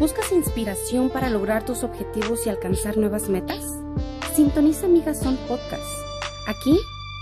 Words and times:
¿Buscas 0.00 0.32
inspiración 0.32 1.10
para 1.10 1.28
lograr 1.28 1.66
tus 1.66 1.84
objetivos 1.84 2.46
y 2.46 2.48
alcanzar 2.48 2.96
nuevas 2.96 3.28
metas? 3.28 3.62
Sintoniza 4.34 4.86
Amigas 4.86 5.20
Son 5.20 5.36
Podcast. 5.46 5.84
Aquí 6.48 6.74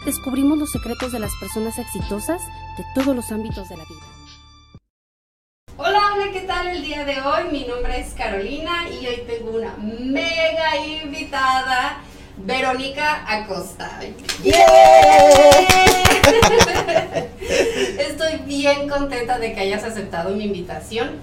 descubrimos 0.06 0.58
los 0.58 0.70
secretos 0.70 1.10
de 1.10 1.18
las 1.18 1.32
personas 1.41 1.77
exitosas 1.77 2.41
de 2.77 2.84
todos 2.95 3.16
los 3.16 3.32
ámbitos 3.32 3.68
de 3.68 3.78
la 3.78 3.82
vida. 3.82 3.98
Hola, 5.77 6.12
hola, 6.14 6.30
¿qué 6.32 6.42
tal 6.42 6.68
el 6.68 6.82
día 6.84 7.04
de 7.04 7.20
hoy? 7.20 7.50
Mi 7.50 7.64
nombre 7.64 7.98
es 7.98 8.14
Carolina 8.14 8.88
y 8.88 9.04
hoy 9.08 9.24
tengo 9.26 9.56
una 9.58 9.74
mega 9.79 10.76
invitada, 10.76 11.98
Verónica 12.36 13.24
Acosta. 13.26 13.90
Estoy 17.98 18.37
bien 18.46 18.88
contenta 18.88 19.37
de 19.40 19.52
que 19.52 19.60
hayas 19.62 19.82
aceptado 19.82 20.30
mi 20.30 20.45
invitación. 20.45 21.18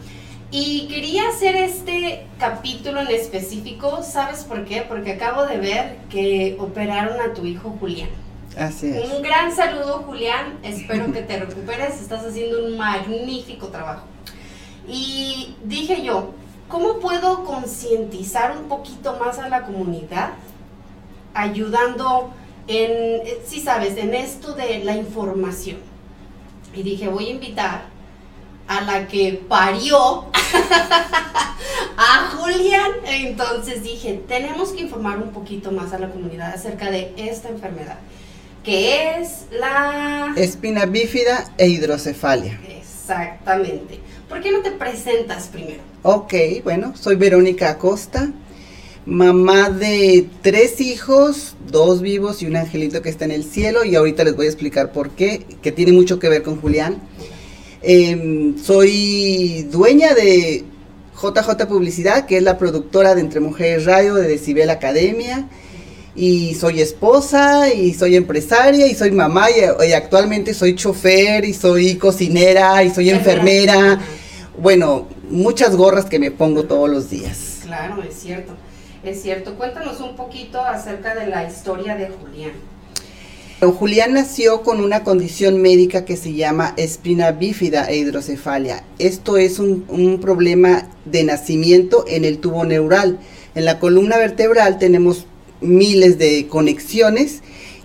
Y 0.51 0.87
quería 0.87 1.27
hacer 1.29 1.55
este 1.55 2.27
capítulo 2.39 3.01
en 3.01 3.07
específico, 3.07 4.03
¿sabes 4.03 4.43
por 4.43 4.63
qué? 4.65 4.83
Porque 4.87 5.13
acabo 5.13 5.45
de 5.45 5.57
ver 5.57 5.97
que 6.09 6.55
operaron 6.59 7.19
a 7.19 7.33
tu 7.33 7.45
hijo 7.45 7.75
Julián. 7.79 8.09
Así 8.57 8.87
es. 8.87 9.11
Un 9.11 9.21
gran 9.21 9.53
saludo 9.53 10.03
Julián, 10.05 10.59
espero 10.63 11.11
que 11.11 11.21
te 11.21 11.39
recuperes, 11.39 11.99
estás 11.99 12.23
haciendo 12.23 12.65
un 12.65 12.77
magnífico 12.77 13.67
trabajo. 13.67 14.05
Y 14.87 15.55
dije 15.63 16.03
yo, 16.03 16.31
¿cómo 16.69 16.99
puedo 16.99 17.43
concientizar 17.43 18.55
un 18.55 18.69
poquito 18.69 19.17
más 19.17 19.39
a 19.39 19.49
la 19.49 19.63
comunidad 19.63 20.33
ayudando 21.33 22.31
en, 22.67 23.23
sí 23.45 23.59
sabes, 23.59 23.97
en 23.97 24.13
esto 24.13 24.53
de 24.53 24.83
la 24.85 24.95
información? 24.95 25.77
Y 26.73 26.83
dije, 26.83 27.09
voy 27.09 27.27
a 27.27 27.31
invitar 27.31 27.94
a 28.67 28.81
la 28.81 29.07
que 29.07 29.41
parió 29.47 30.25
a 31.97 32.31
Julián. 32.35 32.91
Entonces 33.05 33.83
dije, 33.83 34.21
tenemos 34.27 34.69
que 34.69 34.81
informar 34.81 35.17
un 35.17 35.31
poquito 35.31 35.71
más 35.71 35.93
a 35.93 35.99
la 35.99 36.09
comunidad 36.09 36.53
acerca 36.53 36.89
de 36.91 37.13
esta 37.17 37.49
enfermedad, 37.49 37.97
que 38.63 39.19
es 39.19 39.45
la... 39.51 40.33
Espina 40.35 40.85
bífida 40.85 41.51
e 41.57 41.67
hidrocefalia. 41.67 42.59
Exactamente. 42.67 43.99
¿Por 44.27 44.41
qué 44.41 44.51
no 44.51 44.61
te 44.61 44.71
presentas 44.71 45.47
primero? 45.47 45.81
Ok, 46.01 46.33
bueno, 46.63 46.93
soy 46.95 47.15
Verónica 47.15 47.69
Acosta, 47.69 48.31
mamá 49.05 49.69
de 49.69 50.27
tres 50.41 50.81
hijos, 50.81 51.55
dos 51.69 52.01
vivos 52.01 52.41
y 52.41 52.47
un 52.47 52.55
angelito 52.55 53.03
que 53.03 53.09
está 53.09 53.25
en 53.25 53.31
el 53.31 53.43
cielo 53.43 53.83
y 53.83 53.95
ahorita 53.95 54.23
les 54.23 54.35
voy 54.35 54.47
a 54.47 54.49
explicar 54.49 54.91
por 54.91 55.11
qué, 55.11 55.45
que 55.61 55.71
tiene 55.71 55.91
mucho 55.91 56.17
que 56.17 56.29
ver 56.29 56.41
con 56.41 56.59
Julián. 56.59 57.01
Em, 57.81 58.57
soy 58.57 59.67
dueña 59.71 60.13
de 60.13 60.63
JJ 61.21 61.67
Publicidad, 61.67 62.25
que 62.25 62.37
es 62.37 62.43
la 62.43 62.57
productora 62.57 63.15
de 63.15 63.21
Entre 63.21 63.39
Mujeres 63.39 63.85
Radio 63.85 64.15
de 64.15 64.27
Decibel 64.27 64.69
Academia. 64.69 65.47
Y 66.15 66.55
soy 66.55 66.81
esposa, 66.81 67.73
y 67.73 67.93
soy 67.93 68.15
empresaria, 68.15 68.87
y 68.87 68.95
soy 68.95 69.11
mamá, 69.11 69.47
y, 69.51 69.91
actualmente 69.91 70.53
soy 70.53 70.75
chofer, 70.75 71.43
y 71.43 71.53
soy 71.53 71.95
cocinera, 71.95 72.83
y 72.83 72.89
soy 72.89 73.09
enfermera. 73.09 73.99
Bueno, 74.57 75.07
muchas 75.29 75.75
gorras 75.75 76.05
que 76.05 76.17
me 76.17 76.31
pongo 76.31 76.63
todos 76.63 76.89
los 76.89 77.09
días. 77.09 77.59
Claro, 77.63 78.01
es 78.01 78.15
cierto. 78.15 78.53
Es 79.03 79.21
cierto. 79.21 79.55
Cuéntanos 79.55 79.99
un 79.99 80.15
poquito 80.15 80.61
acerca 80.61 81.13
de 81.15 81.27
la 81.27 81.43
historia 81.45 81.95
de 81.95 82.07
Julián. 82.09 82.53
Julián 83.61 84.13
nació 84.13 84.63
con 84.63 84.81
una 84.81 85.03
condición 85.03 85.61
médica 85.61 86.03
que 86.03 86.17
se 86.17 86.33
llama 86.33 86.73
espina 86.75 87.31
bífida 87.31 87.89
e 87.89 87.95
hidrocefalia. 87.95 88.83
Esto 88.99 89.37
es 89.37 89.59
un, 89.59 90.19
problema 90.21 90.89
de 91.05 91.23
nacimiento 91.23 92.03
en 92.07 92.25
el 92.25 92.39
tubo 92.39 92.65
neural. 92.65 93.17
En 93.55 93.63
la 93.63 93.79
columna 93.79 94.17
vertebral 94.17 94.77
tenemos 94.77 95.25
miles 95.61 96.17
de 96.17 96.47
conexiones 96.47 97.41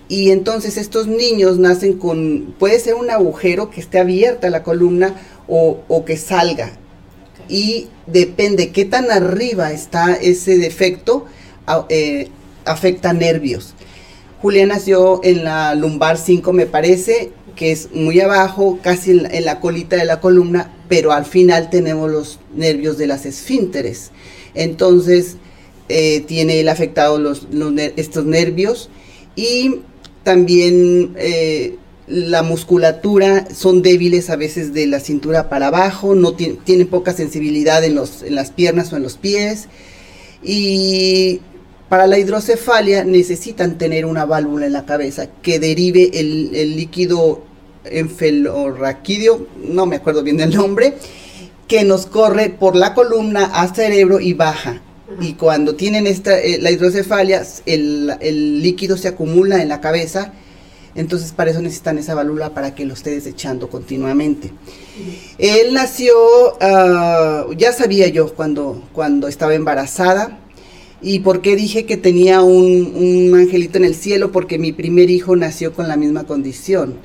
y 0.08 0.30
entonces 0.30 0.76
estos 0.76 1.06
niños 1.06 1.58
nacen 1.58 1.98
con, 1.98 2.52
puede 2.58 2.80
ser 2.80 2.94
un 2.94 3.08
agujero 3.08 3.70
que 3.70 3.80
esté 3.80 4.00
abierta 4.00 4.50
la 4.50 4.64
columna 4.64 5.14
o, 5.46 6.04
que 6.04 6.16
salga. 6.16 6.72
Y 7.48 7.88
depende 8.06 8.70
qué 8.70 8.84
tan 8.84 9.10
arriba 9.10 9.72
está 9.72 10.14
ese 10.14 10.58
defecto, 10.58 11.26
eh, 11.88 12.28
afecta 12.64 13.12
nervios. 13.12 13.74
Julián 14.42 14.68
nació 14.68 15.20
en 15.22 15.44
la 15.44 15.74
lumbar 15.74 16.16
5, 16.16 16.52
me 16.52 16.66
parece, 16.66 17.32
que 17.56 17.72
es 17.72 17.90
muy 17.92 18.20
abajo, 18.20 18.78
casi 18.82 19.10
en 19.10 19.44
la, 19.44 19.60
colita 19.60 19.96
de 19.96 20.06
la 20.06 20.20
columna, 20.20 20.72
pero 20.88 21.12
al 21.12 21.26
final 21.26 21.68
tenemos 21.68 22.10
los 22.10 22.38
nervios 22.54 22.96
de 22.96 23.06
las 23.06 23.26
esfínteres. 23.26 24.12
Entonces, 24.54 25.36
eh, 25.90 26.20
tiene 26.26 26.60
él 26.60 26.68
afectado 26.68 27.20
estos 27.96 28.24
nervios 28.24 28.88
y 29.36 29.80
también 30.22 31.14
eh, 31.18 31.76
la 32.06 32.42
musculatura 32.42 33.46
son 33.54 33.82
débiles 33.82 34.30
a 34.30 34.36
veces 34.36 34.72
de 34.72 34.86
la 34.86 35.00
cintura 35.00 35.48
para 35.50 35.66
abajo, 35.66 36.14
no 36.14 36.32
tienen 36.32 36.86
poca 36.86 37.12
sensibilidad 37.12 37.84
en, 37.84 37.98
en 37.98 38.34
las 38.34 38.50
piernas 38.52 38.92
o 38.92 38.96
en 38.96 39.02
los 39.02 39.16
pies 39.16 39.68
y 40.42 41.40
para 41.90 42.06
la 42.06 42.18
hidrocefalia 42.18 43.02
necesitan 43.02 43.76
tener 43.76 44.06
una 44.06 44.24
válvula 44.24 44.66
en 44.66 44.72
la 44.72 44.86
cabeza 44.86 45.26
que 45.42 45.58
derive 45.58 46.08
el, 46.14 46.76
líquido 46.76 47.42
enfilorraquídeo, 47.84 49.48
no 49.64 49.86
me 49.86 49.96
acuerdo 49.96 50.22
bien 50.22 50.36
del 50.36 50.54
nombre, 50.54 50.94
que 51.66 51.82
nos 51.82 52.06
corre 52.06 52.48
por 52.48 52.76
la 52.76 52.94
columna 52.94 53.46
al 53.46 53.74
cerebro 53.74 54.20
y 54.20 54.34
baja. 54.34 54.80
Y 55.20 55.32
cuando 55.32 55.74
tienen 55.74 56.06
esta, 56.06 56.38
eh, 56.38 56.58
la 56.60 56.70
hidrocefalia, 56.70 57.42
el, 57.66 58.62
líquido 58.62 58.96
se 58.96 59.08
acumula 59.08 59.60
en 59.60 59.68
la 59.68 59.80
cabeza, 59.80 60.32
entonces 60.94 61.32
para 61.32 61.50
eso 61.50 61.60
necesitan 61.60 61.98
esa 61.98 62.14
válvula 62.14 62.54
para 62.54 62.72
que 62.72 62.84
lo 62.84 62.94
esté 62.94 63.10
desechando 63.10 63.68
continuamente. 63.68 64.52
Él 65.38 65.74
nació, 65.74 66.14
ah, 66.60 67.46
ya 67.56 67.72
sabía 67.72 68.06
yo 68.06 68.32
cuando, 68.32 68.80
cuando 68.92 69.26
estaba 69.26 69.54
embarazada, 69.54 70.38
¿Y 71.02 71.20
por 71.20 71.40
qué 71.40 71.56
dije 71.56 71.86
que 71.86 71.96
tenía 71.96 72.42
un, 72.42 73.32
angelito 73.34 73.78
en 73.78 73.84
el 73.84 73.94
cielo? 73.94 74.32
Porque 74.32 74.58
mi 74.58 74.72
primer 74.72 75.10
hijo 75.10 75.34
nació 75.34 75.72
con 75.72 75.88
la 75.88 75.96
misma 75.96 76.24
condición. 76.24 76.96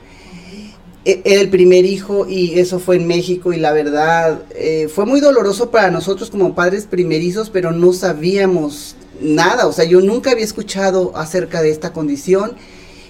E, 1.05 1.21
era 1.23 1.39
el 1.39 1.49
primer 1.49 1.85
hijo 1.85 2.27
y 2.27 2.59
eso 2.59 2.79
fue 2.79 2.97
en 2.97 3.07
México 3.07 3.53
y 3.53 3.57
la 3.57 3.71
verdad 3.71 4.43
eh, 4.55 4.89
fue 4.93 5.05
muy 5.05 5.21
doloroso 5.21 5.71
para 5.71 5.91
nosotros 5.91 6.29
como 6.29 6.55
padres 6.55 6.87
primerizos, 6.87 7.49
pero 7.49 7.71
no 7.71 7.93
sabíamos 7.93 8.95
nada. 9.21 9.65
O 9.67 9.71
sea, 9.71 9.85
yo 9.85 10.01
nunca 10.01 10.31
había 10.31 10.43
escuchado 10.43 11.15
acerca 11.15 11.61
de 11.61 11.69
esta 11.71 11.93
condición 11.93 12.53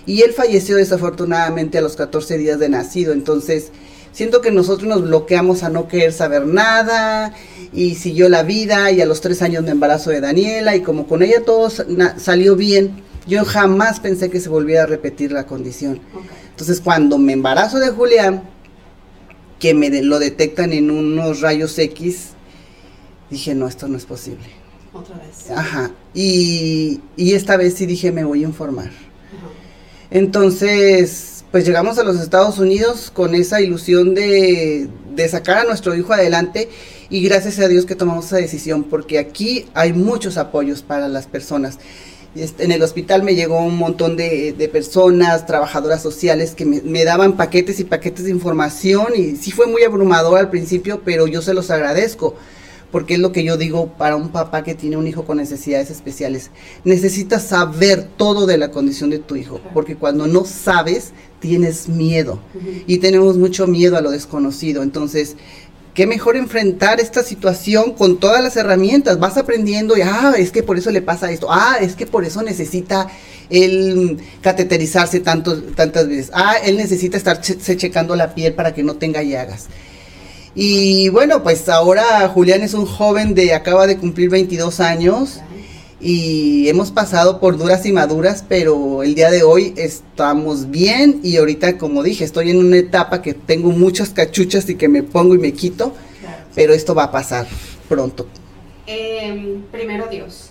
y 0.05 0.21
él 0.21 0.33
falleció 0.33 0.75
desafortunadamente 0.75 1.79
a 1.79 1.81
los 1.81 1.95
14 1.95 2.37
días 2.37 2.59
de 2.59 2.69
nacido. 2.69 3.11
Entonces, 3.11 3.71
siento 4.15 4.39
que 4.39 4.49
nosotros 4.49 4.87
nos 4.87 5.01
bloqueamos 5.01 5.63
a 5.63 5.69
no 5.69 5.89
querer 5.89 6.13
saber 6.13 6.47
nada 6.47 7.33
y 7.73 7.95
siguió 7.95 8.29
la 8.29 8.43
vida 8.43 8.89
y 8.91 9.01
a 9.01 9.05
los 9.05 9.19
tres 9.19 9.41
años 9.41 9.63
me 9.63 9.71
embarazo 9.71 10.09
de 10.09 10.21
Daniela 10.21 10.73
y 10.73 10.81
como 10.81 11.05
con 11.05 11.21
ella 11.21 11.43
todo 11.45 11.69
salió 11.69 12.55
bien, 12.55 13.03
yo 13.27 13.43
jamás 13.43 13.99
pensé 13.99 14.29
que 14.29 14.39
se 14.39 14.47
volviera 14.47 14.83
a 14.83 14.85
repetir 14.85 15.33
la 15.33 15.45
condición. 15.45 15.99
Entonces 16.49 16.79
cuando 16.79 17.17
me 17.17 17.33
embarazo 17.33 17.77
de 17.77 17.89
Julián, 17.89 18.43
que 19.59 19.73
me 19.73 19.89
lo 20.01 20.17
detectan 20.19 20.71
en 20.71 20.91
unos 20.91 21.41
rayos 21.41 21.77
X, 21.77 22.29
dije, 23.29 23.53
no, 23.53 23.67
esto 23.67 23.89
no 23.89 23.97
es 23.97 24.05
posible. 24.05 24.45
Otra 24.93 25.17
vez. 25.17 25.51
Ajá. 25.51 25.91
Y, 26.13 27.01
esta 27.17 27.57
vez 27.57 27.73
sí 27.73 27.85
dije, 27.85 28.13
me 28.13 28.23
voy 28.23 28.45
a 28.45 28.47
informar. 28.47 28.91
Entonces, 30.09 31.34
pues 31.51 31.65
llegamos 31.65 31.97
a 31.97 32.03
los 32.03 32.19
Estados 32.19 32.59
Unidos 32.59 33.11
con 33.13 33.35
esa 33.35 33.61
ilusión 33.61 34.13
de, 34.13 34.89
sacar 35.29 35.59
a 35.59 35.63
nuestro 35.63 35.95
hijo 35.95 36.13
adelante 36.13 36.69
y 37.09 37.21
gracias 37.21 37.59
a 37.59 37.67
Dios 37.67 37.85
que 37.85 37.95
tomamos 37.95 38.25
esa 38.25 38.37
decisión 38.37 38.83
porque 38.83 39.19
aquí 39.19 39.65
hay 39.73 39.93
muchos 39.93 40.37
apoyos 40.37 40.81
para 40.81 41.07
las 41.07 41.27
personas. 41.27 41.79
Este, 42.35 42.65
en 42.65 42.73
el 42.73 42.83
hospital 42.83 43.23
me 43.23 43.33
llegó 43.33 43.59
un 43.59 43.77
montón 43.77 44.17
de, 44.17 44.69
personas, 44.71 45.45
trabajadoras 45.45 46.01
sociales, 46.01 46.53
que 46.53 46.65
me, 46.65 46.81
me, 46.81 47.05
daban 47.05 47.37
paquetes 47.37 47.79
y 47.79 47.85
paquetes 47.85 48.25
de 48.25 48.31
información 48.31 49.13
y 49.15 49.37
sí 49.37 49.51
fue 49.51 49.67
muy 49.67 49.83
abrumador 49.83 50.37
al 50.37 50.49
principio, 50.49 51.01
pero 51.05 51.27
yo 51.27 51.41
se 51.41 51.53
los 51.53 51.71
agradezco 51.71 52.35
porque 52.95 53.15
es 53.15 53.19
lo 53.19 53.33
que 53.33 53.43
yo 53.43 53.57
digo 53.57 53.89
para 53.97 54.15
un 54.15 54.29
papá 54.29 54.63
que 54.63 54.73
tiene 54.73 54.95
un 54.95 55.05
hijo 55.05 55.25
con 55.25 55.35
necesidades 55.35 55.91
especiales. 55.91 56.49
Necesitas 56.85 57.43
saber 57.43 58.07
todo 58.15 58.45
de 58.45 58.57
la 58.57 58.71
condición 58.71 59.09
de 59.09 59.19
tu 59.19 59.35
hijo, 59.35 59.59
porque 59.73 59.97
cuando 59.97 60.27
no 60.27 60.45
sabes, 60.45 61.11
tienes 61.45 61.87
miedo. 61.87 62.39
Y 62.87 62.97
tenemos 62.97 63.37
mucho 63.37 63.67
miedo 63.67 63.97
a 63.97 64.01
lo 64.01 64.11
desconocido. 64.11 64.81
Entonces, 64.81 65.35
qué 65.93 66.07
mejor 66.07 66.35
enfrentar 66.35 66.99
esta 66.99 67.23
situación 67.23 67.93
con 67.93 68.19
todas 68.19 68.43
las 68.43 68.57
herramientas. 68.57 69.19
Vas 69.19 69.37
aprendiendo 69.37 69.95
y, 69.95 70.01
ah, 70.01 70.33
es 70.37 70.51
que 70.51 70.63
por 70.63 70.77
eso 70.77 70.89
le 70.91 71.01
pasa 71.01 71.31
esto. 71.31 71.47
Ah, 71.51 71.77
es 71.79 71.95
que 71.95 72.07
por 72.07 72.25
eso 72.25 72.41
necesita 72.41 73.07
él 73.49 74.17
cateterizarse 74.41 75.19
tanto, 75.19 75.61
tantas 75.61 76.07
veces. 76.07 76.31
Ah, 76.33 76.55
él 76.63 76.77
necesita 76.77 77.17
estarse 77.17 77.77
checando 77.77 78.15
la 78.15 78.33
piel 78.33 78.53
para 78.53 78.73
que 78.73 78.81
no 78.81 78.95
tenga 78.95 79.21
llagas. 79.21 79.67
Y 80.55 81.09
bueno, 81.09 81.43
pues 81.43 81.67
ahora 81.69 82.27
Julián 82.29 82.63
es 82.63 82.73
un 82.73 82.85
joven 82.85 83.35
de, 83.35 83.53
acaba 83.53 83.85
de 83.85 83.97
cumplir 83.97 84.29
22 84.29 84.79
años 84.79 85.41
y 86.01 86.67
hemos 86.67 86.91
pasado 86.91 87.39
por 87.39 87.57
duras 87.57 87.85
y 87.85 87.91
maduras, 87.91 88.43
pero 88.47 89.01
el 89.03 89.15
día 89.15 89.31
de 89.31 89.43
hoy 89.43 89.73
estamos 89.77 90.69
bien 90.69 91.21
y 91.23 91.37
ahorita, 91.37 91.77
como 91.77 92.03
dije, 92.03 92.23
estoy 92.25 92.49
en 92.51 92.57
una 92.57 92.77
etapa 92.77 93.21
que 93.21 93.33
tengo 93.33 93.71
muchas 93.71 94.09
cachuchas 94.09 94.69
y 94.69 94.75
que 94.75 94.87
me 94.87 95.03
pongo 95.03 95.35
y 95.35 95.39
me 95.39 95.53
quito, 95.53 95.93
pero 96.53 96.73
esto 96.73 96.93
va 96.95 97.05
a 97.05 97.11
pasar 97.11 97.47
pronto. 97.87 98.27
Em, 98.87 99.63
primero 99.71 100.07
Dios, 100.07 100.49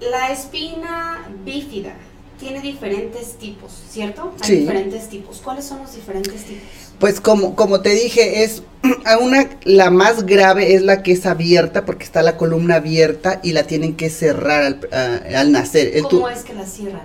la 0.00 0.32
espina 0.32 1.26
bífida 1.44 1.94
tiene 2.38 2.60
diferentes 2.60 3.36
tipos, 3.38 3.72
¿cierto? 3.90 4.34
Hay 4.42 4.48
Sí. 4.48 4.56
diferentes 4.56 5.08
tipos. 5.08 5.40
¿Cuáles 5.42 5.64
son 5.64 5.78
los 5.78 5.94
diferentes 5.94 6.44
tipos? 6.44 6.85
Pues 6.98 7.20
como, 7.20 7.54
como 7.56 7.80
te 7.80 7.90
dije, 7.90 8.42
es 8.44 8.62
a 9.04 9.18
una, 9.18 9.48
la 9.64 9.90
más 9.90 10.24
grave 10.26 10.74
es 10.74 10.82
la 10.82 11.02
que 11.02 11.12
es 11.12 11.26
abierta, 11.26 11.84
porque 11.84 12.04
está 12.04 12.22
la 12.22 12.36
columna 12.36 12.76
abierta 12.76 13.40
y 13.42 13.52
la 13.52 13.64
tienen 13.64 13.96
que 13.96 14.08
cerrar 14.10 14.62
al, 14.62 14.80
a- 14.92 15.40
al 15.40 15.52
nacer. 15.52 15.90
El 15.94 16.02
tu- 16.04 16.20
¿Cómo 16.20 16.28
es 16.30 16.42
que 16.42 16.54
la 16.54 16.66
cierran? 16.66 17.02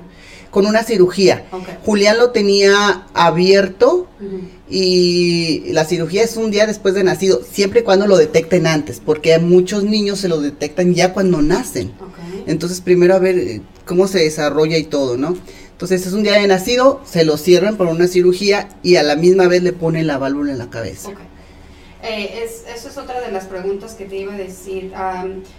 con 0.51 0.65
una 0.65 0.83
cirugía. 0.83 1.45
Julián 1.85 2.17
lo 2.17 2.31
tenía 2.31 3.07
abierto 3.13 4.09
y 4.69 5.71
la 5.71 5.85
cirugía 5.85 6.23
es 6.23 6.35
un 6.35 6.51
día 6.51 6.67
después 6.67 6.93
de 6.93 7.05
nacido, 7.05 7.41
siempre 7.49 7.79
y 7.79 7.83
cuando 7.83 8.05
lo 8.05 8.17
detecten 8.17 8.67
antes, 8.67 9.01
porque 9.05 9.33
a 9.33 9.39
muchos 9.39 9.85
niños 9.85 10.19
se 10.19 10.27
lo 10.27 10.41
detectan 10.41 10.93
ya 10.93 11.13
cuando 11.13 11.41
nacen. 11.41 11.93
Entonces 12.47 12.81
primero 12.81 13.15
a 13.15 13.19
ver 13.19 13.37
eh, 13.37 13.61
cómo 13.85 14.07
se 14.09 14.19
desarrolla 14.19 14.77
y 14.77 14.83
todo, 14.83 15.15
¿no? 15.15 15.37
Entonces 15.81 16.05
es 16.05 16.13
un 16.13 16.21
día 16.21 16.33
de 16.33 16.45
nacido, 16.45 17.01
se 17.05 17.25
lo 17.25 17.37
cierran 17.37 17.75
por 17.75 17.87
una 17.87 18.05
cirugía 18.05 18.69
y 18.83 18.97
a 18.97 19.03
la 19.03 19.15
misma 19.15 19.47
vez 19.47 19.63
le 19.63 19.73
ponen 19.73 20.05
la 20.05 20.19
válvula 20.19 20.51
en 20.51 20.59
la 20.59 20.69
cabeza. 20.69 21.09
Ok. 21.09 21.17
Eh, 22.03 22.43
es, 22.43 22.65
eso 22.71 22.89
es 22.89 22.97
otra 22.99 23.19
de 23.19 23.31
las 23.31 23.45
preguntas 23.45 23.95
que 23.95 24.05
te 24.05 24.17
iba 24.17 24.31
a 24.31 24.37
decir. 24.37 24.93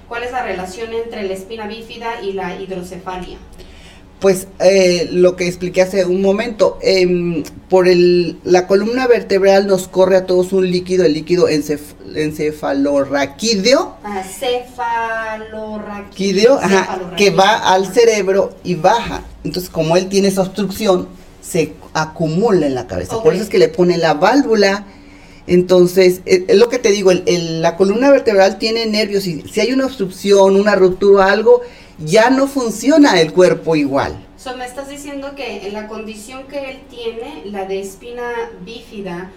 ¿Cuál 0.07 0.23
es 0.23 0.31
la 0.31 0.45
relación 0.45 0.93
entre 0.93 1.25
la 1.25 1.35
espina 1.35 1.67
bífida 1.67 2.23
y 2.23 2.35
la 2.35 2.55
hidrocefalia? 2.55 3.37
Pues 4.23 4.47
eh, 4.61 5.09
lo 5.11 5.35
que 5.37 5.47
expliqué 5.49 5.83
hace 5.83 6.05
un 6.07 6.23
momento, 6.23 6.79
em, 6.81 7.43
por 7.69 7.89
el, 7.89 8.39
la 8.45 8.67
columna 8.69 9.07
vertebral 9.09 9.67
nos 9.67 9.89
corre 9.89 10.17
a 10.17 10.27
todos 10.27 10.53
un 10.53 10.71
líquido, 10.71 11.05
el 11.05 11.13
líquido 11.13 11.49
encef- 11.49 11.97
encefalorraquídeo, 12.15 13.97
Ah, 14.05 14.23
cefalorraquídeo. 14.23 16.55
ajá, 16.59 17.15
que 17.17 17.31
va 17.31 17.73
al 17.75 17.93
cerebro 17.93 18.55
y 18.65 18.75
baja. 18.77 19.23
Entonces, 19.45 19.69
como 19.71 19.97
él 19.97 20.09
tiene 20.09 20.29
esa 20.29 20.43
obstrucción, 20.43 21.09
se 21.41 21.73
acumula 21.93 22.67
en 22.67 22.75
la 22.77 22.87
cabeza. 22.87 23.21
Por 23.23 23.35
eso 23.35 23.43
es 23.43 23.49
que 23.49 23.59
le 23.59 23.69
pone 23.69 23.99
la 23.99 24.15
válvula. 24.15 24.87
Entonces, 25.49 26.21
eh, 26.25 26.45
es 26.47 26.57
lo 26.57 26.69
que 26.69 26.79
te 26.79 26.91
digo, 26.93 27.11
el- 27.11 27.25
el- 27.27 27.61
la 27.63 27.77
columna 27.77 28.13
vertebral 28.13 28.59
tiene 28.59 28.87
nervios 28.87 29.27
y 29.27 29.43
si 29.53 29.61
hay 29.61 29.73
una 29.73 29.87
obstrucción, 29.87 30.55
una 30.55 30.77
ruptura 30.77 31.27
o 31.27 31.29
algo, 31.29 31.63
ya 32.05 32.31
no 32.31 32.47
funciona 32.47 33.21
el 33.21 33.33
cuerpo 33.33 33.77
igual. 33.77 34.17
So, 34.37 34.57
me 34.57 34.65
estás 34.67 34.89
diciendo 34.89 35.35
que 35.37 35.67
en 35.67 35.73
la 35.73 35.87
condición 35.87 36.45
que 36.49 36.71
él 36.71 36.81
tiene, 36.91 37.43
la 37.47 37.65
de 37.65 37.81
espina 37.81 38.23
bífida, 38.65 39.31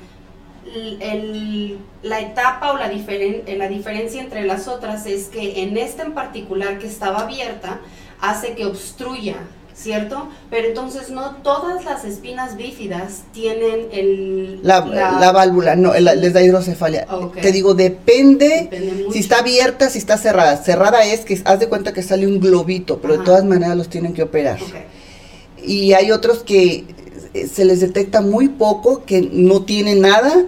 la 2.02 2.20
etapa 2.20 2.72
o 2.72 2.78
la, 2.78 2.92
diferen- 2.92 3.44
eh, 3.46 3.56
la 3.58 3.68
diferencia 3.68 4.22
entre 4.22 4.44
las 4.46 4.68
otras 4.68 5.06
es 5.06 5.26
que 5.28 5.62
en 5.64 5.78
esta 5.78 6.04
en 6.04 6.14
particular 6.14 6.80
que 6.80 6.88
estaba 6.88 7.20
abierta, 7.20 7.80
hace 8.20 8.56
que 8.56 8.66
obstruya, 8.66 9.36
¿cierto? 9.76 10.30
Pero 10.50 10.70
entonces 10.70 11.10
no 11.10 11.36
todas 11.44 11.84
las 11.84 12.06
espinas 12.06 12.56
bífidas 12.56 13.24
tienen 13.34 13.88
el... 13.92 14.60
La, 14.64 14.86
la 14.86 15.32
válvula, 15.34 15.76
no, 15.76 15.94
la- 15.94 16.16
les 16.16 16.32
da 16.34 16.42
hidrocefalia. 16.42 17.06
Te 17.42 17.52
digo, 17.52 17.74
depende, 17.74 18.70
si 19.12 19.20
está 19.20 19.40
abierta, 19.40 19.90
si 19.90 19.98
está 20.00 20.18
cerrada. 20.18 20.58
Cerrada 20.58 21.04
es 21.06 21.22
que 21.22 21.40
haz 21.44 21.60
de 21.60 21.68
cuenta 21.68 21.92
que 21.94 22.04
sale 22.04 22.26
un 22.26 22.40
globito, 22.40 23.00
pero 23.02 23.16
Ajá. 23.16 23.22
de 23.22 23.26
todas 23.26 23.44
maneras 23.46 23.76
los 23.76 23.90
tienen 23.90 24.14
que 24.14 24.24
operar. 24.24 24.58
Y 25.62 25.94
hay 25.94 26.12
otros 26.12 26.44
que 26.44 26.86
se 27.52 27.66
les 27.66 27.82
detecta 27.82 28.22
muy 28.22 28.50
poco, 28.50 29.04
que 29.06 29.22
no 29.22 29.64
tienen 29.64 30.02
nada, 30.02 30.48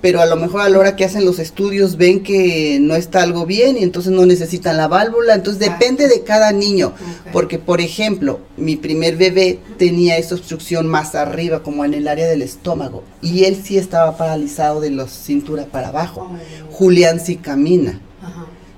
pero 0.00 0.20
a 0.20 0.26
lo 0.26 0.36
mejor 0.36 0.60
a 0.60 0.68
la 0.68 0.78
hora 0.78 0.96
que 0.96 1.04
hacen 1.04 1.24
los 1.24 1.38
estudios 1.38 1.96
ven 1.96 2.22
que 2.22 2.78
no 2.80 2.94
está 2.94 3.22
algo 3.22 3.46
bien 3.46 3.78
y 3.78 3.82
entonces 3.82 4.12
no 4.12 4.26
necesitan 4.26 4.76
la 4.76 4.88
válvula. 4.88 5.34
Entonces 5.34 5.60
depende 5.60 6.08
de 6.08 6.22
cada 6.22 6.52
niño. 6.52 6.92
Porque, 7.32 7.58
por 7.58 7.80
ejemplo, 7.80 8.40
mi 8.56 8.76
primer 8.76 9.16
bebé 9.16 9.58
tenía 9.78 10.16
esa 10.18 10.34
obstrucción 10.34 10.86
más 10.86 11.14
arriba, 11.14 11.62
como 11.62 11.84
en 11.84 11.94
el 11.94 12.08
área 12.08 12.26
del 12.26 12.42
estómago. 12.42 13.02
Y 13.22 13.44
él 13.44 13.60
sí 13.62 13.78
estaba 13.78 14.16
paralizado 14.16 14.80
de 14.80 14.90
la 14.90 15.08
cintura 15.08 15.66
para 15.66 15.88
abajo. 15.88 16.30
Oh. 16.30 16.72
Julián 16.72 17.20
sí 17.20 17.36
camina. 17.36 18.00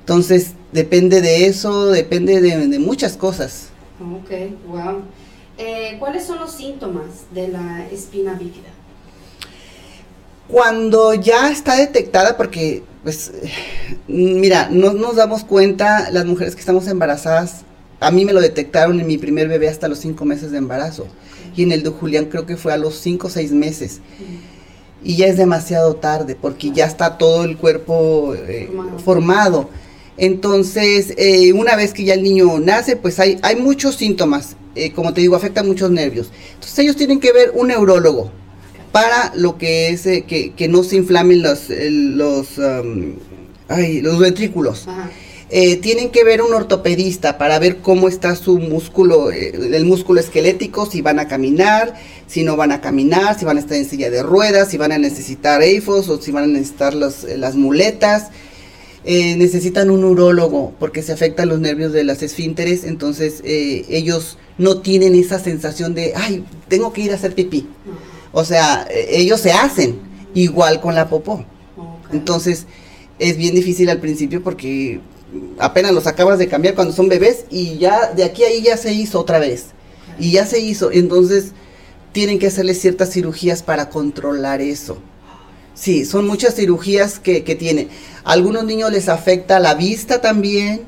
Entonces, 0.01 0.53
depende 0.73 1.21
de 1.21 1.47
eso, 1.47 1.89
depende 1.89 2.41
de, 2.41 2.67
de 2.67 2.79
muchas 2.79 3.17
cosas. 3.17 3.69
Ok, 4.01 4.31
wow. 4.69 5.03
Eh, 5.59 5.97
¿Cuáles 5.99 6.25
son 6.25 6.39
los 6.39 6.53
síntomas 6.53 7.07
de 7.35 7.49
la 7.49 7.87
espina 7.91 8.35
bífida? 8.35 8.69
Cuando 10.47 11.13
ya 11.15 11.51
está 11.51 11.75
detectada, 11.75 12.37
porque, 12.37 12.85
pues, 13.03 13.33
mira, 14.07 14.69
no 14.71 14.93
nos 14.95 15.17
damos 15.17 15.45
cuenta, 15.45 16.11
las 16.11 16.25
mujeres 16.25 16.55
que 16.55 16.61
estamos 16.61 16.87
embarazadas, 16.87 17.63
a 18.01 18.11
mí 18.13 18.25
me 18.25 18.33
lo 18.33 18.41
detectaron 18.41 19.01
en 19.01 19.07
mi 19.07 19.19
primer 19.19 19.49
bebé 19.49 19.69
hasta 19.69 19.89
los 19.89 19.99
cinco 19.99 20.25
meses 20.25 20.53
de 20.53 20.59
embarazo. 20.59 21.07
Y 21.57 21.65
en 21.65 21.73
el 21.73 21.83
de 21.83 21.91
Julián 21.91 22.27
creo 22.27 22.47
que 22.47 22.57
fue 22.57 22.73
a 22.73 22.77
los 22.77 22.95
cinco 22.95 23.27
o 23.27 23.31
seis 23.31 23.51
meses. 23.51 24.01
Y 25.03 25.17
ya 25.17 25.27
es 25.27 25.37
demasiado 25.37 25.97
tarde, 25.97 26.37
porque 26.41 26.71
ya 26.71 26.87
está 26.87 27.19
todo 27.19 27.43
el 27.45 27.57
cuerpo 27.57 28.33
eh, 28.35 28.69
Formado. 28.71 28.99
formado. 29.01 29.71
Entonces, 30.17 31.15
eh, 31.17 31.53
una 31.53 31.75
vez 31.77 31.93
que 31.93 32.05
ya 32.05 32.15
el 32.15 32.23
niño 32.23 32.59
nace, 32.61 32.95
pues 32.97 33.19
hay, 33.19 33.39
hay 33.43 33.57
muchos 33.57 33.97
síntomas. 33.97 34.57
Eh, 34.87 34.93
como 34.93 35.13
te 35.15 35.21
digo, 35.21 35.37
afecta 35.37 35.63
muchos 35.63 35.91
nervios. 35.91 36.31
Entonces 36.55 36.79
ellos 36.81 36.97
tienen 36.97 37.21
que 37.21 37.33
ver 37.33 37.53
un 37.55 37.69
neurólogo 37.69 38.31
para 38.93 39.33
lo 39.37 39.59
que 39.59 39.91
es 39.91 40.07
eh, 40.07 40.25
que, 40.27 40.53
que 40.55 40.69
no 40.69 40.83
se 40.83 40.97
inflamen 40.97 41.43
los, 41.43 41.71
el- 41.71 42.17
los, 42.17 42.59
am, 42.59 43.17
ay, 43.69 44.01
los 44.01 44.19
ventrículos. 44.19 44.89
Ajá. 44.89 45.11
Eh, 45.51 45.77
tienen 45.77 46.11
que 46.11 46.25
ver 46.25 46.43
un 46.43 46.53
ortopedista 46.53 47.39
para 47.39 47.59
ver 47.59 47.79
cómo 47.79 48.09
está 48.09 48.37
su 48.37 48.59
músculo, 48.59 49.31
eh, 49.33 49.53
el 49.73 49.87
músculo 49.87 50.21
esquelético, 50.21 50.85
si 50.85 51.01
van 51.01 51.19
a 51.19 51.27
caminar, 51.27 51.95
si 52.27 52.43
no 52.45 52.55
van 52.57 52.71
a 52.71 52.83
caminar, 52.83 53.39
si 53.39 53.47
van 53.47 53.57
a 53.57 53.61
estar 53.61 53.79
en 53.79 53.87
silla 53.89 54.11
de 54.11 54.23
ruedas, 54.23 54.69
si 54.71 54.77
van 54.77 54.93
a 54.93 54.99
necesitar 54.99 55.63
EIFOS 55.63 56.11
o 56.11 56.21
si 56.21 56.33
van 56.33 56.45
a 56.45 56.47
necesitar 56.49 56.93
los- 56.95 57.25
eh, 57.25 57.39
las 57.39 57.55
muletas. 57.57 58.29
Eh, 59.05 59.37
necesitan 59.37 59.89
un 59.89 60.05
urólogo 60.05 60.75
porque 60.79 61.03
se 61.03 61.13
afectan 61.13 61.49
los 61.49 61.61
nervios 61.61 61.93
de 61.95 62.05
las 62.05 62.23
esfínteres, 62.23 62.85
entonces 62.85 63.41
eh, 63.43 63.87
ellos 63.89 64.37
no 64.59 64.81
tienen 64.81 65.15
esa 65.15 65.39
sensación 65.39 65.95
de, 65.95 66.13
ay, 66.17 66.45
tengo 66.69 66.93
que 66.93 67.03
ir 67.03 67.13
a 67.13 67.15
hacer 67.15 67.35
pipí. 67.35 67.69
O 68.33 68.45
sea, 68.45 68.87
eh, 68.91 69.09
ellos 69.11 69.41
se 69.41 69.53
hacen 69.53 69.99
igual 70.35 70.81
con 70.81 70.95
la 70.95 71.09
popó. 71.09 71.45
Entonces 72.13 72.67
es 73.19 73.37
bien 73.37 73.55
difícil 73.55 73.89
al 73.89 73.99
principio 73.99 74.43
porque 74.43 75.01
apenas 75.59 75.93
los 75.93 76.07
acabas 76.07 76.39
de 76.39 76.49
cambiar 76.49 76.75
cuando 76.75 76.95
son 76.95 77.09
bebés 77.09 77.45
y 77.51 77.79
ya 77.79 78.13
de 78.13 78.25
aquí 78.25 78.45
a 78.45 78.49
ahí 78.49 78.63
ya 78.63 78.77
se 78.77 78.93
hizo 78.93 79.21
otra 79.21 79.39
vez. 79.39 79.67
Y 80.19 80.33
ya 80.33 80.45
se 80.47 80.59
hizo. 80.59 80.91
Entonces 80.91 81.53
tienen 82.13 82.39
que 82.39 82.49
hacerle 82.49 82.75
ciertas 82.75 83.11
cirugías 83.13 83.63
para 83.63 83.89
controlar 83.91 84.61
eso. 84.61 84.99
Sí, 85.75 86.05
son 86.05 86.27
muchas 86.27 86.57
cirugías 86.57 87.21
que, 87.21 87.45
que 87.45 87.55
tienen. 87.55 87.89
A 88.25 88.33
algunos 88.33 88.65
niños 88.65 88.91
les 88.91 89.09
afecta 89.09 89.61
la 89.61 89.75
vista 89.75 90.21
también. 90.21 90.83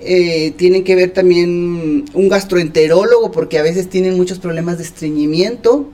Eh, 0.00 0.52
tienen 0.56 0.84
que 0.84 0.94
ver 0.94 1.12
también 1.12 2.04
un 2.12 2.28
gastroenterólogo 2.28 3.30
porque 3.30 3.58
a 3.58 3.62
veces 3.62 3.88
tienen 3.88 4.16
muchos 4.16 4.38
problemas 4.38 4.78
de 4.78 4.84
estreñimiento. 4.84 5.88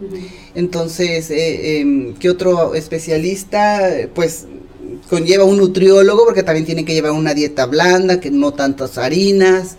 Entonces, 0.55 1.31
eh, 1.31 1.81
em, 1.81 2.15
¿qué 2.15 2.31
otro 2.31 2.75
especialista? 2.75 3.89
Pues 4.15 4.47
conlleva 5.09 5.45
un 5.45 5.59
nutriólogo 5.59 6.25
porque 6.25 6.43
también 6.43 6.67
tiene 6.67 6.85
que 6.85 6.95
llevar 6.95 7.13
una 7.13 7.35
dieta 7.35 7.67
blanda, 7.67 8.21
que 8.21 8.31
no 8.31 8.53
tantas 8.53 8.99
harinas. 8.99 9.77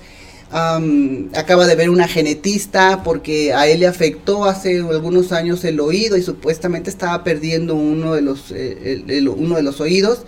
Acaba 1.34 1.66
de 1.66 1.76
ver 1.76 1.90
una 1.90 2.08
genetista 2.08 3.04
porque 3.04 3.54
a 3.54 3.68
él 3.68 3.80
le 3.82 3.88
afectó 3.88 4.44
hace 4.46 4.80
algunos 4.80 5.32
años 5.32 5.64
el 5.64 5.80
oído 5.80 6.18
y 6.18 6.22
supuestamente 6.22 6.90
estaba 6.90 7.24
perdiendo 7.24 7.76
uno 7.76 8.14
de 8.14 8.22
los, 8.22 8.52
eh, 8.52 8.78
el- 9.06 9.10
el- 9.12 9.30
uno 9.30 9.56
de 9.56 9.64
los 9.64 9.80
oídos 9.80 10.24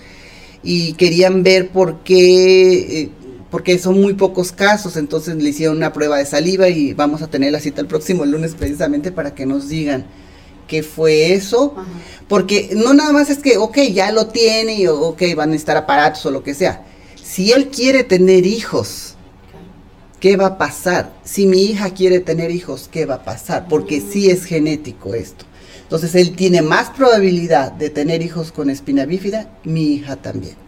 y 0.64 0.94
querían 0.94 1.44
ver 1.44 1.70
por 1.70 2.04
qué, 2.04 3.02
eh, 3.02 3.10
porque 3.54 3.78
son 3.78 4.02
muy 4.02 4.16
pocos 4.16 4.52
casos, 4.52 4.98
entonces 4.98 5.36
le 5.36 5.48
hicieron 5.48 5.78
una 5.78 5.94
prueba 5.94 6.18
de 6.18 6.26
saliva 6.26 6.70
y 6.70 6.94
vamos 6.94 7.22
a 7.22 7.28
tener 7.28 7.52
la 7.52 7.60
cita 7.60 7.82
el 7.82 7.88
próximo 7.88 8.26
lunes 8.26 8.56
precisamente 8.56 9.12
para 9.12 9.36
que 9.36 9.46
nos 9.46 9.70
digan 9.70 10.08
qué 10.68 10.82
fue 10.82 11.34
eso, 11.34 11.76
Ajá. 11.78 11.88
porque 12.28 12.72
no 12.74 12.96
nada 12.96 13.14
más 13.14 13.30
es 13.30 13.38
que, 13.38 13.58
ok, 13.58 13.78
ya 13.94 14.12
lo 14.12 14.26
tiene 14.26 14.74
y 14.74 14.88
ok, 14.88 15.22
van 15.36 15.52
a 15.52 15.56
estar 15.56 15.78
aparatos 15.78 16.26
o 16.26 16.32
lo 16.32 16.42
que 16.42 16.56
sea. 16.56 16.84
Si 17.24 17.52
él 17.52 17.68
quiere 17.68 18.04
tener 18.04 18.48
hijos. 18.48 19.18
¿Qué 20.20 20.36
va 20.36 20.48
a 20.48 20.58
pasar? 20.58 21.14
Si 21.24 21.46
mi 21.46 21.62
hija 21.62 21.92
quiere 21.92 22.22
tener 22.22 22.50
hijos, 22.50 22.90
¿qué 22.92 23.06
va 23.06 23.16
a 23.16 23.24
pasar? 23.24 23.68
Porque 23.68 24.02
sí 24.02 24.32
es 24.32 24.46
genético 24.46 25.14
esto. 25.14 25.46
Entonces 25.84 26.16
él 26.16 26.36
tiene 26.36 26.64
más 26.64 26.90
probabilidad 26.90 27.72
de 27.72 27.92
tener 27.92 28.24
hijos 28.24 28.52
con 28.52 28.72
espina 28.72 29.06
bífida, 29.06 29.52
mi 29.64 29.94
hija 29.94 30.16
también. 30.16 30.63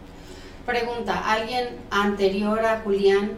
Pregunta, 0.66 1.18
¿alguien 1.32 1.68
anterior 1.90 2.64
a 2.64 2.80
Julián 2.80 3.32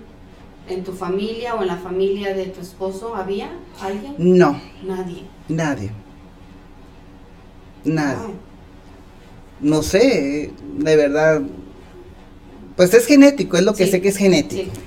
en 0.68 0.82
tu 0.82 0.92
familia 0.92 1.54
o 1.54 1.60
en 1.62 1.68
la 1.68 1.76
familia 1.76 2.34
de 2.34 2.46
tu 2.46 2.60
esposo 2.62 3.14
había 3.14 3.50
alguien? 3.82 4.14
No, 4.18 4.58
Nadie. 4.82 5.24
nadie. 5.48 5.90
Nadie. 7.84 8.30
No 9.60 9.82
sé, 9.82 10.52
de 10.78 10.96
verdad. 10.96 11.42
Pues 12.76 12.94
es 12.94 13.06
genético, 13.06 13.56
es 13.56 13.64
lo 13.64 13.74
que 13.74 13.84
Sí, 13.86 13.90
sé 13.90 14.00
que 14.00 14.08
es 14.08 14.16
genético. 14.16 14.72
Sí. 14.74 14.80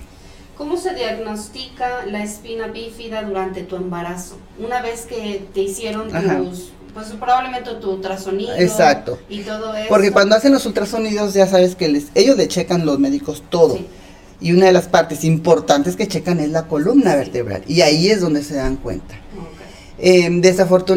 ¿Cómo 0.58 0.78
se 0.78 0.94
diagnostica 0.96 2.06
la 2.06 2.24
espina 2.24 2.68
bífida 2.68 3.24
durante 3.24 3.64
tu 3.64 3.76
embarazo? 3.76 4.38
Una 4.60 4.82
vez 4.82 5.06
que 5.06 5.46
te 5.54 5.62
hicieron 5.62 6.16
Ajá. 6.16 6.38
tus, 6.38 6.72
pues 6.94 7.08
probablemente 7.08 7.72
tu 7.76 7.92
ultrasonido 7.92 8.54
Exacto. 8.56 9.18
y 9.30 9.42
todo 9.42 9.76
eso. 9.76 9.88
Porque 9.90 10.12
cuando 10.12 10.36
hacen 10.36 10.52
los 10.54 10.66
ultrasonidos 10.66 11.34
ya 11.34 11.48
sabes 11.48 11.76
que 11.76 11.88
les, 11.88 12.06
ellos 12.16 12.38
le 12.38 12.48
checan 12.48 12.86
los 12.86 13.00
médicos 13.00 13.44
todo. 13.50 13.76
Sí. 13.78 13.88
Y 14.42 14.54
una 14.54 14.66
de 14.66 14.72
las 14.72 14.88
partes 14.88 15.24
importantes 15.24 15.96
que 15.96 16.08
checan 16.08 16.40
es 16.40 16.50
la 16.50 16.68
columna 16.68 17.16
vertebral. 17.16 17.64
Y 17.68 17.82
ahí 17.82 18.10
es 18.10 18.22
donde 18.22 18.44
se 18.44 18.56
dan 18.56 18.76
cuenta. 18.78 19.14
Ok. 19.16 20.00
Eh, 20.00 20.28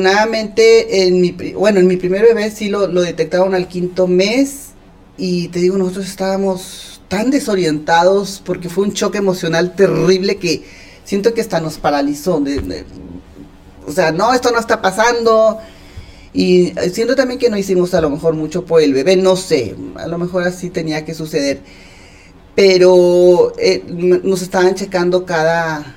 desafortunadamente, 0.04 1.06
en 1.06 1.20
mi, 1.20 1.30
bueno, 1.52 1.78
en 1.80 1.86
mi 1.86 1.96
primer 1.96 2.22
bebé 2.22 2.50
sí 2.50 2.68
lo, 2.68 2.86
lo 2.86 3.02
detectaron 3.02 3.54
al 3.54 3.68
quinto 3.68 4.06
mes. 4.06 4.68
Y 5.16 5.48
te 5.48 5.60
digo, 5.60 5.76
nosotros 5.78 6.06
estábamos 6.06 7.00
tan 7.08 7.30
desorientados 7.30 8.40
porque 8.44 8.68
fue 8.68 8.84
un 8.84 8.94
choque 8.94 9.18
emocional 9.18 9.74
terrible 9.76 10.36
que 10.36 10.64
siento 11.04 11.34
que 11.34 11.40
hasta 11.42 11.60
nos 11.60 11.78
paralizó. 11.78 12.40
de- 12.40 12.60
de- 12.60 12.84
o 13.86 13.92
sea, 13.92 14.10
no, 14.12 14.32
esto 14.32 14.50
no 14.50 14.58
está 14.58 14.80
pasando. 14.80 15.58
Y 16.34 16.74
eh, 16.78 16.90
siento 16.92 17.16
también 17.16 17.38
que 17.40 17.48
no 17.48 17.56
hicimos 17.56 17.94
a 17.94 18.02
lo 18.02 18.10
mejor 18.10 18.34
mucho 18.34 18.66
por 18.66 18.82
el 18.82 18.92
bebé, 18.92 19.16
no 19.16 19.36
sé, 19.36 19.74
a 19.96 20.06
lo 20.08 20.18
mejor 20.18 20.42
así 20.44 20.68
tenía 20.70 21.04
que 21.06 21.14
suceder. 21.14 21.60
Pero 22.54 23.52
eh, 23.58 23.82
nos 23.88 24.42
estaban 24.42 24.74
checando 24.76 25.24
cada, 25.26 25.96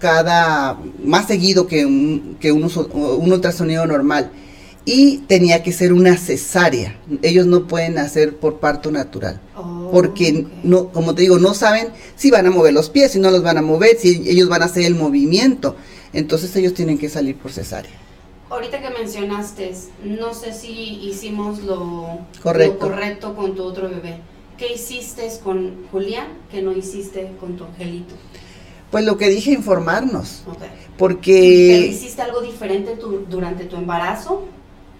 cada, 0.00 0.78
más 1.04 1.28
seguido 1.28 1.66
que 1.68 1.86
un, 1.86 2.36
que 2.40 2.50
un, 2.50 2.64
uso- 2.64 2.88
un 2.92 3.32
ultrasonido 3.32 3.86
normal. 3.86 4.30
Y 4.86 5.18
tenía 5.28 5.62
que 5.62 5.72
ser 5.72 5.92
una 5.94 6.16
cesárea. 6.18 6.98
Ellos 7.22 7.46
no 7.46 7.66
pueden 7.66 7.96
hacer 7.98 8.36
por 8.36 8.58
parto 8.60 8.90
natural. 8.90 9.40
Oh, 9.56 9.88
Porque, 9.90 10.46
no, 10.62 10.88
como 10.88 11.14
te 11.14 11.22
digo, 11.22 11.38
no 11.38 11.54
saben 11.54 11.88
si 12.16 12.30
van 12.30 12.46
a 12.46 12.50
mover 12.50 12.74
los 12.74 12.90
pies, 12.90 13.12
si 13.12 13.18
no 13.18 13.30
los 13.30 13.42
van 13.42 13.56
a 13.56 13.62
mover, 13.62 13.96
si 13.98 14.22
ellos 14.28 14.48
van 14.48 14.60
a 14.62 14.66
hacer 14.66 14.84
el 14.84 14.94
movimiento. 14.94 15.74
Entonces 16.12 16.54
ellos 16.56 16.74
tienen 16.74 16.98
que 16.98 17.08
salir 17.08 17.36
por 17.36 17.50
cesárea. 17.52 18.03
Ahorita 18.54 18.80
que 18.80 18.90
mencionaste, 18.90 19.74
no 20.04 20.32
sé 20.32 20.52
si 20.52 20.70
hicimos 21.02 21.58
lo 21.64 22.20
Correcto. 22.40 22.86
lo 22.86 22.92
correcto 22.92 23.34
con 23.34 23.56
tu 23.56 23.64
otro 23.64 23.88
bebé. 23.88 24.18
¿Qué 24.56 24.72
hiciste 24.74 25.28
con 25.42 25.86
Julián 25.90 26.28
que 26.52 26.62
no 26.62 26.70
hiciste 26.70 27.32
con 27.40 27.56
tu 27.56 27.64
angelito? 27.64 28.14
Pues 28.92 29.04
lo 29.04 29.18
que 29.18 29.28
dije, 29.28 29.50
informarnos. 29.50 30.44
Ok. 30.46 30.58
¿Pero 30.60 30.72
Porque 30.96 31.88
hiciste 31.90 32.22
algo 32.22 32.40
diferente 32.42 32.92
tu- 32.94 33.24
durante 33.28 33.64
tu 33.64 33.74
embarazo? 33.74 34.44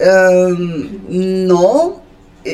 em, 0.00 0.98
no. 1.46 2.02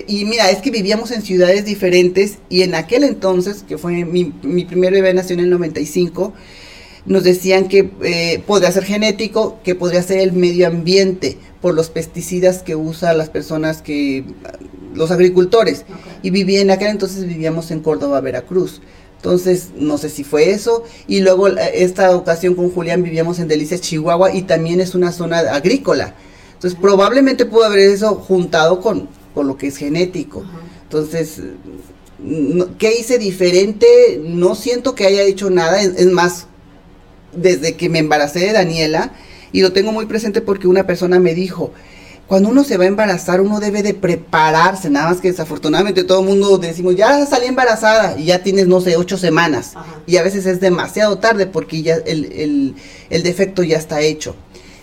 Y 0.07 0.27
mira, 0.27 0.51
es 0.51 0.59
que 0.61 0.71
vivíamos 0.71 1.11
en 1.13 1.23
ciudades 1.23 1.65
diferentes 1.65 2.37
y 2.51 2.61
en 2.61 2.75
aquel 2.75 3.05
entonces, 3.05 3.65
que 3.67 3.79
fue 3.79 4.05
mi, 4.05 4.35
mi 4.43 4.67
primer 4.67 4.93
bebé 4.93 5.15
nació 5.15 5.33
en 5.35 5.41
el 5.41 5.51
95, 5.51 6.35
nos 7.07 7.25
decían 7.25 7.69
que 7.69 7.91
eh, 8.03 8.43
podría 8.47 8.71
ser 8.73 8.85
genético, 8.85 9.59
que 9.65 9.75
podría 9.75 10.03
ser 10.03 10.19
el 10.21 10.33
medio 10.33 10.67
ambiente 10.67 11.39
por 11.61 11.75
los 11.75 11.91
pesticidas 11.91 12.63
que 12.63 12.77
usan 12.77 13.19
las 13.19 13.29
personas 13.31 13.83
que, 13.83 14.25
los 14.95 15.11
agricultores. 15.11 15.85
Y 16.23 16.31
vivía 16.31 16.61
en 16.61 16.71
aquel 16.71 16.89
entonces 16.89 17.27
vivíamos 17.27 17.71
en 17.71 17.81
Córdoba, 17.81 18.21
Veracruz. 18.21 18.81
Entonces, 19.17 19.69
no 19.77 19.99
sé 19.99 20.09
si 20.09 20.25
fue 20.25 20.51
eso. 20.51 20.85
Y 21.07 21.21
luego 21.21 21.49
eh, 21.49 21.55
esta 21.75 22.17
ocasión 22.17 22.55
con 22.55 22.71
Julián 22.71 23.03
vivíamos 23.03 23.39
en 23.39 23.49
Delicias, 23.49 23.81
Chihuahua, 23.83 24.35
y 24.35 24.43
también 24.43 24.81
es 24.81 24.95
una 24.95 25.13
zona 25.13 25.41
agrícola. 25.41 26.15
Entonces, 26.55 26.79
probablemente 26.81 27.45
pudo 27.47 27.65
haber 27.65 27.81
eso 27.81 28.15
juntado 28.17 28.81
con, 28.81 29.09
con 29.35 29.47
lo 29.47 29.57
que 29.57 29.67
es 29.69 29.77
genético. 29.77 30.45
Entonces, 30.85 31.41
no- 32.19 32.77
¿qué 32.79 32.99
hice 32.99 33.19
diferente? 33.19 33.87
No 34.25 34.55
siento 34.55 34.95
que 34.95 35.07
haya 35.07 35.23
hecho 35.23 35.51
nada. 35.51 35.81
Es, 35.83 35.95
es 35.97 36.07
más, 36.07 36.47
desde 37.33 37.77
que 37.77 37.89
me 37.89 37.99
embaracé 37.99 38.41
de 38.41 38.53
Daniela, 38.53 39.13
y 39.53 39.63
lo 39.63 39.73
tengo 39.73 39.93
muy 39.93 40.07
presente 40.07 40.41
porque 40.41 40.67
una 40.69 40.87
persona 40.87 41.19
me 41.19 41.35
dijo, 41.35 41.73
cuando 42.27 42.49
uno 42.49 42.63
se 42.63 42.77
va 42.77 42.85
a 42.85 42.87
embarazar, 42.87 43.41
uno 43.41 43.59
debe 43.59 43.83
de 43.83 43.93
prepararse, 43.95 44.89
nada 44.89 45.09
más 45.09 45.21
que 45.21 45.33
desafortunadamente 45.33 46.05
todo 46.05 46.21
el 46.21 46.27
mundo 46.27 46.59
decimos, 46.59 46.95
ya 46.95 47.27
salí 47.27 47.47
embarazada 47.47 48.17
y 48.17 48.27
ya 48.27 48.45
tienes, 48.45 48.69
no 48.69 48.81
sé, 48.81 48.97
ocho 48.97 49.19
semanas. 49.19 49.73
Ajá. 49.75 49.97
Y 50.07 50.17
a 50.17 50.23
veces 50.23 50.47
es 50.47 50.61
demasiado 50.61 51.19
tarde 51.19 51.47
porque 51.47 51.83
ya 51.83 51.97
el, 52.07 52.27
el- 52.33 52.75
el 53.11 53.23
defecto 53.25 53.65
ya 53.65 53.79
está 53.79 54.01
hecho. 54.03 54.37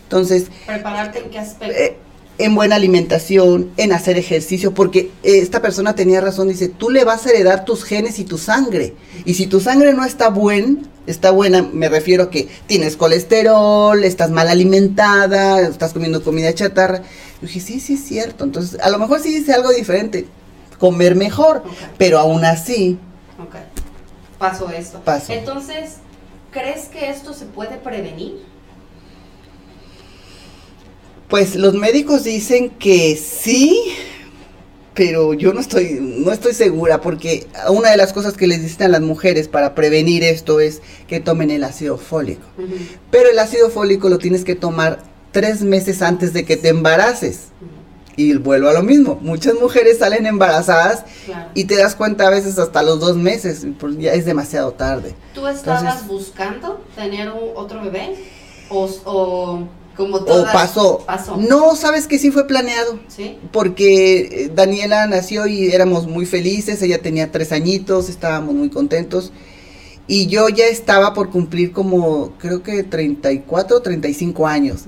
Entonces, 0.03 0.47
¿Prepararte 0.65 1.19
en 1.19 1.29
qué 1.29 1.39
aspecto? 1.39 1.73
eh, 1.77 1.95
en 2.37 2.55
buena 2.55 2.75
alimentación, 2.75 3.71
en 3.77 3.93
hacer 3.93 4.17
ejercicio, 4.17 4.73
porque 4.73 5.11
eh, 5.23 5.39
esta 5.39 5.61
persona 5.61 5.95
tenía 5.95 6.21
razón, 6.21 6.47
dice, 6.47 6.69
tú 6.69 6.89
le 6.89 7.03
vas 7.03 7.25
a 7.25 7.31
heredar 7.31 7.65
tus 7.65 7.83
genes 7.83 8.19
y 8.19 8.23
tu 8.23 8.37
sangre. 8.37 8.93
Y 9.25 9.33
si 9.33 9.47
tu 9.47 9.59
sangre 9.59 9.93
no 9.93 10.03
está 10.05 10.29
buen, 10.29 10.87
está 11.07 11.31
buena, 11.31 11.61
me 11.61 11.89
refiero 11.89 12.23
a 12.23 12.29
que 12.29 12.47
tienes 12.67 12.95
colesterol, 12.95 14.03
estás 14.03 14.29
mal 14.29 14.47
alimentada, 14.47 15.61
estás 15.61 15.93
comiendo 15.93 16.23
comida 16.23 16.53
chatarra. 16.53 16.99
Yo 17.41 17.47
dije, 17.47 17.59
sí, 17.59 17.79
sí 17.79 17.93
es 17.95 18.03
cierto. 18.03 18.43
Entonces, 18.43 18.79
a 18.81 18.89
lo 18.89 18.99
mejor 18.99 19.19
sí 19.19 19.35
hice 19.35 19.53
algo 19.53 19.71
diferente, 19.71 20.27
comer 20.79 21.15
mejor, 21.15 21.63
pero 21.97 22.19
aún 22.19 22.45
así, 22.45 22.99
Ok. 23.39 23.55
Pasó 24.39 24.69
esto. 24.69 24.99
Pasó. 25.01 25.33
Entonces, 25.33 25.97
¿crees 26.51 26.85
que 26.85 27.09
esto 27.09 27.33
se 27.33 27.45
puede 27.45 27.77
prevenir? 27.77 28.43
Pues 31.29 31.55
los 31.55 31.73
médicos 31.73 32.23
dicen 32.23 32.69
que 32.71 33.17
sí, 33.17 33.83
pero 34.93 35.33
yo 35.33 35.53
no 35.53 35.59
estoy, 35.59 35.99
no 36.01 36.31
estoy 36.31 36.53
segura 36.53 37.01
porque 37.01 37.47
una 37.69 37.91
de 37.91 37.97
las 37.97 38.13
cosas 38.13 38.33
que 38.35 38.47
les 38.47 38.61
dicen 38.61 38.83
a 38.83 38.87
las 38.87 39.01
mujeres 39.01 39.47
para 39.49 39.75
prevenir 39.75 40.23
esto 40.23 40.59
es 40.61 40.81
que 41.07 41.19
tomen 41.19 41.51
el 41.51 41.63
ácido 41.65 41.97
fólico. 41.97 42.43
Pero 43.11 43.29
el 43.29 43.39
ácido 43.39 43.69
fólico 43.69 44.07
lo 44.09 44.19
tienes 44.19 44.45
que 44.45 44.55
tomar 44.55 44.99
tres 45.31 45.61
meses 45.63 46.01
antes 46.01 46.31
de 46.33 46.45
que 46.45 46.55
te 46.55 46.69
embaraces. 46.69 47.47
Y 48.15 48.33
vuelvo 48.37 48.69
a 48.69 48.73
lo 48.73 48.81
mismo, 48.81 49.19
muchas 49.21 49.53
mujeres 49.61 49.99
salen 49.99 50.25
embarazadas 50.25 51.03
Claro. 51.25 51.49
y 51.53 51.65
te 51.65 51.75
das 51.75 51.93
cuenta 51.93 52.25
a 52.25 52.31
veces 52.31 52.57
hasta 52.57 52.81
los 52.81 52.99
dos 52.99 53.15
meses, 53.15 53.63
pues 53.79 53.95
ya 53.99 54.13
es 54.13 54.25
demasiado 54.25 54.71
tarde. 54.71 55.13
¿Tú 55.35 55.45
estabas 55.45 55.83
Entonces- 55.83 56.07
buscando 56.07 56.81
tener 56.95 57.29
un- 57.29 57.51
otro 57.55 57.79
bebé? 57.83 58.15
¿O, 58.69 58.89
o 59.05 59.67
como 59.97 60.17
O 60.17 60.43
pasó. 60.45 61.03
Pasó. 61.05 61.35
No, 61.35 61.75
sabes 61.75 62.07
que 62.07 62.19
sí 62.19 62.31
fue 62.31 62.47
planeado. 62.47 62.99
¿Sí? 63.07 63.37
porque 63.51 64.19
eh, 64.19 64.51
Daniela 64.53 65.07
nació 65.07 65.47
y 65.47 65.71
éramos 65.71 66.07
muy 66.07 66.25
felices, 66.25 66.81
ella 66.81 67.01
tenía 67.01 67.31
tres 67.31 67.51
añitos, 67.51 68.07
estábamos 68.09 68.55
muy 68.55 68.69
contentos. 68.69 69.31
Y 70.07 70.27
yo 70.27 70.47
ya 70.47 70.65
estaba 70.67 71.13
por 71.13 71.31
cumplir 71.31 71.71
como, 71.71 72.33
creo 72.37 72.63
que 72.63 72.83
34, 72.83 73.81
35 73.81 74.47
años. 74.47 74.85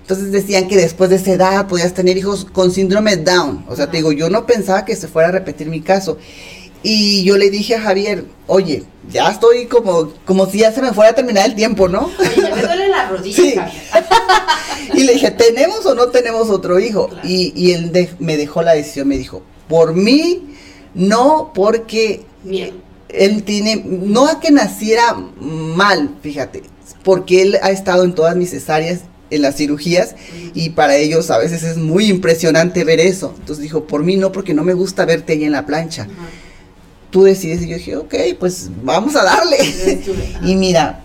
Entonces 0.00 0.32
decían 0.32 0.68
que 0.68 0.76
después 0.76 1.10
de 1.10 1.16
esa 1.16 1.32
edad 1.32 1.66
podías 1.66 1.94
tener 1.94 2.16
hijos 2.16 2.44
con 2.44 2.70
síndrome 2.70 3.16
Down. 3.16 3.64
O 3.68 3.74
sea, 3.74 3.90
te 3.90 3.96
digo, 3.96 4.12
yo 4.12 4.28
no 4.28 4.46
pensaba 4.46 4.84
que 4.84 4.94
se 4.96 5.08
fuera 5.08 5.28
a 5.28 5.32
repetir 5.32 5.68
mi 5.68 5.80
caso. 5.80 6.18
Y 6.82 7.24
yo 7.24 7.36
le 7.36 7.50
dije 7.50 7.74
a 7.76 7.80
Javier, 7.82 8.24
oye, 8.46 8.84
ya 9.10 9.28
estoy 9.30 9.66
como, 9.66 10.12
como 10.24 10.46
si 10.46 10.58
ya 10.58 10.72
se 10.72 10.80
me 10.80 10.92
fuera 10.94 11.10
a 11.10 11.14
terminar 11.14 11.46
el 11.46 11.54
tiempo, 11.54 11.88
¿no? 11.88 12.10
Oye, 12.18 12.30
ya 12.42 12.54
me 12.54 12.62
duele 12.62 12.88
la 12.88 13.08
rodilla, 13.08 13.36
Sí. 13.36 13.54
Javier. 13.54 13.82
Y 14.94 15.04
le 15.04 15.12
dije, 15.14 15.30
¿tenemos 15.30 15.84
o 15.86 15.94
no 15.94 16.08
tenemos 16.08 16.50
otro 16.50 16.80
hijo? 16.80 17.08
Claro. 17.08 17.28
Y, 17.28 17.52
y 17.54 17.72
él 17.72 17.92
de- 17.92 18.10
me 18.18 18.36
dejó 18.36 18.62
la 18.62 18.72
decisión, 18.74 19.06
me 19.08 19.18
dijo, 19.18 19.42
por 19.68 19.94
mí, 19.94 20.54
no, 20.94 21.52
porque 21.54 22.22
él 23.08 23.42
tiene, 23.44 23.82
no 23.86 24.26
a 24.26 24.40
que 24.40 24.50
naciera 24.50 25.14
mal, 25.40 26.16
fíjate, 26.22 26.62
porque 27.04 27.42
él 27.42 27.58
ha 27.62 27.70
estado 27.70 28.04
en 28.04 28.14
todas 28.14 28.34
mis 28.36 28.50
cesáreas, 28.50 29.00
en 29.30 29.42
las 29.42 29.56
cirugías, 29.56 30.16
y 30.54 30.70
para 30.70 30.96
ellos 30.96 31.30
a 31.30 31.38
veces 31.38 31.62
es 31.62 31.76
muy 31.76 32.06
impresionante 32.06 32.82
ver 32.82 32.98
eso. 32.98 33.32
Entonces 33.38 33.62
dijo, 33.62 33.84
por 33.84 34.02
mí 34.02 34.16
no, 34.16 34.32
porque 34.32 34.54
no 34.54 34.64
me 34.64 34.74
gusta 34.74 35.04
verte 35.04 35.34
ahí 35.34 35.44
en 35.44 35.52
la 35.52 35.66
plancha. 35.66 36.08
Tú 37.10 37.24
decides, 37.24 37.62
y 37.62 37.68
yo 37.68 37.76
dije, 37.76 37.96
ok, 37.96 38.14
pues 38.38 38.70
vamos 38.82 39.16
a 39.16 39.24
darle. 39.24 39.56
Y 40.44 40.54
mira, 40.54 41.00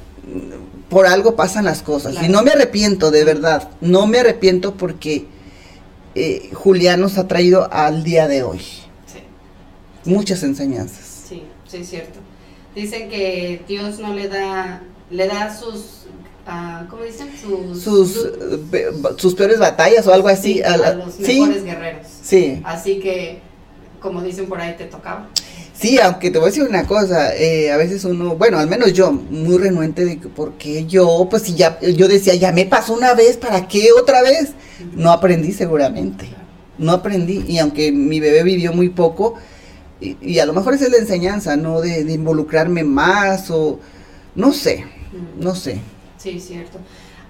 por 0.90 1.08
algo 1.08 1.36
pasan 1.36 1.66
las 1.66 1.82
cosas. 1.82 2.12
Claro. 2.14 2.28
Y 2.28 2.30
no 2.30 2.44
me 2.44 2.52
arrepiento, 2.52 3.10
de 3.12 3.24
verdad. 3.24 3.70
No 3.82 4.06
me 4.08 4.20
arrepiento 4.20 4.76
porque 4.76 5.26
eh, 6.14 6.50
Julián 6.54 7.02
nos 7.02 7.18
ha 7.18 7.28
traído 7.28 7.68
al 7.74 8.04
día 8.04 8.28
de 8.28 8.44
hoy 8.44 8.60
Sí. 8.60 9.20
muchas 10.06 10.44
enseñanzas. 10.44 11.24
Sí, 11.28 11.44
sí, 11.68 11.78
es 11.78 11.90
cierto. 11.90 12.20
Dicen 12.76 13.10
que 13.10 13.64
Dios 13.68 14.00
no 14.00 14.14
le 14.14 14.28
da, 14.28 14.82
le 15.10 15.28
da 15.28 15.58
sus, 15.58 16.06
ah, 16.46 16.86
¿cómo 16.90 17.04
dicen? 17.04 17.30
Sus, 17.42 17.82
sus, 17.84 18.14
su- 18.14 18.68
eh, 18.74 18.92
sus 19.18 19.34
peores 19.34 19.60
batallas 19.60 20.06
o 20.08 20.14
algo 20.14 20.28
así. 20.28 20.56
sí, 20.56 20.62
a 20.64 20.78
la- 20.78 20.88
a 20.90 20.94
los 20.94 21.16
sí, 21.16 21.40
mejores 21.40 21.64
guerreros. 21.64 22.08
sí, 22.22 22.62
Así 22.64 23.00
que, 23.00 23.40
como 24.00 24.22
dicen 24.22 24.46
por 24.48 24.62
ahí, 24.62 24.76
te 24.78 24.86
tocaba. 24.86 25.28
Sí, 25.78 26.00
aunque 26.00 26.32
te 26.32 26.38
voy 26.38 26.48
a 26.48 26.50
decir 26.50 26.64
una 26.64 26.86
cosa, 26.88 27.36
eh, 27.36 27.72
a 27.72 27.78
veces 27.78 28.04
uno, 28.06 28.36
bueno, 28.36 28.58
al 28.58 28.68
menos 28.68 28.94
yo, 28.94 29.12
muy 29.12 29.58
renuente 29.58 30.06
de 30.06 30.18
¿por 30.18 30.54
qué 30.54 30.86
yo? 30.86 31.28
Pues 31.30 31.44
si 31.44 31.56
ya, 31.56 31.80
yo 31.82 32.08
decía, 32.08 32.36
ya 32.36 32.52
me 32.52 32.66
pasó 32.66 32.94
una 32.94 33.14
vez, 33.14 33.38
¿para 33.38 33.68
qué 33.68 33.90
otra 33.92 34.22
vez? 34.22 34.54
No 34.94 35.12
aprendí 35.12 35.52
seguramente, 35.54 36.28
no 36.78 36.92
aprendí, 36.92 37.44
y 37.48 37.60
aunque 37.60 37.92
mi 37.92 38.20
bebé 38.20 38.44
vivió 38.44 38.74
muy 38.74 38.90
poco, 38.90 39.36
y, 40.02 40.40
a 40.40 40.46
lo 40.46 40.54
mejor 40.54 40.74
esa 40.74 40.86
es 40.86 40.92
la 40.92 40.98
enseñanza, 40.98 41.56
¿no? 41.56 41.82
De, 41.82 42.04
de 42.04 42.14
involucrarme 42.14 42.84
más 42.84 43.50
o, 43.50 43.80
no 44.36 44.52
sé, 44.52 44.86
no 45.40 45.56
sé. 45.56 45.80
Sí, 46.18 46.40
cierto. 46.40 46.80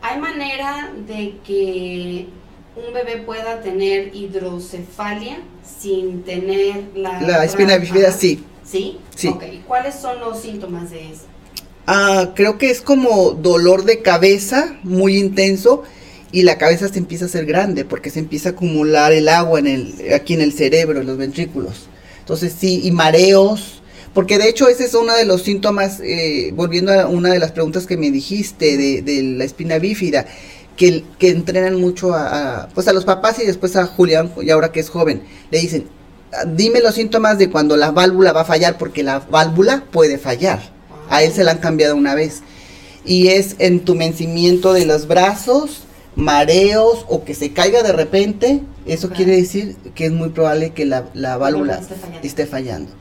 ¿Hay 0.02 0.20
manera 0.20 0.92
de 1.08 1.36
que 1.46 2.28
un 2.76 2.94
bebé 2.94 3.18
pueda 3.18 3.62
tener 3.62 4.14
hidrocefalia 4.16 5.40
sin 5.64 6.24
tener 6.24 6.84
la... 6.96 7.22
La 7.22 7.46
espina 7.46 7.78
bífida, 7.78 8.12
sí. 8.12 8.44
¿Sí? 8.64 8.98
Sí. 9.16 9.30
Ok, 9.30 9.44
¿y 9.54 9.58
cuáles 9.60 9.96
son 9.96 10.20
los 10.20 10.42
síntomas 10.42 10.90
de 10.92 11.12
eso? 11.12 11.24
Ah, 11.88 12.34
creo 12.36 12.58
que 12.58 12.72
es 12.72 12.82
como 12.82 13.32
dolor 13.32 13.86
de 13.86 14.02
cabeza 14.02 14.78
muy 14.84 15.18
intenso 15.18 15.84
y 16.32 16.42
la 16.42 16.58
cabeza 16.58 16.90
se 16.90 17.00
empieza 17.00 17.26
a 17.26 17.28
hacer 17.28 17.46
grande 17.46 17.86
porque 17.86 18.10
se 18.10 18.20
empieza 18.20 18.50
a 18.50 18.52
acumular 18.54 19.14
el 19.14 19.30
agua 19.30 19.60
en 19.60 19.68
el, 19.68 20.14
aquí 20.14 20.34
en 20.34 20.42
el 20.42 20.52
cerebro, 20.52 21.00
en 21.00 21.08
los 21.08 21.18
ventrículos. 21.18 21.88
Entonces 22.20 22.56
sí, 22.58 22.82
y 22.84 22.92
mareos, 22.92 23.84
porque 24.14 24.40
de 24.40 24.50
hecho 24.50 24.68
ese 24.68 24.86
es 24.86 24.96
uno 24.96 25.16
de 25.16 25.26
los 25.26 25.44
síntomas, 25.44 26.00
eh, 26.04 26.52
volviendo 26.56 26.92
a 26.92 27.08
una 27.08 27.32
de 27.32 27.40
las 27.40 27.52
preguntas 27.52 27.86
que 27.86 27.98
me 27.98 28.10
dijiste 28.10 28.78
de, 28.78 29.02
de 29.04 29.22
la 29.22 29.44
espina 29.44 29.78
bífida, 29.78 30.26
que, 30.76 31.04
que 31.20 31.30
entrenan 31.30 31.76
mucho 31.80 32.14
a, 32.14 32.64
a, 32.64 32.68
pues 32.70 32.88
a 32.88 32.94
los 32.94 33.06
papás 33.06 33.40
y 33.40 33.46
después 33.46 33.76
a 33.76 33.86
Julián, 33.88 34.32
y 34.42 34.50
ahora 34.50 34.72
que 34.72 34.80
es 34.80 34.90
joven, 34.90 35.24
le 35.52 35.60
dicen, 35.60 35.88
"Ah, 36.34 36.46
dime 36.46 36.82
los 36.82 36.96
síntomas 36.96 37.38
de 37.38 37.50
cuando 37.50 37.78
la 37.78 37.92
válvula 37.92 38.34
va 38.34 38.42
a 38.42 38.46
fallar, 38.46 38.78
porque 38.78 39.04
la 39.04 39.20
válvula 39.20 39.86
puede 39.92 40.18
fallar. 40.18 40.60
A 41.10 41.24
él 41.24 41.32
se 41.32 41.44
la 41.44 41.52
han 41.52 41.60
cambiado 41.60 41.96
una 41.96 42.16
vez. 42.16 42.42
Y 43.06 43.28
es 43.28 43.56
entumecimiento 43.60 44.74
de 44.74 44.86
los 44.86 45.08
brazos, 45.08 45.84
mareos 46.16 47.06
o 47.08 47.24
que 47.24 47.36
se 47.36 47.54
caiga 47.54 47.84
de 47.84 47.94
repente. 47.94 48.62
Eso 48.86 49.10
quiere 49.10 49.36
decir 49.36 49.76
que 49.94 50.06
es 50.06 50.12
muy 50.12 50.30
probable 50.30 50.72
que 50.72 50.86
la, 50.86 51.06
la 51.14 51.38
válvula 51.38 51.76
esté 51.76 51.96
fallando. 51.96 52.28
esté 52.28 52.46
fallando. 52.48 52.92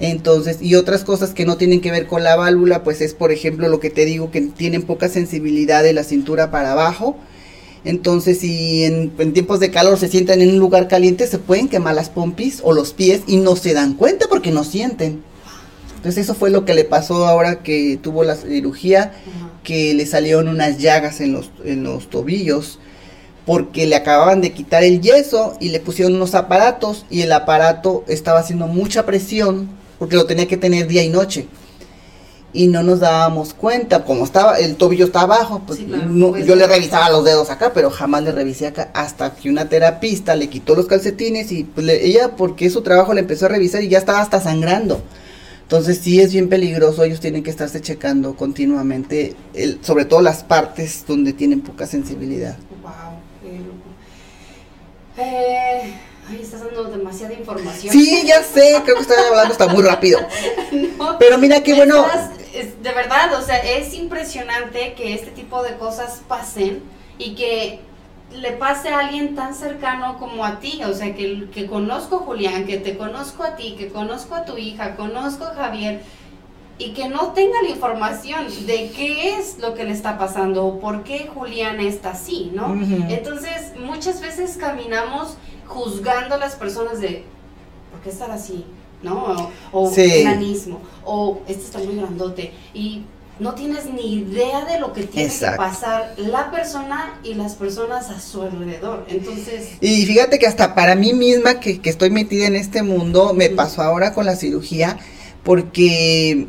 Entonces, 0.00 0.58
y 0.60 0.74
otras 0.74 1.04
cosas 1.04 1.34
que 1.34 1.46
no 1.46 1.56
tienen 1.56 1.80
que 1.80 1.90
ver 1.90 2.06
con 2.06 2.24
la 2.24 2.36
válvula, 2.36 2.82
pues 2.82 3.00
es, 3.00 3.14
por 3.14 3.30
ejemplo, 3.30 3.68
lo 3.68 3.80
que 3.80 3.90
te 3.90 4.04
digo, 4.04 4.30
que 4.30 4.40
tienen 4.40 4.82
poca 4.82 5.08
sensibilidad 5.08 5.82
de 5.82 5.92
la 5.92 6.04
cintura 6.04 6.50
para 6.50 6.72
abajo. 6.72 7.16
Entonces, 7.84 8.40
si 8.40 8.84
en, 8.84 9.12
en 9.18 9.32
tiempos 9.32 9.60
de 9.60 9.70
calor 9.70 9.98
se 9.98 10.08
sientan 10.08 10.40
en 10.40 10.50
un 10.50 10.58
lugar 10.58 10.88
caliente, 10.88 11.26
se 11.26 11.38
pueden 11.38 11.68
quemar 11.68 11.94
las 11.94 12.08
pompis 12.08 12.60
o 12.64 12.72
los 12.72 12.92
pies 12.92 13.22
y 13.26 13.36
no 13.36 13.56
se 13.56 13.74
dan 13.74 13.94
cuenta 13.94 14.26
porque 14.28 14.50
no 14.50 14.64
sienten. 14.64 15.22
Entonces, 15.96 16.24
eso 16.24 16.34
fue 16.34 16.50
lo 16.50 16.64
que 16.64 16.74
le 16.74 16.84
pasó 16.84 17.26
ahora 17.26 17.62
que 17.62 17.98
tuvo 18.02 18.24
la 18.24 18.36
cirugía, 18.36 19.12
que 19.62 19.94
le 19.94 20.06
salieron 20.06 20.48
unas 20.48 20.78
llagas 20.78 21.20
en 21.20 21.32
los, 21.32 21.50
en 21.64 21.84
los 21.84 22.10
tobillos 22.10 22.78
porque 23.46 23.86
le 23.86 23.94
acababan 23.94 24.40
de 24.40 24.52
quitar 24.52 24.84
el 24.84 25.00
yeso 25.00 25.56
y 25.60 25.68
le 25.68 25.80
pusieron 25.80 26.14
unos 26.14 26.34
aparatos 26.34 27.04
y 27.10 27.22
el 27.22 27.32
aparato 27.32 28.02
estaba 28.08 28.40
haciendo 28.40 28.66
mucha 28.66 29.04
presión 29.04 29.68
porque 29.98 30.16
lo 30.16 30.26
tenía 30.26 30.46
que 30.46 30.56
tener 30.56 30.86
día 30.86 31.02
y 31.02 31.08
noche. 31.08 31.46
Y 32.52 32.68
no 32.68 32.84
nos 32.84 33.00
dábamos 33.00 33.52
cuenta, 33.52 34.04
como 34.04 34.22
estaba, 34.24 34.58
el 34.60 34.76
tobillo 34.76 35.06
está 35.06 35.22
abajo, 35.22 35.62
pues, 35.66 35.80
Sí, 35.80 35.86
claro, 35.86 36.06
no- 36.06 36.30
pues, 36.30 36.46
yo 36.46 36.54
le 36.54 36.68
revisaba 36.68 37.10
los 37.10 37.24
dedos 37.24 37.50
acá, 37.50 37.72
pero 37.74 37.90
jamás 37.90 38.22
le 38.22 38.30
revisé 38.30 38.68
acá, 38.68 38.90
hasta 38.94 39.34
que 39.34 39.50
una 39.50 39.68
terapista 39.68 40.36
le 40.36 40.48
quitó 40.48 40.76
los 40.76 40.86
calcetines 40.86 41.50
y 41.50 41.64
pues, 41.64 41.84
le- 41.84 42.06
ella, 42.06 42.36
porque 42.36 42.66
es 42.66 42.72
su 42.72 42.82
trabajo, 42.82 43.12
le 43.12 43.20
empezó 43.22 43.46
a 43.46 43.48
revisar 43.48 43.82
y 43.82 43.88
ya 43.88 43.98
estaba 43.98 44.20
hasta 44.20 44.40
sangrando. 44.40 45.02
Entonces 45.62 45.98
sí 45.98 46.20
es 46.20 46.32
bien 46.32 46.48
peligroso, 46.48 47.02
ellos 47.02 47.18
tienen 47.18 47.42
que 47.42 47.50
estarse 47.50 47.80
checando 47.80 48.36
continuamente, 48.36 49.34
el- 49.54 49.80
sobre 49.82 50.04
todo 50.04 50.20
las 50.20 50.44
partes 50.44 51.04
donde 51.08 51.32
tienen 51.32 51.60
poca 51.60 51.86
sensibilidad. 51.88 52.56
Wow, 52.82 52.92
qué 53.42 53.58
loco. 53.58 53.74
Eh, 55.16 55.94
ay, 56.28 56.40
estás 56.42 56.64
dando 56.64 56.84
demasiada 56.84 57.34
información. 57.34 57.92
Sí, 57.92 58.24
ya 58.26 58.42
sé, 58.42 58.80
creo 58.84 58.96
que 58.96 59.02
estoy 59.02 59.16
hablando 59.28 59.52
hasta 59.52 59.68
muy 59.68 59.82
rápido. 59.82 60.18
No, 60.98 61.18
Pero 61.18 61.38
mira 61.38 61.62
qué 61.62 61.74
bueno. 61.74 62.06
estás- 62.06 62.30
es- 62.54 62.82
de 62.82 62.92
verdad, 62.92 63.34
o 63.38 63.42
sea, 63.42 63.58
es 63.58 63.94
impresionante 63.94 64.94
que 64.94 65.14
este 65.14 65.30
tipo 65.32 65.62
de 65.62 65.76
cosas 65.76 66.22
pasen 66.28 66.82
y 67.18 67.34
que 67.34 67.80
le 68.32 68.52
pase 68.52 68.88
a 68.88 69.00
alguien 69.00 69.34
tan 69.34 69.54
cercano 69.54 70.18
como 70.18 70.44
a 70.44 70.58
ti, 70.60 70.80
o 70.84 70.92
sea, 70.94 71.14
que, 71.14 71.48
que 71.52 71.66
conozco 71.66 72.16
a 72.16 72.18
Julián, 72.20 72.64
que 72.66 72.78
te 72.78 72.96
conozco 72.96 73.42
a 73.44 73.54
ti, 73.56 73.76
que 73.78 73.88
conozco 73.88 74.34
a 74.34 74.44
tu 74.44 74.56
hija, 74.58 74.96
conozco 74.96 75.44
a 75.44 75.54
Javier, 75.54 76.00
y 76.78 76.92
que 76.92 77.08
no 77.08 77.32
tenga 77.32 77.62
la 77.62 77.68
información 77.68 78.46
de 78.66 78.90
qué 78.90 79.36
es 79.36 79.58
lo 79.58 79.74
que 79.74 79.84
le 79.84 79.92
está 79.92 80.18
pasando 80.18 80.64
o 80.66 80.80
por 80.80 81.04
qué 81.04 81.28
Julián 81.32 81.78
está 81.80 82.10
así, 82.10 82.50
¿no? 82.52 82.74
Entonces, 83.08 83.72
muchas 83.78 84.20
veces 84.20 84.56
caminamos 84.56 85.36
juzgando 85.66 86.34
a 86.34 86.38
las 86.38 86.54
personas 86.56 87.00
de, 87.00 87.24
¿por 87.90 88.00
qué 88.02 88.10
estar 88.10 88.30
así? 88.30 88.64
¿No? 89.02 89.50
O, 89.72 89.86
o 89.86 89.90
Sí. 89.94 90.24
o 91.04 91.40
este 91.46 91.64
está 91.64 91.78
muy 91.78 91.96
grandote, 91.96 92.52
y 92.72 93.02
no 93.38 93.54
tienes 93.54 93.86
ni 93.86 94.14
idea 94.14 94.64
de 94.64 94.78
lo 94.78 94.92
que 94.92 95.02
tiene 95.02 95.26
Exacto. 95.28 95.60
que 95.62 95.68
pasar 95.68 96.14
la 96.16 96.50
persona 96.52 97.18
y 97.24 97.34
las 97.34 97.54
personas 97.54 98.08
a 98.10 98.20
su 98.20 98.42
alrededor. 98.42 99.04
Entonces, 99.08 99.70
Y 99.80 100.06
fíjate 100.06 100.38
que 100.38 100.46
hasta 100.46 100.74
para 100.74 100.94
mí 100.94 101.12
misma, 101.12 101.58
que, 101.60 101.80
que 101.80 101.90
estoy 101.90 102.10
metida 102.10 102.46
en 102.46 102.54
este 102.54 102.82
mundo, 102.82 103.34
me 103.34 103.50
pasó 103.50 103.82
ahora 103.82 104.14
con 104.14 104.24
la 104.24 104.36
cirugía, 104.36 104.98
porque, 105.42 106.46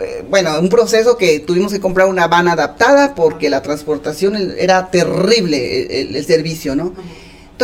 eh, 0.00 0.24
bueno, 0.28 0.58
un 0.58 0.68
proceso 0.68 1.16
que 1.16 1.38
tuvimos 1.40 1.72
que 1.72 1.80
comprar 1.80 2.08
una 2.08 2.26
van 2.26 2.48
adaptada, 2.48 3.14
porque 3.14 3.48
la 3.48 3.62
transportación 3.62 4.34
era 4.58 4.90
terrible 4.90 5.82
el, 5.86 6.08
el- 6.08 6.16
el 6.16 6.24
servicio, 6.26 6.74
¿no? 6.74 6.92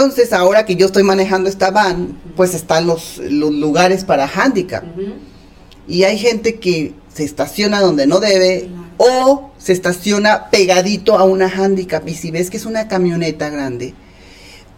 Entonces, 0.00 0.32
ahora 0.32 0.64
que 0.64 0.76
yo 0.76 0.86
estoy 0.86 1.02
manejando 1.02 1.50
esta 1.50 1.70
van, 1.70 2.16
pues 2.34 2.54
están 2.54 2.86
los, 2.86 3.18
los 3.18 3.52
lugares 3.52 4.02
para 4.04 4.26
handicap. 4.26 4.82
ujú, 4.96 5.12
Y 5.86 6.04
hay 6.04 6.16
gente 6.16 6.58
que 6.58 6.94
se 7.12 7.22
estaciona 7.24 7.80
donde 7.82 8.06
no 8.06 8.18
debe 8.18 8.70
o 8.96 9.50
se 9.58 9.74
estaciona 9.74 10.48
pegadito 10.50 11.18
a 11.18 11.24
una 11.24 11.48
handicap. 11.50 12.08
Y 12.08 12.14
si 12.14 12.30
ves 12.30 12.48
que 12.48 12.56
es 12.56 12.64
una 12.64 12.88
camioneta 12.88 13.50
grande, 13.50 13.92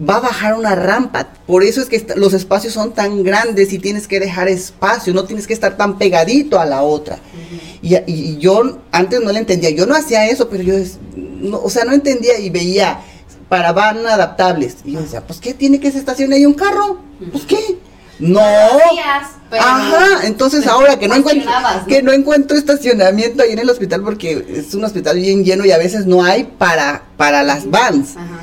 va 0.00 0.16
a 0.16 0.20
bajar 0.20 0.54
una 0.58 0.74
rampa. 0.74 1.28
Por 1.46 1.62
eso 1.62 1.80
es 1.80 1.88
que 1.88 2.04
los 2.16 2.32
espacios 2.34 2.72
son 2.74 2.92
tan 2.92 3.22
grandes 3.22 3.72
y 3.72 3.78
tienes 3.78 4.08
que 4.08 4.18
dejar 4.18 4.48
espacio, 4.48 5.14
no 5.14 5.22
tienes 5.22 5.46
que 5.46 5.52
estar 5.54 5.76
tan 5.76 5.98
pegadito 5.98 6.58
a 6.58 6.66
la 6.66 6.82
otra. 6.82 7.14
ujú. 7.14 7.60
Y, 7.80 7.94
y- 7.94 8.02
y 8.32 8.38
yo 8.38 8.80
antes 8.90 9.20
no 9.20 9.30
le 9.30 9.38
entendía, 9.38 9.70
yo 9.70 9.86
no 9.86 9.94
hacía 9.94 10.26
eso, 10.28 10.48
pero 10.48 10.64
yo, 10.64 10.74
no, 11.16 11.60
o 11.62 11.70
sea, 11.70 11.84
no 11.84 11.92
entendía 11.92 12.40
y 12.40 12.50
veía 12.50 13.00
para 13.52 13.72
van 13.72 14.06
adaptables. 14.06 14.76
Y 14.82 14.92
yo 14.92 15.02
decía, 15.02 15.26
pues 15.26 15.38
¿qué 15.38 15.52
tiene 15.52 15.78
que 15.78 15.92
se 15.92 15.98
estacione 15.98 16.36
ahí 16.36 16.46
un 16.46 16.54
carro? 16.54 17.00
Pues 17.32 17.44
¿qué? 17.44 17.58
No. 18.18 18.40
Pero 19.50 19.62
Ajá, 19.62 20.26
entonces 20.26 20.64
te 20.64 20.70
ahora 20.70 20.98
que 20.98 21.06
no 21.06 21.16
encuentro 21.16 21.52
que 21.86 22.02
no 22.02 22.12
encuentro 22.12 22.56
estacionamiento 22.56 23.42
ahí 23.42 23.52
en 23.52 23.58
el 23.58 23.68
hospital 23.68 24.00
porque 24.00 24.42
es 24.56 24.72
un 24.72 24.84
hospital 24.84 25.18
bien 25.18 25.44
lleno 25.44 25.66
y 25.66 25.70
a 25.70 25.76
veces 25.76 26.06
no 26.06 26.24
hay 26.24 26.44
para 26.44 27.02
para 27.18 27.42
las 27.42 27.70
vans. 27.70 28.16
Ajá. 28.16 28.40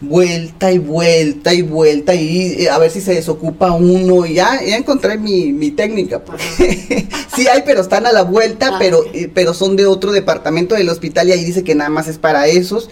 Vuelta 0.00 0.70
y 0.70 0.78
vuelta 0.78 1.52
y 1.52 1.62
vuelta 1.62 2.14
y 2.14 2.62
eh, 2.62 2.70
a 2.70 2.78
ver 2.78 2.92
si 2.92 3.00
se 3.00 3.14
desocupa 3.14 3.72
uno 3.72 4.24
y 4.26 4.34
ya, 4.34 4.60
ya 4.64 4.76
encontré 4.76 5.18
mi, 5.18 5.52
mi 5.52 5.72
técnica. 5.72 6.20
pues. 6.20 6.40
sí 7.34 7.48
hay, 7.48 7.62
pero 7.66 7.80
están 7.80 8.06
a 8.06 8.12
la 8.12 8.22
vuelta, 8.22 8.70
Ah, 8.74 8.76
pero 8.78 9.00
eh, 9.12 9.28
pero 9.34 9.54
son 9.54 9.74
de 9.74 9.86
otro 9.86 10.12
departamento 10.12 10.76
del 10.76 10.88
hospital 10.88 11.28
y 11.28 11.32
ahí 11.32 11.44
dice 11.44 11.64
que 11.64 11.74
nada 11.74 11.90
más 11.90 12.06
es 12.06 12.18
para 12.18 12.46
esos. 12.46 12.90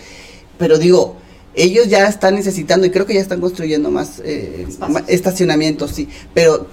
Pero 0.58 0.76
digo, 0.76 1.19
ellos 1.54 1.88
ya 1.88 2.06
están 2.06 2.34
necesitando 2.34 2.86
y 2.86 2.90
creo 2.90 3.06
que 3.06 3.14
ya 3.14 3.20
están 3.20 3.40
construyendo 3.40 3.90
más 3.90 4.20
eh, 4.24 4.66
ma- 4.88 5.04
estacionamientos, 5.08 5.90
sí. 5.92 6.08
Pero 6.34 6.66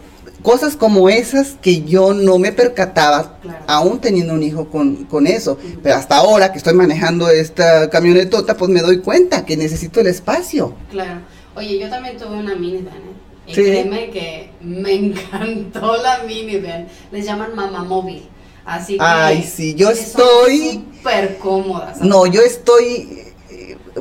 cosas 0.43 0.75
como 0.75 1.09
esas 1.09 1.55
que 1.61 1.81
yo 1.81 2.13
no 2.13 2.37
me 2.37 2.51
percataba, 2.51 3.39
Claro. 3.41 3.63
aún 3.67 3.99
teniendo 3.99 4.33
un 4.33 4.43
hijo 4.43 4.69
con, 4.69 5.05
con 5.05 5.25
eso. 5.27 5.57
Pero 5.81 5.95
hasta 5.95 6.17
ahora 6.17 6.51
que 6.51 6.57
estoy 6.59 6.73
manejando 6.73 7.29
esta 7.29 7.89
camionetota, 7.89 8.55
pues 8.55 8.69
me 8.71 8.81
doy 8.81 8.99
cuenta 8.99 9.45
que 9.45 9.57
necesito 9.57 9.99
el 9.99 10.07
espacio. 10.07 10.73
Claro. 10.91 11.21
Oye, 11.55 11.79
yo 11.79 11.89
también 11.89 12.17
tuve 12.17 12.37
una 12.37 12.55
minivan, 12.55 12.93
¿eh? 12.95 13.47
Y 13.47 13.55
Sí. 13.55 13.63
créeme 13.63 14.09
que 14.11 14.51
me 14.61 14.93
encantó 14.93 15.97
la 15.97 16.23
minivan. 16.23 16.87
Les 17.11 17.25
llaman 17.25 17.55
mamá 17.55 17.83
móvil. 17.83 18.27
Así 18.65 18.93
que. 18.97 18.99
Ay, 19.03 19.41
sí, 19.43 19.73
yo 19.75 19.89
estoy- 19.89 20.83
Súper 20.97 21.37
cómodas. 21.37 22.01
No, 22.01 22.25
yo 22.27 22.41
estoy. 22.41 23.23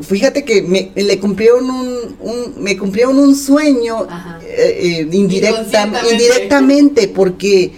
Fíjate 0.03 0.45
que 0.45 0.63
me, 0.63 0.91
le 0.95 1.19
cumplieron 1.19 1.71
un, 1.71 2.17
un- 2.21 2.55
me 2.59 2.77
cumplieron 2.77 3.19
un 3.19 3.35
sueño 3.37 4.07
eh, 4.43 5.07
eh, 5.09 5.09
indirecta, 5.13 5.89
indirectamente 6.11 7.09
porque 7.09 7.73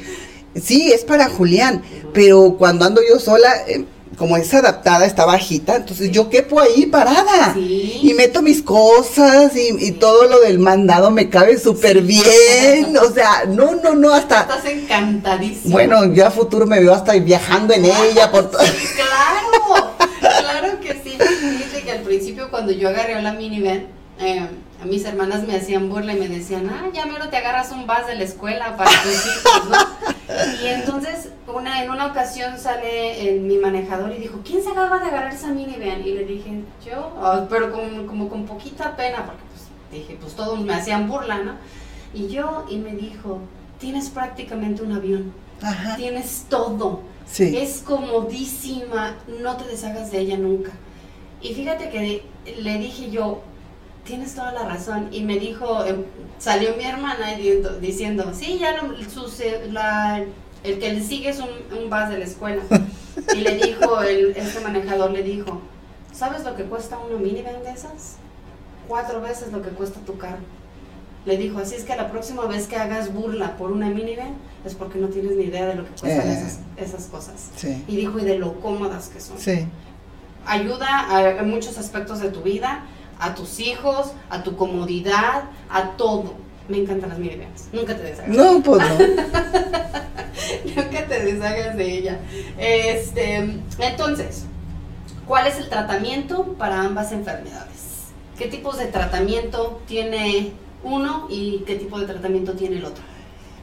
Sí, 0.61 0.91
es 0.93 1.05
para 1.05 1.29
Julián, 1.29 1.83
pero 2.13 2.57
cuando 2.59 2.85
ando 2.85 3.01
yo 3.09 3.21
sola, 3.21 3.49
eh, 3.69 3.85
como 4.17 4.37
es 4.37 4.53
adaptada, 4.53 5.07
está 5.07 5.25
bajita, 5.25 5.77
entonces 5.77 6.11
yo 6.11 6.29
quepo 6.31 6.59
ahí 6.59 6.87
parada. 6.87 7.55
Sí. 7.55 8.01
Y 8.03 8.13
meto 8.15 8.43
mis 8.43 8.63
cosas 8.63 9.55
y, 9.55 9.69
y 9.79 9.93
todo 9.93 10.27
lo 10.27 10.41
del 10.41 10.59
mandado 10.59 11.13
me 11.13 11.29
cabe 11.31 11.59
súper 11.61 12.01
bien. 12.03 12.97
O 13.01 13.13
sea, 13.13 13.45
no, 13.47 13.77
no, 13.77 13.95
no, 13.95 14.13
hasta... 14.13 14.41
Estás 14.41 14.65
encantadísimo. 14.65 15.71
Bueno, 15.71 16.13
yo 16.13 16.27
a 16.27 16.31
futuro 16.33 16.67
me 16.67 16.81
veo 16.81 16.93
hasta 16.93 17.13
viajando 17.13 17.73
en 17.75 17.85
ella 18.11 18.33
por 18.33 18.51
claro 20.21 20.81
que 20.81 20.93
sí. 21.05 21.17
Fíjate 21.19 21.83
que 21.85 21.91
al 21.93 21.98
principio 22.09 22.51
cuando 22.51 22.73
yo 22.73 22.89
agarré 22.89 23.21
la 23.23 23.33
minivan, 23.33 23.87
eh, 24.21 24.47
a 24.83 24.85
mis 24.87 25.05
hermanas 25.05 25.47
me 25.47 25.55
hacían 25.57 25.89
burla 25.89 26.15
y 26.15 26.19
me 26.21 26.29
decían, 26.29 26.69
ah, 26.71 26.89
ya 26.93 27.07
mero 27.07 27.29
te 27.29 27.37
agarras 27.37 27.71
un 27.73 27.87
bus 27.87 28.07
de 28.07 28.15
la 28.17 28.25
escuela 28.25 28.77
para 28.77 28.91
tus 29.03 29.27
hijos, 29.27 29.71
¿no? 29.71 30.09
Y 30.63 30.67
entonces 30.69 31.31
una, 31.47 31.83
en 31.83 31.91
una 31.91 32.07
ocasión 32.07 32.59
sale 32.59 33.29
el- 33.29 33.41
mi 33.41 33.59
manejador 33.59 34.13
y 34.13 34.19
dijo, 34.19 34.41
¿quién 34.45 34.63
se 34.63 34.71
acaba 34.71 34.99
de 34.99 35.07
agarrar 35.07 35.33
esa 35.33 35.49
minivan? 35.49 36.01
Y 36.07 36.13
le 36.15 36.25
dije, 36.25 36.63
yo, 36.85 37.13
Ah, 37.23 37.47
pero 37.49 37.73
con, 37.73 38.07
como 38.07 38.29
con 38.29 38.45
poquita 38.47 38.97
pena, 38.97 39.25
porque 39.27 39.43
pues 39.51 39.63
dije, 40.01 40.17
pues 40.21 40.35
todos 40.35 40.61
me 40.61 40.75
hacían 40.75 41.09
burla, 41.09 41.39
¿no? 41.39 41.53
Y 42.15 42.29
yo, 42.29 42.65
y 42.71 42.77
me 42.79 42.93
dijo, 42.95 43.39
tienes 43.79 44.09
prácticamente 44.11 44.83
un 44.83 44.93
avión, 44.93 45.33
Ajá. 45.63 45.97
tienes 45.97 46.47
todo. 46.49 47.03
Sí. 47.31 47.57
Es 47.57 47.83
comodísima, 47.85 49.17
no 49.43 49.57
te 49.57 49.65
deshagas 49.69 50.11
de 50.11 50.21
ella 50.21 50.37
nunca. 50.39 50.73
Y 51.41 51.55
fíjate 51.55 51.91
que 51.91 52.23
le 52.61 52.79
dije 52.79 53.11
yo, 53.11 53.43
tienes 54.05 54.35
toda 54.35 54.53
la 54.53 54.65
razón. 54.65 55.09
Y 55.13 55.23
me 55.23 55.39
dijo, 55.39 55.85
eh, 55.85 55.95
salió 56.39 56.75
mi 56.77 56.85
hermana 56.85 57.35
diciendo, 57.37 57.79
diciendo 57.79 58.33
sí, 58.35 58.59
ya 58.59 58.81
lo- 58.83 58.95
eh, 58.95 59.69
la- 59.71 60.25
el 60.65 60.79
que 60.81 60.93
le 60.93 61.03
sigue 61.03 61.29
es 61.31 61.39
un, 61.39 61.49
un 61.79 61.91
bus 61.91 62.09
de 62.09 62.19
la 62.19 62.25
escuela. 62.25 62.63
Y 63.35 63.41
le 63.41 63.57
dijo, 63.57 64.01
el, 64.03 64.29
este 64.37 64.61
manejador 64.61 65.11
le 65.11 65.23
dijo, 65.25 65.61
¿sabes 66.13 66.45
lo 66.45 66.55
que 66.55 66.63
cuesta 66.65 66.99
una 66.99 67.19
minivan 67.19 67.63
de 67.65 67.71
esas? 67.73 68.15
Cuatro 68.87 69.21
veces 69.21 69.53
lo 69.53 69.61
que 69.61 69.71
cuesta 69.71 69.99
tu 70.07 70.17
carro. 70.17 70.39
Le 71.27 71.37
dijo, 71.37 71.59
así 71.59 71.75
es 71.75 71.83
que 71.85 71.97
la 71.97 72.11
próxima 72.13 72.47
vez 72.47 72.69
que 72.69 72.77
hagas 72.77 73.13
burla 73.13 73.57
por 73.57 73.73
una 73.73 73.91
minivan 73.91 74.35
es 74.65 74.75
porque 74.77 74.99
no 75.01 75.09
tienes 75.09 75.33
ni 75.37 75.45
idea 75.45 75.67
de 75.67 75.75
lo 75.75 75.83
que 75.85 75.91
cuestan 76.01 76.29
Eh. 76.31 76.33
esas, 76.33 76.61
esas 76.77 77.07
cosas. 77.07 77.51
Sí. 77.57 77.85
Y 77.89 77.97
dijo, 77.97 78.19
y 78.21 78.25
de 78.25 78.39
lo 78.39 78.61
cómodas 78.61 79.09
que 79.09 79.21
son. 79.21 79.37
Sí. 79.39 79.67
Ayuda 80.49 80.89
a, 80.89 81.41
a 81.41 81.43
muchos 81.43 81.79
aspectos 81.79 82.21
de 82.21 82.31
tu 82.31 82.43
vida, 82.43 82.85
a 83.21 83.35
tus 83.35 83.61
hijos, 83.61 84.13
a 84.31 84.43
tu 84.43 84.57
comodidad, 84.57 85.45
a 85.71 85.97
todo. 85.97 86.35
Me 86.69 86.79
encantan 86.79 87.11
las 87.11 87.19
minivans. 87.19 87.69
Nunca 87.73 87.97
te 87.97 88.03
deshagas. 88.03 88.35
No, 88.37 88.63
pues 88.63 88.83
no. 88.83 88.99
Nunca 90.77 91.07
te 91.07 91.25
deshagas 91.25 91.77
de 91.77 91.99
ella. 91.99 92.19
Este, 92.59 93.61
entonces, 93.79 94.45
¿cuál 95.27 95.47
es 95.47 95.57
el 95.57 95.69
tratamiento 95.69 96.55
para 96.59 96.83
ambas 96.83 97.13
enfermedades? 97.13 97.69
¿Qué 98.39 98.47
tipos 98.47 98.79
de 98.79 98.87
tratamiento 98.87 99.81
tiene 99.87 100.53
uno 100.85 101.27
y 101.29 101.65
qué 101.67 101.75
tipo 101.75 101.99
de 101.99 102.07
tratamiento 102.07 102.53
tiene 102.53 102.77
el 102.77 102.85
otro? 102.85 103.03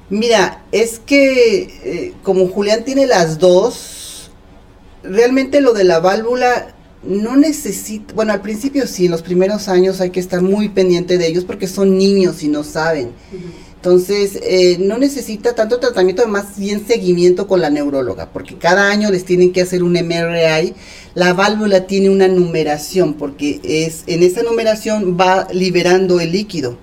Mira, 0.10 0.64
es 0.72 1.00
que 1.00 1.62
eh, 1.84 2.14
como 2.24 2.48
Julián 2.48 2.84
tiene 2.84 3.08
las 3.08 3.40
dos, 3.40 4.30
realmente 5.02 5.62
lo 5.62 5.74
de 5.74 5.84
la 5.84 6.00
válvula 6.00 6.75
no 7.08 7.36
necesita, 7.36 8.14
bueno, 8.14 8.34
al 8.34 8.42
principio 8.42 8.88
sí, 8.88 9.06
en 9.06 9.12
los 9.12 9.22
primeros 9.22 9.68
años 9.68 10.02
hay 10.02 10.10
que 10.10 10.20
estar 10.20 10.42
muy 10.42 10.70
pendiente 10.70 11.18
de 11.18 11.28
ellos 11.28 11.46
porque 11.46 11.68
son 11.68 11.98
niños 11.98 12.44
y 12.44 12.48
no 12.48 12.64
saben. 12.64 13.12
Entonces, 13.76 14.40
eh, 14.42 14.78
no 14.80 14.98
necesita 14.98 15.54
tanto 15.54 15.80
tratamiento, 15.80 16.28
más 16.28 16.58
bien 16.58 16.88
seguimiento 16.88 17.48
con 17.48 17.62
la 17.62 17.70
neuróloga, 17.70 18.32
porque 18.34 18.56
cada 18.56 18.90
año 18.90 19.12
les 19.12 19.26
tienen 19.26 19.54
que 19.54 19.62
hacer 19.62 19.84
un 19.84 19.94
MRI. 19.94 20.74
La 21.14 21.34
válvula 21.34 21.86
tiene 21.86 22.10
una 22.10 22.28
numeración, 22.28 23.14
porque 23.14 23.60
es 23.64 24.04
en 24.08 24.24
esa 24.24 24.42
numeración 24.42 25.16
va 25.20 25.48
liberando 25.52 26.20
el 26.20 26.32
líquido. 26.32 26.80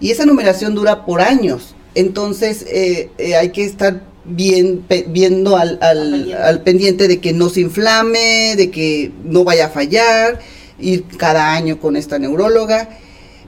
Y 0.00 0.10
esa 0.10 0.26
numeración 0.26 0.74
dura 0.74 1.06
por 1.06 1.20
años. 1.20 1.76
Entonces 1.94 2.66
eh, 2.68 3.10
eh, 3.18 3.36
hay 3.36 3.50
que 3.50 3.64
estar 3.64 4.02
bien 4.24 4.78
pe- 4.88 5.06
viendo 5.08 5.56
al, 5.56 5.78
al- 5.82 6.32
Al 6.34 6.62
pendiente. 6.62 7.08
de 7.08 7.20
que 7.20 7.32
no 7.32 7.48
se 7.48 7.60
inflame, 7.60 8.54
de 8.56 8.70
que 8.70 9.10
no 9.24 9.44
vaya 9.44 9.66
a 9.66 9.70
fallar, 9.70 10.40
ir 10.78 11.04
cada 11.16 11.52
año 11.54 11.78
con 11.80 11.96
esta 11.96 12.18
neuróloga. 12.18 12.88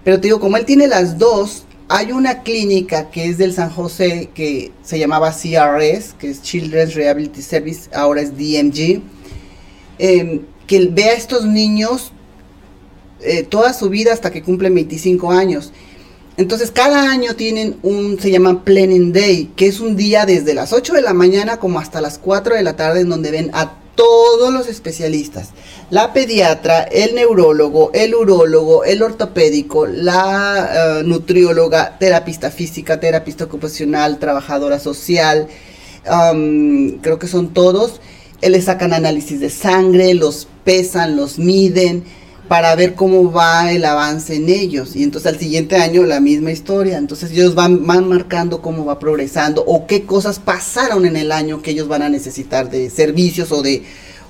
Pero 0.05 0.21
te 0.21 0.29
digo, 0.29 0.41
como 0.41 0.57
él 0.57 0.65
tiene 0.65 0.87
las 0.87 1.19
dos, 1.19 1.65
hay 1.89 2.13
una 2.13 2.43
clínica 2.43 3.11
que 3.11 3.27
es 3.27 3.39
del 3.39 3.53
San 3.53 3.71
José 3.71 4.31
que 4.35 4.73
se 4.83 4.99
llamaba 4.99 5.31
CRS, 5.33 6.15
que 6.19 6.31
es 6.31 6.43
Children's 6.43 6.95
Rehabilitation 6.95 7.43
Service, 7.43 7.91
ahora 7.95 8.21
es 8.23 8.33
DMG, 8.37 9.01
eh, 9.99 10.41
que 10.67 10.89
ve 10.91 11.05
a 11.05 11.13
estos 11.13 11.45
niños 11.47 12.11
eh, 13.21 13.43
toda 13.43 13.73
su 13.73 13.89
vida 13.89 14.13
hasta 14.13 14.31
que 14.31 14.43
cumplen 14.43 14.75
25 14.75 15.31
años. 15.31 15.73
Entonces 16.37 16.73
cada 16.73 17.11
año 17.11 17.37
tienen 17.37 17.77
un, 17.83 18.19
se 18.19 18.31
llama 18.31 18.65
Planning 18.65 19.13
Day, 19.13 19.53
que 19.55 19.67
es 19.67 19.79
un 19.79 19.95
día 19.95 20.27
desde 20.27 20.55
las 20.55 20.73
8 20.73 20.95
de 20.95 21.03
la 21.03 21.13
mañana 21.13 21.59
como 21.59 21.79
hasta 21.79 22.01
las 22.01 22.19
4 22.19 22.57
de 22.57 22.63
la 22.63 22.75
tarde 22.75 23.01
en 23.03 23.09
donde 23.09 23.31
ven 23.31 23.51
a 23.53 23.75
todos 23.95 24.53
los 24.53 24.67
especialistas. 24.67 25.51
La 25.91 26.13
pediatra, 26.13 26.83
el 26.83 27.15
neurólogo, 27.15 27.93
el 27.95 28.17
urólogo, 28.17 28.85
el 28.85 29.03
ortopédico, 29.03 29.87
la 29.87 30.99
eh, 30.99 31.03
nutrióloga, 31.05 31.97
terapista 32.01 32.51
física, 32.51 32.99
terapista 32.99 33.45
ocupacional, 33.45 34.19
trabajadora 34.19 34.81
social, 34.81 35.47
am, 36.05 36.99
creo 37.01 37.21
que 37.21 37.29
son 37.29 37.55
todos. 37.55 38.01
Eh, 38.41 38.51
Les 38.51 38.65
sacan 38.65 38.93
análisis 38.93 39.39
de 39.39 39.51
sangre, 39.51 40.15
los 40.15 40.49
pesan, 40.65 41.17
los 41.17 41.39
miden 41.39 42.03
para 42.49 42.75
ver 42.75 42.95
cómo 42.95 43.33
va 43.33 43.73
el 43.73 43.85
avance 43.85 44.37
en 44.37 44.49
ellos. 44.49 44.97
Y 44.97 45.03
entonces 45.03 45.33
al 45.33 45.39
siguiente 45.39 45.77
año 45.77 46.05
la 46.05 46.21
misma 46.21 46.53
historia. 46.53 46.99
Entonces 46.99 47.31
ellos 47.33 47.55
van, 47.55 47.87
van 47.87 48.09
marcando 48.09 48.61
cómo 48.61 48.85
va 48.85 48.99
progresando 48.99 49.65
o 49.67 49.87
qué 49.87 50.05
cosas 50.05 50.39
pasaron 50.39 51.07
en 51.07 51.17
el 51.17 51.33
año 51.33 51.63
que 51.63 51.71
ellos 51.73 51.89
van 51.89 52.03
a 52.03 52.09
necesitar 52.09 52.71
de 52.71 52.91
servicios 52.91 53.53
o 53.53 53.63
de 53.63 53.83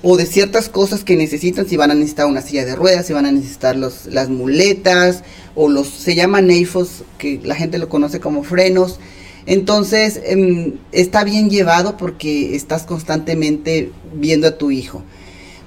o 0.07 0.17
de 0.17 0.27
ciertas 0.27 0.69
cosas 0.69 1.03
que 1.03 1.15
necesitan, 1.15 1.67
si 1.67 1.77
van 1.77 1.89
a 1.89 1.95
necesitar 1.95 2.27
una 2.27 2.43
silla 2.43 2.63
de 2.63 2.75
ruedas, 2.75 3.07
si 3.07 3.13
van 3.13 3.25
a 3.25 3.31
necesitar 3.31 3.75
los, 3.75 4.05
las 4.05 4.29
muletas, 4.29 5.23
o 5.55 5.67
los, 5.67 5.87
se 5.87 6.13
llaman 6.13 6.51
EIFOS, 6.51 7.03
que 7.17 7.41
la 7.43 7.55
gente 7.55 7.79
lo 7.79 7.89
conoce 7.89 8.19
como 8.19 8.43
frenos. 8.43 8.99
Entonces, 9.47 10.21
em, 10.23 10.73
está 10.91 11.23
bien 11.23 11.49
llevado 11.49 11.97
porque 11.97 12.55
estás 12.55 12.83
constantemente 12.83 13.91
viendo 14.13 14.47
a 14.47 14.59
tu 14.59 14.69
hijo. 14.69 15.01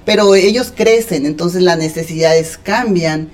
Pero 0.09 0.33
ellos 0.33 0.73
crecen, 0.75 1.27
entonces 1.27 1.61
las 1.61 1.77
necesidades 1.77 2.57
cambian. 2.57 3.29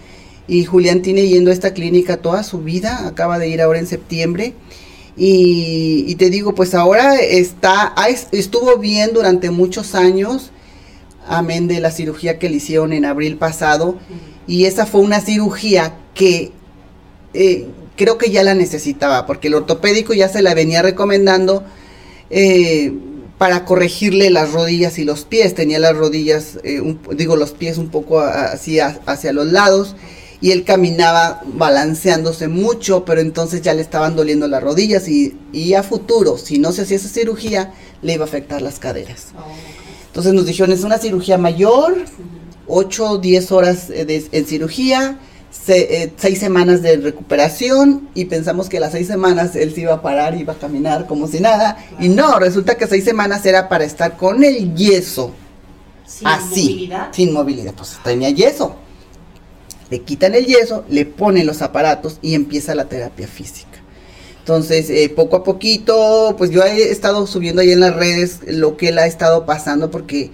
Y 0.46 0.66
Julián 0.66 1.02
tiene 1.02 1.26
yendo 1.26 1.50
a 1.50 1.54
esta 1.54 1.74
clínica 1.74 2.18
toda 2.18 2.44
su 2.44 2.60
vida, 2.60 3.08
acaba 3.08 3.40
de 3.40 3.48
ir 3.48 3.62
ahora 3.62 3.80
en 3.80 3.88
septiembre. 3.88 4.54
Y, 5.16 6.04
y 6.06 6.16
te 6.16 6.30
digo, 6.30 6.54
pues 6.54 6.74
ahora 6.76 7.16
está, 7.16 7.96
es- 8.10 8.28
estuvo 8.34 8.76
bien 8.78 9.12
durante 9.14 9.52
muchos 9.52 9.96
años, 9.96 10.52
amén 11.30 11.70
de 11.70 11.80
la 11.80 11.92
cirugía 11.92 12.40
que 12.40 12.50
le 12.50 12.58
hicieron 12.58 12.92
en 12.92 13.06
abril 13.06 13.38
pasado. 13.38 13.98
Y 14.46 14.66
esa 14.66 14.86
fue 14.86 15.00
una 15.00 15.22
cirugía 15.22 15.96
que 16.14 16.52
eh, 17.34 17.68
creo 17.96 18.18
que 18.18 18.32
ya 18.32 18.44
la 18.44 18.54
necesitaba, 18.54 19.26
porque 19.26 19.48
el 19.48 19.54
ortopédico 19.54 20.14
ya 20.14 20.28
se 20.28 20.42
la 20.42 20.54
venía 20.54 20.82
recomendando 20.82 21.64
eh, 22.30 22.92
para 23.46 23.64
corregirle 23.64 24.32
las 24.32 24.54
rodillas 24.54 24.98
y 24.98 25.04
los 25.04 25.24
pies. 25.24 25.54
Tenía 25.54 25.78
las 25.78 25.96
rodillas, 25.96 26.58
eh, 26.64 26.82
un- 26.82 27.00
digo 27.16 27.36
los 27.36 27.52
pies 27.52 27.78
un 27.78 27.90
poco 27.90 28.20
así 28.22 28.80
hacia 28.80 29.34
los 29.34 29.46
lados. 29.52 29.96
Y 30.42 30.50
él 30.50 30.64
caminaba 30.64 31.44
balanceándose 31.46 32.48
mucho, 32.48 33.06
pero 33.06 33.22
entonces 33.22 33.62
ya 33.62 33.76
le 33.76 33.84
estaban 33.84 34.16
doliendo 34.16 34.48
las 34.48 34.64
rodillas 34.64 35.08
y, 35.08 35.38
y 35.54 35.76
a 35.76 35.84
futuro, 35.84 36.40
si 36.40 36.58
no 36.58 36.72
se 36.72 36.82
hacía 36.82 36.98
esa 36.98 37.08
cirugía, 37.08 37.72
le 38.02 38.14
iba 38.14 38.26
a 38.26 38.28
afectar 38.28 38.64
las 38.64 38.80
caderas. 38.80 39.28
Oh. 39.38 39.44
Entonces 40.08 40.34
nos 40.34 40.48
dijeron, 40.48 40.72
es 40.72 40.84
una 40.84 40.98
cirugía 40.98 41.38
mayor, 41.38 41.94
8 42.66 43.12
o 43.12 43.18
10 43.20 43.52
horas 43.52 43.92
eh, 43.92 44.06
de- 44.06 44.26
en 44.32 44.46
cirugía, 44.48 45.20
6 45.66 46.40
semanas 46.40 46.82
de 46.82 46.98
recuperación 46.98 48.10
y 48.14 48.26
pensamos 48.26 48.70
que 48.70 48.80
las 48.80 48.92
6 48.92 49.08
semanas 49.08 49.56
él 49.56 49.74
se 49.74 49.82
iba 49.82 49.94
a 49.94 50.02
parar, 50.02 50.36
iba 50.36 50.54
a 50.54 50.58
caminar 50.58 51.08
como 51.08 51.28
si 51.28 51.40
nada. 51.40 51.78
Y 52.00 52.10
no, 52.10 52.38
resulta 52.40 52.76
que 52.76 52.88
6 52.88 53.04
semanas 53.04 53.46
era 53.46 53.70
para 53.70 53.84
estar 53.86 54.18
con 54.18 54.44
el 54.44 54.76
yeso, 54.76 55.32
Sin 56.06 56.28
así, 56.28 56.70
movilidad. 56.70 57.08
sin 57.14 57.34
movilidad. 57.34 57.74
Pues 57.74 57.98
tenía 58.04 58.30
yeso. 58.30 58.76
Le 59.90 60.02
quitan 60.02 60.36
el 60.36 60.46
yeso, 60.46 60.84
le 60.90 61.06
ponen 61.06 61.46
los 61.46 61.62
aparatos 61.62 62.18
y 62.22 62.34
empieza 62.34 62.76
la 62.76 62.86
terapia 62.86 63.28
física. 63.28 63.70
Entonces, 64.40 64.90
eh, 64.92 65.10
poco 65.10 65.38
a 65.38 65.44
poquito, 65.44 66.36
pues 66.38 66.52
yo 66.52 66.64
he 66.64 66.92
estado 66.92 67.26
subiendo 67.26 67.62
ahí 67.62 67.72
en 67.72 67.80
las 67.80 67.96
redes 67.96 68.40
lo 68.46 68.78
que 68.78 68.90
él 68.90 69.00
ha 69.00 69.08
estado 69.08 69.46
pasando 69.46 69.90
porque 69.90 70.32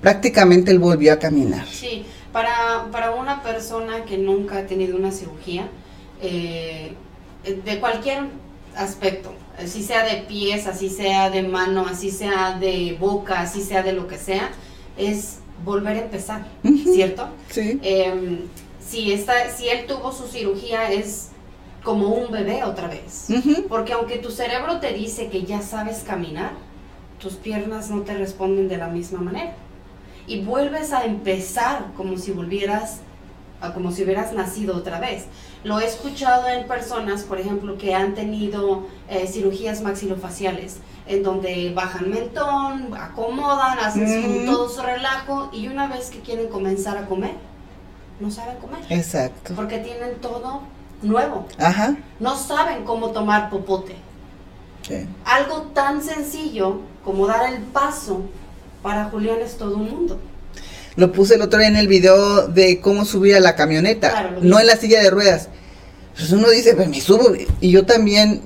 prácticamente 0.00 0.70
él 0.70 0.78
volvió 0.78 1.12
a 1.12 1.18
caminar. 1.18 1.66
Sí, 1.68 2.04
para, 2.32 2.88
para 2.90 3.12
una 3.12 3.42
persona 3.42 4.04
que 4.04 4.18
nunca 4.18 4.58
ha 4.58 4.66
tenido 4.66 4.96
una 4.96 5.12
cirugía, 5.12 5.68
eh, 6.20 6.94
de 7.44 7.80
cualquier 7.80 8.24
aspecto, 8.76 9.32
así 9.58 9.82
sea 9.82 10.04
de 10.04 10.22
pies, 10.22 10.66
así 10.66 10.88
sea 10.88 11.30
de 11.30 11.42
mano, 11.42 11.86
así 11.88 12.10
sea 12.10 12.58
de 12.58 12.96
boca, 12.98 13.40
así 13.40 13.62
sea 13.62 13.82
de 13.82 13.92
lo 13.92 14.06
que 14.06 14.18
sea, 14.18 14.50
es 14.96 15.38
volver 15.64 15.96
a 15.96 16.00
empezar. 16.00 16.46
¿cierto? 16.92 17.28
Sí. 17.50 17.78
Em, 17.82 18.40
si, 18.80 19.12
está, 19.12 19.50
si 19.50 19.68
él 19.68 19.86
tuvo 19.86 20.12
su 20.12 20.26
cirugía 20.26 20.90
es 20.90 21.30
como 21.82 22.08
un 22.08 22.30
bebé 22.30 22.64
otra 22.64 22.88
vez. 22.88 23.28
Porque 23.68 23.92
aunque 23.92 24.18
tu 24.18 24.30
cerebro 24.30 24.78
te 24.78 24.92
dice 24.92 25.28
que 25.28 25.42
ya 25.42 25.62
sabes 25.62 26.04
caminar, 26.06 26.52
tus 27.18 27.34
piernas 27.34 27.90
no 27.90 28.02
te 28.02 28.14
responden 28.14 28.68
de 28.68 28.76
la 28.76 28.88
misma 28.88 29.20
manera. 29.20 29.54
Y 30.26 30.42
vuelves 30.42 30.92
a 30.92 31.04
empezar 31.04 31.86
como 31.96 32.16
si 32.16 32.32
volvieras, 32.32 33.00
a 33.60 33.72
como 33.74 33.90
si 33.92 34.02
hubieras 34.04 34.32
nacido 34.32 34.76
otra 34.76 34.98
vez. 35.00 35.24
Lo 35.64 35.78
he 35.80 35.86
escuchado 35.86 36.48
en 36.48 36.66
personas, 36.66 37.22
por 37.22 37.38
ejemplo, 37.40 37.78
que 37.78 37.94
han 37.94 38.14
tenido 38.14 38.86
eh, 39.08 39.26
cirugías 39.26 39.80
maxilofaciales, 39.82 40.78
en 41.06 41.22
donde 41.22 41.72
bajan 41.74 42.10
mentón, 42.10 42.94
acomodan, 42.98 43.78
hacen 43.78 44.06
su- 44.08 44.28
Ujú. 44.42 44.46
todo 44.46 44.68
su 44.68 44.82
relajo, 44.82 45.50
y 45.52 45.68
una 45.68 45.86
vez 45.88 46.10
que 46.10 46.20
quieren 46.20 46.48
comenzar 46.48 46.96
a 46.98 47.06
comer, 47.06 47.34
no 48.20 48.30
saben 48.30 48.56
comer. 48.58 48.80
Exacto. 48.88 49.54
Porque 49.54 49.78
tienen 49.78 50.16
todo 50.20 50.62
nuevo. 51.02 51.46
Ajá. 51.58 51.96
No 52.20 52.36
saben 52.36 52.84
cómo 52.84 53.10
tomar 53.10 53.50
popote. 53.50 53.96
Sí. 54.86 55.06
Algo 55.24 55.62
tan 55.74 56.02
sencillo 56.02 56.80
como 57.04 57.26
dar 57.26 57.52
el 57.52 57.62
paso 57.62 58.22
para 58.82 59.04
Julián 59.06 59.38
es 59.40 59.56
todo 59.56 59.76
un 59.76 59.90
mundo. 59.90 60.18
Lo 60.96 61.12
puse 61.12 61.36
el 61.36 61.42
otro 61.42 61.58
día 61.58 61.68
en 61.68 61.76
el 61.76 61.88
video 61.88 62.48
de 62.48 62.80
cómo 62.80 63.04
subir 63.04 63.34
a 63.34 63.40
la 63.40 63.54
camioneta, 63.56 64.10
Claro, 64.10 64.38
no 64.42 64.60
en 64.60 64.66
la 64.66 64.76
silla 64.76 65.02
de 65.02 65.10
ruedas. 65.10 65.48
Pues 66.14 66.30
uno 66.32 66.50
dice, 66.50 66.74
pues 66.74 66.88
me 66.88 67.00
subo. 67.00 67.32
Y 67.60 67.70
yo 67.70 67.86
también, 67.86 68.42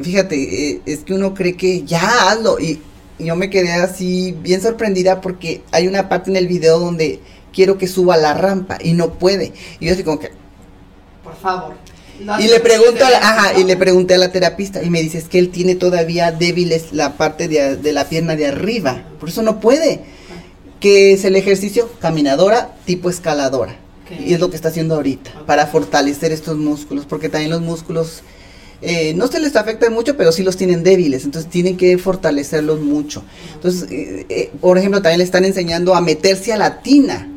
fíjate, 0.00 0.70
eh, 0.70 0.82
es 0.86 1.00
que 1.00 1.14
uno 1.14 1.34
cree 1.34 1.56
que 1.56 1.84
ya 1.84 2.30
hazlo. 2.30 2.58
Y, 2.58 2.80
y 3.18 3.26
yo 3.26 3.36
me 3.36 3.50
quedé 3.50 3.72
así 3.72 4.36
bien 4.42 4.60
sorprendida 4.60 5.20
porque 5.20 5.62
hay 5.70 5.86
una 5.86 6.08
parte 6.08 6.30
en 6.30 6.36
el 6.36 6.48
video 6.48 6.80
donde 6.80 7.20
quiero 7.52 7.78
que 7.78 7.86
suba 7.86 8.16
la 8.16 8.34
rampa 8.34 8.78
y 8.82 8.94
no 8.94 9.14
puede. 9.14 9.52
Y 9.78 9.86
yo 9.86 9.92
así 9.92 10.02
como 10.02 10.18
que, 10.18 10.32
Por 11.22 11.36
favor. 11.36 11.74
Y 12.40 12.48
le 12.48 12.60
pregunto 12.60 13.04
a 13.04 13.10
la, 13.10 13.18
ajá, 13.18 13.58
y 13.58 13.64
le 13.64 13.76
pregunté 13.76 14.14
a 14.14 14.18
la 14.18 14.30
terapista 14.30 14.82
y 14.82 14.90
me 14.90 15.02
dice 15.02 15.18
es 15.18 15.28
que 15.28 15.38
él 15.38 15.50
tiene 15.50 15.74
todavía 15.74 16.32
débiles 16.32 16.92
la 16.92 17.16
parte 17.16 17.48
de, 17.48 17.76
de 17.76 17.92
la 17.92 18.08
pierna 18.08 18.36
de 18.36 18.46
arriba, 18.46 19.04
por 19.18 19.28
eso 19.28 19.42
no 19.42 19.60
puede. 19.60 20.00
Que 20.80 21.12
es 21.12 21.24
el 21.24 21.36
ejercicio 21.36 21.88
caminadora 22.00 22.74
tipo 22.86 23.08
escaladora. 23.08 23.76
Y 24.26 24.34
es 24.34 24.40
lo 24.40 24.50
que 24.50 24.56
está 24.56 24.68
haciendo 24.68 24.96
ahorita, 24.96 25.30
para 25.46 25.66
fortalecer 25.66 26.32
estos 26.32 26.56
músculos, 26.56 27.06
porque 27.06 27.28
también 27.28 27.50
los 27.50 27.62
músculos 27.62 28.22
eh, 28.82 29.14
no 29.14 29.28
se 29.28 29.38
les 29.38 29.54
afectan 29.54 29.92
mucho, 29.92 30.16
pero 30.16 30.32
sí 30.32 30.42
los 30.42 30.56
tienen 30.56 30.82
débiles, 30.82 31.24
entonces 31.24 31.48
tienen 31.48 31.76
que 31.76 31.96
fortalecerlos 31.98 32.80
mucho. 32.80 33.22
Entonces, 33.54 33.88
eh, 33.90 34.26
eh, 34.28 34.50
por 34.60 34.76
ejemplo, 34.76 35.00
también 35.00 35.18
le 35.18 35.24
están 35.24 35.44
enseñando 35.44 35.94
a 35.94 36.00
meterse 36.00 36.52
a 36.52 36.56
la 36.56 36.82
tina. 36.82 37.28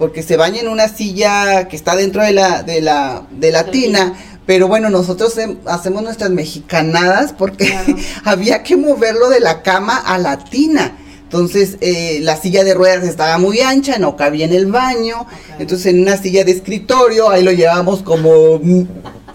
Porque 0.00 0.22
se 0.24 0.36
baña 0.38 0.60
en 0.62 0.68
una 0.68 0.88
silla 0.88 1.68
que 1.68 1.76
está 1.76 1.94
dentro 1.94 2.22
de 2.22 2.32
la 2.32 2.62
de 2.64 2.80
la 2.80 3.22
de 3.30 3.52
la 3.52 3.64
tina. 3.70 4.14
pero 4.46 4.66
bueno 4.66 4.88
nosotros 4.90 5.34
hacemos 5.66 6.02
nuestras 6.02 6.30
mexicanadas 6.30 7.32
porque 7.36 7.66
Claro. 7.66 7.94
había 8.24 8.62
que 8.64 8.76
moverlo 8.76 9.28
de 9.28 9.38
la 9.40 9.62
cama 9.62 9.96
a 9.98 10.16
la 10.18 10.38
tina. 10.38 10.96
Entonces 11.24 11.76
eh, 11.82 12.18
la 12.22 12.34
silla 12.36 12.64
de 12.64 12.74
ruedas 12.74 13.04
estaba 13.04 13.36
muy 13.38 13.60
ancha 13.60 13.98
no 13.98 14.16
cabía 14.16 14.46
en 14.46 14.54
el 14.54 14.66
baño. 14.66 15.26
Entonces 15.58 15.86
en 15.92 16.00
una 16.00 16.16
silla 16.16 16.42
de 16.44 16.52
escritorio 16.52 17.28
ahí 17.30 17.44
lo 17.44 17.52
llevamos 17.52 18.02
como 18.02 18.58
mm, 18.60 18.82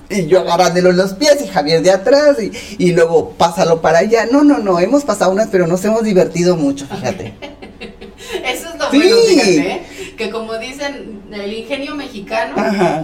y 0.09 0.25
yo 0.27 0.41
agarrándolo 0.41 0.89
en 0.89 0.97
los 0.97 1.13
pies 1.13 1.37
y 1.43 1.47
Javier 1.47 1.81
de 1.83 1.91
atrás 1.91 2.37
y, 2.41 2.51
y 2.83 2.91
luego 2.91 3.29
pásalo 3.37 3.81
para 3.81 3.99
allá. 3.99 4.25
No 4.31 4.43
no 4.43 4.57
no 4.57 4.79
hemos 4.79 5.03
pasado 5.05 5.31
unas 5.31 5.47
pero 5.49 5.67
nos 5.67 5.85
hemos 5.85 6.03
divertido 6.03 6.57
mucho 6.57 6.87
fíjate. 6.87 7.33
Eso 8.43 8.69
es 8.73 8.79
lo 8.79 8.89
Sí. 8.91 8.97
bueno, 8.97 9.15
fíjate, 9.27 9.57
¿eh? 9.57 9.81
Que 10.17 10.29
como 10.29 10.57
dicen, 10.57 11.21
el 11.31 11.53
ingenio 11.53 11.95
mexicano 11.95 12.55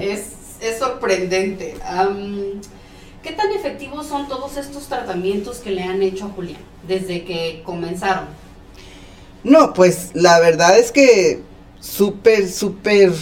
es, 0.01 0.21
es 0.61 0.79
sorprendente. 0.79 1.75
Am, 1.85 2.61
¿Qué 3.23 3.33
tan 3.33 3.51
efectivos 3.51 4.07
son 4.07 4.27
todos 4.27 4.57
estos 4.57 4.87
tratamientos 4.87 5.57
que 5.57 5.69
le 5.69 5.83
han 5.83 6.01
hecho 6.01 6.25
a 6.25 6.29
Julián 6.29 6.61
desde 6.87 7.23
que 7.23 7.61
comenzaron? 7.63 8.25
No, 9.43 9.73
pues 9.73 10.09
la 10.13 10.39
verdad 10.39 10.77
es 10.77 10.91
que 10.91 11.41
súper, 11.79 12.49
súper 12.49 13.13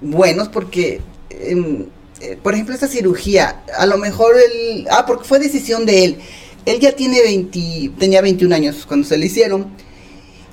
buenos 0.00 0.48
porque, 0.48 1.00
em, 1.30 1.86
eh, 2.20 2.36
por 2.42 2.54
ejemplo, 2.54 2.74
esta 2.74 2.88
cirugía, 2.88 3.62
a 3.78 3.86
lo 3.86 3.98
mejor 3.98 4.34
él, 4.36 4.86
ah, 4.90 5.04
porque 5.06 5.24
fue 5.24 5.38
decisión 5.38 5.86
de 5.86 6.04
él. 6.04 6.18
Él 6.64 6.80
ya 6.80 6.92
tiene 6.92 7.20
20, 7.20 7.92
tenía 7.98 8.20
21 8.20 8.54
años 8.54 8.84
cuando 8.86 9.06
se 9.06 9.16
le 9.16 9.26
hicieron 9.26 9.66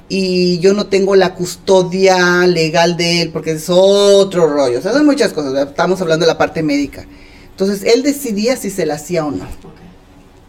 y 0.10 0.60
yo 0.60 0.74
no 0.74 0.88
tengo 0.88 1.16
la 1.16 1.36
custodia 1.36 2.46
legal 2.48 2.98
de 2.98 3.22
él 3.22 3.30
porque 3.32 3.52
es 3.52 3.70
otro 3.70 4.48
rollo. 4.48 4.80
O 4.80 4.82
sea, 4.82 4.92
son 4.92 5.06
muchas 5.06 5.32
cosas, 5.32 5.70
estamos 5.70 6.02
hablando 6.02 6.26
de 6.26 6.32
la 6.32 6.38
parte 6.38 6.64
médica. 6.64 7.06
Entonces, 7.52 7.84
él 7.84 8.04
decidía 8.04 8.58
si 8.58 8.70
se 8.70 8.86
la 8.86 8.96
hacía 8.96 9.26
o 9.26 9.32
no 9.32 9.46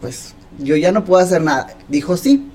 pues 0.01 0.35
yo 0.59 0.77
ya 0.77 0.93
no 0.93 1.05
puedo 1.05 1.23
hacer 1.23 1.43
nada. 1.43 1.77
Dijo 1.89 2.17
sí. 2.17 2.47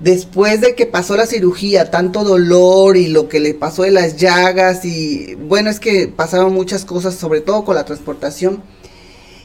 Después 0.00 0.60
de 0.60 0.76
que 0.76 0.86
pasó 0.86 1.16
la 1.16 1.26
cirugía, 1.26 1.90
tanto 1.90 2.22
dolor 2.22 2.96
y 2.96 3.08
lo 3.08 3.28
que 3.28 3.40
le 3.40 3.52
pasó 3.52 3.82
de 3.82 3.90
las 3.90 4.16
llagas 4.16 4.84
y 4.84 5.34
bueno, 5.34 5.70
es 5.70 5.80
que 5.80 6.06
pasaron 6.06 6.54
muchas 6.54 6.84
cosas, 6.84 7.16
sobre 7.16 7.40
todo 7.40 7.64
con 7.64 7.74
la 7.74 7.84
transportación. 7.84 8.62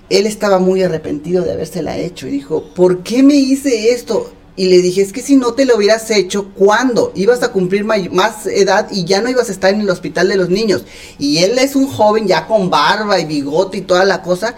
Él 0.09 0.27
estaba 0.27 0.59
muy 0.59 0.83
arrepentido 0.83 1.43
de 1.43 1.53
habérsela 1.53 1.97
hecho 1.97 2.27
y 2.27 2.31
dijo, 2.31 2.71
¿por 2.75 3.01
qué 3.01 3.23
me 3.23 3.33
hice 3.33 3.91
esto? 3.93 4.31
Y 4.55 4.67
le 4.67 4.81
dije, 4.81 5.01
es 5.01 5.13
que 5.13 5.21
si 5.21 5.35
no 5.35 5.53
te 5.53 5.65
lo 5.65 5.77
hubieras 5.77 6.11
hecho, 6.11 6.49
¿cuándo? 6.53 7.11
Ibas 7.15 7.41
a 7.41 7.51
cumplir 7.51 7.85
más 7.85 8.45
edad 8.45 8.87
y 8.91 9.03
ya 9.05 9.21
no 9.21 9.29
ibas 9.29 9.49
a 9.49 9.51
estar 9.51 9.73
en 9.73 9.81
el 9.81 9.89
hospital 9.89 10.29
de 10.29 10.37
los 10.37 10.49
niños. 10.49 10.83
Y 11.17 11.39
él 11.39 11.57
es 11.57 11.75
un 11.75 11.87
joven 11.87 12.27
ya 12.27 12.45
con 12.45 12.69
barba 12.69 13.19
y 13.19 13.25
bigote 13.25 13.77
y 13.77 13.81
toda 13.81 14.05
la 14.05 14.21
cosa 14.21 14.55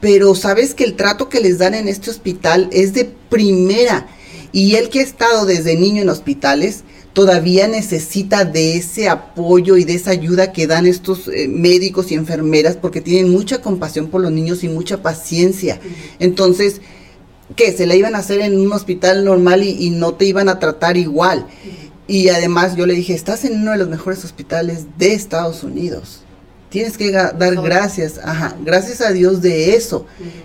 pero 0.00 0.34
sabes 0.34 0.74
que 0.74 0.84
el 0.84 0.94
trato 0.94 1.28
que 1.28 1.40
les 1.40 1.58
dan 1.58 1.74
en 1.74 1.88
este 1.88 2.10
hospital 2.10 2.68
es 2.72 2.94
de 2.94 3.04
primera. 3.04 4.06
Y 4.52 4.76
él 4.76 4.88
que 4.88 5.00
ha 5.00 5.02
estado 5.02 5.44
desde 5.44 5.76
niño 5.76 6.02
en 6.02 6.08
hospitales, 6.08 6.84
todavía 7.12 7.66
necesita 7.66 8.44
de 8.44 8.76
ese 8.76 9.08
apoyo 9.08 9.76
y 9.76 9.84
de 9.84 9.94
esa 9.94 10.12
ayuda 10.12 10.52
que 10.52 10.66
dan 10.66 10.86
estos 10.86 11.28
eh, 11.28 11.48
médicos 11.48 12.10
y 12.10 12.14
enfermeras 12.14 12.76
porque 12.76 13.00
tienen 13.00 13.30
mucha 13.30 13.60
compasión 13.60 14.08
por 14.08 14.20
los 14.20 14.30
niños 14.30 14.62
y 14.62 14.68
mucha 14.68 15.02
paciencia. 15.02 15.80
Entonces, 16.18 16.80
¿qué? 17.56 17.72
Se 17.72 17.86
la 17.86 17.94
iban 17.94 18.14
a 18.14 18.18
hacer 18.18 18.40
en 18.40 18.58
un 18.58 18.72
hospital 18.72 19.24
normal 19.24 19.62
y, 19.62 19.70
y 19.70 19.90
no 19.90 20.14
te 20.14 20.24
iban 20.24 20.48
a 20.48 20.58
tratar 20.58 20.96
igual. 20.96 21.46
Y 22.06 22.30
además 22.30 22.74
yo 22.76 22.86
le 22.86 22.94
dije, 22.94 23.14
estás 23.14 23.44
en 23.44 23.60
uno 23.60 23.72
de 23.72 23.78
los 23.78 23.88
mejores 23.88 24.24
hospitales 24.24 24.86
de 24.96 25.12
Estados 25.12 25.62
Unidos. 25.62 26.22
Tienes 26.70 26.98
que 26.98 27.10
dar 27.10 27.54
gracias, 27.62 28.20
ajá, 28.22 28.54
gracias 28.62 29.00
a 29.00 29.10
Dios 29.10 29.40
de 29.40 29.74
eso 29.74 30.04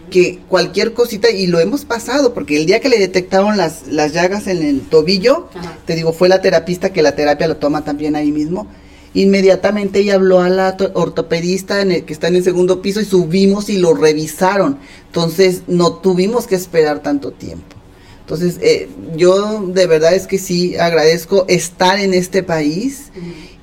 que 0.09 0.39
cualquier 0.47 0.93
cosita, 0.93 1.29
y 1.29 1.47
lo 1.47 1.59
hemos 1.59 1.83
pasado, 1.83 2.33
porque 2.33 2.55
el 2.55 2.65
día 2.65 2.79
que 2.79 2.87
le 2.87 2.97
detectaron 2.97 3.57
las, 3.57 3.87
las 3.87 4.13
llagas 4.13 4.47
en 4.47 4.63
el 4.63 4.81
tobillo, 4.81 5.49
te 5.85 5.95
digo, 5.95 6.13
fue 6.13 6.29
la 6.29 6.41
terapista, 6.41 6.93
que 6.93 7.01
la 7.01 7.15
terapia 7.15 7.47
lo 7.49 7.57
toma 7.57 7.83
también 7.83 8.15
ahí 8.15 8.31
mismo, 8.31 8.67
inmediatamente 9.13 9.99
ella 9.99 10.15
habló 10.15 10.39
a 10.41 10.49
la 10.49 10.77
to- 10.77 10.91
ortopedista 10.93 11.81
en 11.81 11.91
el, 11.91 12.03
que 12.05 12.13
está 12.13 12.27
en 12.27 12.35
el 12.35 12.43
segundo 12.43 12.81
piso 12.81 12.99
y 13.01 13.05
subimos 13.05 13.69
y 13.69 13.77
lo 13.77 13.93
revisaron, 13.93 14.79
entonces 15.07 15.61
no 15.67 15.93
tuvimos 15.93 16.47
que 16.47 16.55
esperar 16.55 17.01
tanto 17.03 17.31
tiempo. 17.31 17.75
Entonces, 18.21 18.57
eh, 18.61 18.87
yo 19.17 19.67
de 19.67 19.85
verdad 19.85 20.15
es 20.15 20.27
que 20.27 20.37
sí 20.39 20.77
agradezco 20.77 21.45
estar 21.49 21.99
en 21.99 22.13
este 22.13 22.41
país 22.41 23.11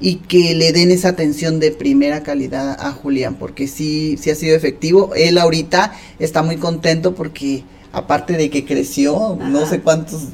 y 0.00 0.16
que 0.16 0.54
le 0.54 0.72
den 0.72 0.90
esa 0.90 1.08
atención 1.08 1.60
de 1.60 1.70
primera 1.70 2.22
calidad 2.22 2.76
a 2.78 2.92
Julián, 2.92 3.36
porque 3.36 3.66
sí, 3.66 4.18
sí 4.20 4.28
ha 4.28 4.34
sido 4.34 4.54
efectivo. 4.54 5.12
Él 5.16 5.38
ahorita 5.38 5.94
está 6.18 6.42
muy 6.42 6.58
contento 6.58 7.14
porque 7.14 7.64
aparte 7.92 8.34
de 8.34 8.50
que 8.50 8.66
creció 8.66 9.38
no 9.40 9.66
sé 9.66 9.80
cuántos 9.80 10.24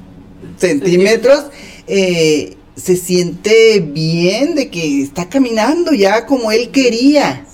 centímetros, 0.58 1.44
eh, 1.86 2.56
se 2.76 2.96
siente 2.96 3.80
bien 3.80 4.54
de 4.54 4.70
que 4.70 5.02
está 5.02 5.28
caminando 5.28 5.92
ya 5.92 6.26
como 6.26 6.52
él 6.52 6.70
quería. 6.70 7.44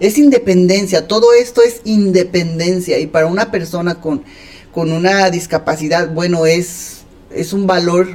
Es 0.00 0.16
independencia, 0.18 1.06
todo 1.06 1.34
esto 1.34 1.60
es 1.62 1.82
independencia 1.84 2.98
y 2.98 3.06
para 3.06 3.26
una 3.26 3.50
persona 3.50 4.00
con, 4.00 4.24
con 4.72 4.90
una 4.92 5.28
discapacidad, 5.30 6.12
bueno, 6.14 6.46
es, 6.46 7.02
es 7.30 7.52
un 7.52 7.66
valor 7.66 8.08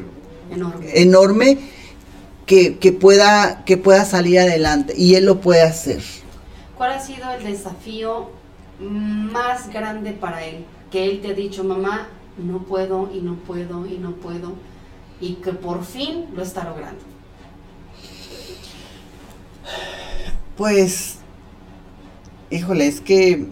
Enorme. 0.49 1.01
enorme 1.01 1.57
que, 2.45 2.77
que 2.77 2.91
pueda 2.91 3.63
que 3.65 3.77
pueda 3.77 4.05
salir 4.05 4.39
adelante 4.39 4.93
y 4.97 5.15
él 5.15 5.25
lo 5.25 5.41
puede 5.41 5.61
hacer. 5.61 6.01
¿Cuál 6.77 6.91
ha 6.93 6.99
sido 6.99 7.31
el 7.31 7.43
desafío 7.43 8.29
más 8.79 9.69
grande 9.69 10.11
para 10.13 10.43
él? 10.45 10.65
Que 10.91 11.05
él 11.05 11.21
te 11.21 11.29
ha 11.29 11.33
dicho, 11.33 11.63
mamá, 11.63 12.09
no 12.37 12.59
puedo 12.63 13.09
y 13.13 13.21
no 13.21 13.35
puedo 13.35 13.85
y 13.85 13.97
no 13.97 14.11
puedo, 14.15 14.53
y 15.25 15.33
que 15.35 15.53
por 15.53 15.83
fin 15.83 16.25
lo 16.35 16.43
está 16.43 16.63
logrando. 16.63 17.01
Pues, 20.55 21.15
híjole, 22.51 22.87
es 22.87 23.01
que 23.01 23.47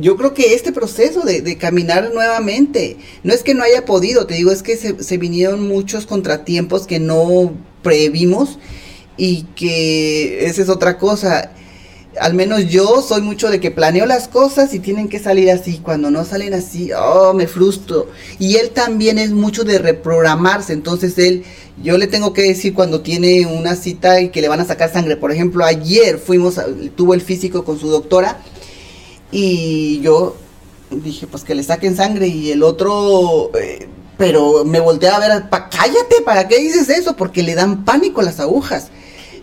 yo 0.00 0.16
creo 0.16 0.32
que 0.32 0.54
este 0.54 0.72
proceso 0.72 1.20
de, 1.20 1.58
caminar 1.58 2.10
nuevamente, 2.14 2.96
no 3.22 3.34
es 3.34 3.42
que 3.42 3.54
no 3.54 3.62
haya 3.62 3.84
podido, 3.84 4.26
te 4.26 4.34
digo, 4.34 4.50
es 4.50 4.62
que 4.62 4.76
se, 4.76 5.04
se 5.04 5.18
vinieron 5.18 5.68
muchos 5.68 6.06
contratiempos 6.06 6.86
que 6.86 6.98
no 6.98 7.52
previmos 7.82 8.58
y 9.18 9.42
que 9.54 10.46
esa 10.46 10.62
es 10.62 10.70
otra 10.70 10.96
cosa 10.96 11.52
al 12.20 12.34
menos 12.34 12.66
yo 12.66 13.02
soy 13.02 13.22
mucho 13.22 13.50
de 13.50 13.60
que 13.60 13.70
planeo 13.70 14.06
las 14.06 14.28
cosas 14.28 14.74
y 14.74 14.78
tienen 14.78 15.08
que 15.08 15.18
salir 15.18 15.50
así. 15.50 15.78
Cuando 15.78 16.10
no 16.10 16.24
salen 16.24 16.54
así, 16.54 16.90
oh, 16.92 17.32
me 17.34 17.46
frustro. 17.46 18.08
Y 18.38 18.56
él 18.56 18.70
también 18.70 19.18
es 19.18 19.30
mucho 19.30 19.64
de 19.64 19.78
reprogramarse. 19.78 20.72
Entonces 20.72 21.18
él, 21.18 21.44
yo 21.82 21.98
le 21.98 22.06
tengo 22.06 22.32
que 22.32 22.42
decir 22.42 22.74
cuando 22.74 23.00
tiene 23.00 23.46
una 23.46 23.76
cita 23.76 24.20
y 24.20 24.30
que 24.30 24.40
le 24.40 24.48
van 24.48 24.60
a 24.60 24.64
sacar 24.64 24.92
sangre. 24.92 25.16
Por 25.16 25.32
ejemplo, 25.32 25.64
ayer 25.64 26.18
fuimos, 26.18 26.60
tuvo 26.96 27.14
el 27.14 27.20
físico 27.20 27.64
con 27.64 27.78
su 27.78 27.88
doctora 27.88 28.40
y 29.30 30.00
yo 30.00 30.36
dije, 30.90 31.26
pues 31.26 31.44
que 31.44 31.54
le 31.54 31.62
saquen 31.62 31.96
sangre 31.96 32.28
y 32.28 32.50
el 32.50 32.62
otro... 32.62 33.50
Eh, 33.58 33.88
pero 34.16 34.64
me 34.64 34.80
volteé 34.80 35.10
a 35.10 35.20
ver, 35.20 35.48
pa, 35.48 35.68
cállate, 35.68 36.22
¿para 36.24 36.48
qué 36.48 36.58
dices 36.58 36.88
eso? 36.88 37.14
Porque 37.14 37.44
le 37.44 37.54
dan 37.54 37.84
pánico 37.84 38.20
las 38.20 38.40
agujas. 38.40 38.88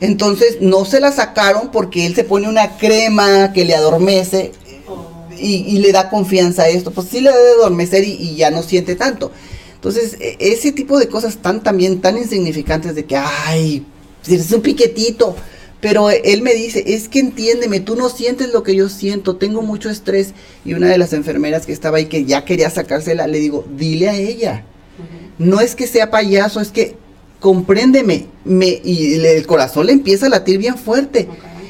Entonces 0.01 0.57
no 0.61 0.85
se 0.85 0.99
la 0.99 1.11
sacaron 1.11 1.71
porque 1.71 2.05
él 2.05 2.15
se 2.15 2.23
pone 2.23 2.47
una 2.47 2.77
crema 2.77 3.53
que 3.53 3.65
le 3.65 3.75
adormece 3.75 4.51
y, 5.37 5.77
le 5.79 5.91
da 5.91 6.09
confianza 6.09 6.63
a 6.63 6.69
esto. 6.69 6.91
Pues 6.91 7.07
sí 7.09 7.21
le 7.21 7.31
debe 7.31 7.51
adormecer 7.51 8.03
y, 8.03 8.35
ya 8.35 8.51
no 8.51 8.63
siente 8.63 8.95
tanto. 8.95 9.31
Entonces, 9.75 10.17
e, 10.19 10.37
ese 10.39 10.71
tipo 10.71 10.99
de 10.99 11.07
cosas 11.07 11.37
tan 11.37 11.63
también 11.63 12.01
tan 12.01 12.17
insignificantes 12.17 12.95
de 12.95 13.05
que, 13.05 13.17
ay, 13.17 13.85
es 14.27 14.51
un 14.51 14.61
piquetito. 14.61 15.35
Pero 15.81 16.09
él 16.09 16.41
me 16.41 16.53
dice, 16.53 16.83
es 16.87 17.09
que 17.09 17.19
entiéndeme, 17.19 17.79
tú 17.79 17.95
no 17.95 18.09
sientes 18.09 18.51
lo 18.51 18.63
que 18.63 18.75
yo 18.75 18.89
siento, 18.89 19.35
tengo 19.35 19.61
mucho 19.61 19.89
estrés. 19.89 20.33
Y 20.63 20.73
una 20.73 20.87
de 20.87 20.97
las 20.97 21.13
enfermeras 21.13 21.65
que 21.65 21.73
estaba 21.73 21.97
ahí, 21.97 22.05
que 22.05 22.25
ya 22.25 22.43
quería 22.43 22.69
sacársela, 22.69 23.27
le 23.27 23.39
digo, 23.39 23.65
dile 23.77 24.09
a 24.09 24.15
ella. 24.15 24.65
No 25.37 25.59
es 25.59 25.75
que 25.75 25.85
sea 25.85 26.09
payaso, 26.09 26.61
es 26.61 26.71
que 26.71 26.95
compréndeme, 27.39 28.27
me, 28.43 28.81
y 28.83 29.15
el 29.25 29.45
corazón 29.47 29.87
le 29.87 29.93
empieza 29.93 30.27
a 30.27 30.29
latir 30.29 30.57
bien 30.57 30.77
fuerte. 30.77 31.27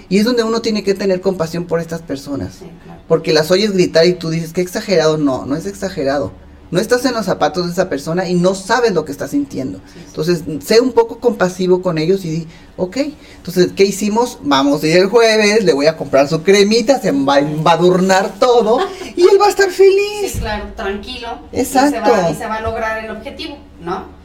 Y 0.08 0.20
es 0.20 0.26
donde 0.26 0.44
uno 0.44 0.62
tiene 0.62 0.84
que 0.84 0.94
tener 0.94 1.22
compasión 1.22 1.66
por 1.66 1.80
estas 1.80 2.02
personas. 2.02 2.60
Porque 3.08 3.34
las 3.34 3.52
oyes 3.52 3.72
gritar 3.72 4.06
y 4.06 4.14
tú 4.14 4.30
dices, 4.30 4.54
que 4.54 4.62
exagerado. 4.62 5.18
No, 5.18 5.46
no 5.46 5.56
es 5.56 5.66
exagerado. 5.66 6.32
No 6.72 6.80
estás 6.80 7.06
en 7.06 7.14
los 7.14 7.26
zapatos 7.26 7.68
de 7.68 7.72
esa 7.72 7.90
persona 7.90 8.28
y 8.28 8.34
no 8.34 8.56
sabes 8.56 8.92
lo 8.92 9.06
que 9.06 9.12
está 9.12 9.28
sintiendo. 9.28 9.80
Entonces, 10.08 10.44
sé 10.66 10.82
un 10.82 10.94
poco 10.94 11.20
compasivo 11.20 11.82
con 11.82 11.98
ellos 11.98 12.26
y 12.26 12.30
di, 12.30 12.48
ok. 12.76 12.98
Entonces, 13.38 13.70
¿qué 13.76 13.86
hicimos? 13.86 14.40
Vamos 14.42 14.84
a 14.84 14.88
ir 14.88 14.98
el 14.98 15.08
jueves, 15.08 15.64
le 15.64 15.74
voy 15.74 15.86
a 15.86 15.96
comprar 15.96 16.28
su 16.28 16.42
cremita, 16.42 17.00
se 17.00 17.12
va 17.12 17.36
a 17.36 17.40
embadurnar 17.40 18.40
todo 18.40 18.80
y 19.16 19.22
él 19.22 19.40
va 19.40 19.46
a 19.46 19.50
estar 19.50 19.70
feliz. 19.70 20.32
Sí, 20.34 20.40
claro, 20.40 20.66
tranquilo. 20.76 21.40
Exacto. 21.52 22.12
y 22.32 22.36
se 22.36 22.48
va 22.48 22.56
a 22.56 22.62
lograr 22.62 23.06
el 23.06 23.12
objetivo, 23.12 23.58
¿no? 23.80 24.25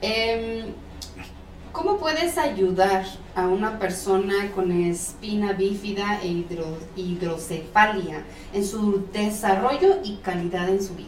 Eh, 0.00 0.64
¿Cómo 1.72 1.98
puedes 1.98 2.38
ayudar 2.38 3.04
a 3.36 3.46
una 3.46 3.78
persona 3.78 4.50
con 4.52 4.72
espina 4.72 5.52
bífida 5.52 6.20
e 6.22 6.44
hidrocefalia 6.96 8.24
en 8.52 8.66
su 8.66 9.04
desarrollo 9.12 9.98
y 10.02 10.16
calidad 10.16 10.68
en 10.68 10.82
su 10.82 10.94
vida? 10.94 11.06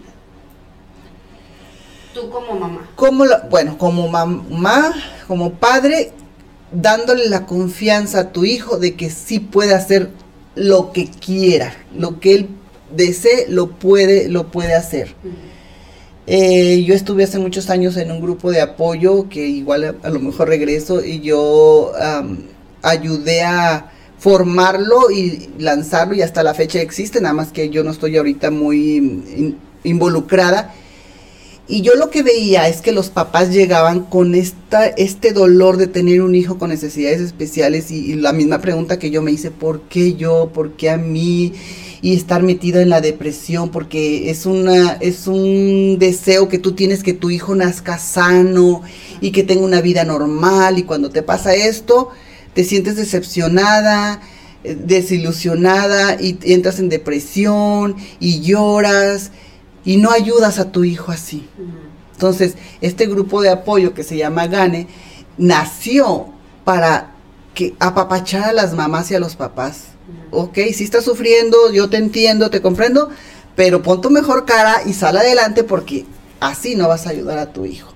Tú 2.14 2.30
como 2.30 2.54
mamá. 2.54 2.88
Como 2.94 3.24
bueno, 3.50 3.78
como 3.78 4.08
mamá, 4.08 4.94
como 5.26 5.54
padre, 5.54 6.12
dándole 6.70 7.28
la 7.28 7.46
confianza 7.46 8.20
a 8.20 8.32
tu 8.32 8.44
hijo 8.44 8.78
de 8.78 8.94
que 8.94 9.10
sí 9.10 9.40
puede 9.40 9.74
hacer 9.74 10.10
lo 10.54 10.92
que 10.92 11.10
quiera, 11.10 11.74
lo 11.96 12.20
que 12.20 12.34
él 12.34 12.48
desee, 12.94 13.46
lo 13.48 13.70
puede, 13.70 14.28
lo 14.28 14.52
puede 14.52 14.74
hacer. 14.74 15.14
Eh, 16.32 16.84
yo 16.84 16.94
estuve 16.94 17.24
hace 17.24 17.40
muchos 17.40 17.70
años 17.70 17.96
en 17.96 18.12
un 18.12 18.20
grupo 18.20 18.52
de 18.52 18.60
apoyo 18.60 19.28
que 19.28 19.48
igual 19.48 19.96
a, 20.00 20.10
lo 20.10 20.20
mejor 20.20 20.46
regreso 20.46 21.04
y 21.04 21.18
yo 21.18 21.90
ayudé 22.82 23.42
a 23.42 23.90
formarlo 24.16 25.10
y 25.10 25.48
lanzarlo 25.58 26.14
y 26.14 26.22
hasta 26.22 26.44
la 26.44 26.54
fecha 26.54 26.80
existe, 26.80 27.20
nada 27.20 27.34
más 27.34 27.50
que 27.50 27.68
yo 27.68 27.82
no 27.82 27.90
estoy 27.90 28.16
ahorita 28.16 28.52
muy 28.52 29.56
involucrada. 29.82 30.72
Y 31.66 31.82
yo 31.82 31.96
lo 31.96 32.10
que 32.10 32.22
veía 32.22 32.68
es 32.68 32.80
que 32.80 32.92
los 32.92 33.08
papás 33.08 33.50
llegaban 33.50 34.04
con 34.04 34.36
esta, 34.36 34.86
este 34.86 35.32
dolor 35.32 35.78
de 35.78 35.88
tener 35.88 36.22
un 36.22 36.36
hijo 36.36 36.58
con 36.58 36.70
necesidades 36.70 37.20
especiales 37.20 37.90
y 37.90 38.14
la 38.14 38.32
misma 38.32 38.60
pregunta 38.60 39.00
que 39.00 39.10
yo 39.10 39.20
me 39.20 39.32
hice, 39.32 39.50
¿por 39.50 39.80
qué 39.88 40.14
yo? 40.14 40.52
¿Por 40.54 40.74
qué 40.74 40.90
a 40.90 40.96
mí? 40.96 41.54
Y 42.02 42.14
estar 42.14 42.42
metido 42.42 42.80
en 42.80 42.88
la 42.88 43.00
depresión 43.00 43.70
porque 43.70 44.30
es 44.30 44.46
una 44.46 44.92
es 45.00 45.26
un 45.26 45.98
deseo 45.98 46.48
que 46.48 46.58
tú 46.58 46.72
tienes 46.72 47.02
que 47.02 47.12
tu 47.12 47.30
hijo 47.30 47.54
nazca 47.54 47.98
sano 47.98 48.82
y 49.20 49.32
que 49.32 49.42
tenga 49.42 49.64
una 49.64 49.80
vida 49.80 50.04
normal 50.04 50.78
y 50.78 50.84
cuando 50.84 51.10
te 51.10 51.22
pasa 51.22 51.54
esto 51.54 52.10
te 52.54 52.64
sientes 52.64 52.96
decepcionada 52.96 54.20
eh, 54.62 54.76
desilusionada 54.78 56.20
y 56.20 56.38
entras 56.42 56.80
en 56.80 56.90
depresión 56.90 57.96
y 58.18 58.40
lloras 58.40 59.30
y 59.86 59.96
no 59.96 60.10
ayudas 60.10 60.58
a 60.58 60.70
tu 60.70 60.84
hijo 60.84 61.12
así. 61.12 61.48
Entonces, 62.12 62.56
este 62.82 63.06
grupo 63.06 63.40
de 63.40 63.48
apoyo 63.48 63.94
que 63.94 64.04
se 64.04 64.18
llama 64.18 64.48
GANE 64.48 64.86
nació 65.38 66.26
para 66.64 67.14
que 67.54 67.74
apapachar 67.80 68.50
a 68.50 68.52
las 68.52 68.74
mamás 68.74 69.10
y 69.10 69.14
a 69.14 69.20
los 69.20 69.36
papás 69.36 69.84
ok, 70.30 70.58
si 70.74 70.84
estás 70.84 71.04
sufriendo, 71.04 71.72
yo 71.72 71.88
te 71.88 71.96
entiendo, 71.96 72.50
te 72.50 72.60
comprendo, 72.60 73.10
pero 73.56 73.82
pon 73.82 74.00
tu 74.00 74.10
mejor 74.10 74.44
cara 74.44 74.82
y 74.86 74.92
sal 74.92 75.16
adelante 75.16 75.64
porque 75.64 76.04
así 76.40 76.74
no 76.74 76.88
vas 76.88 77.06
a 77.06 77.10
ayudar 77.10 77.38
a 77.38 77.52
tu 77.52 77.66
hijo. 77.66 77.92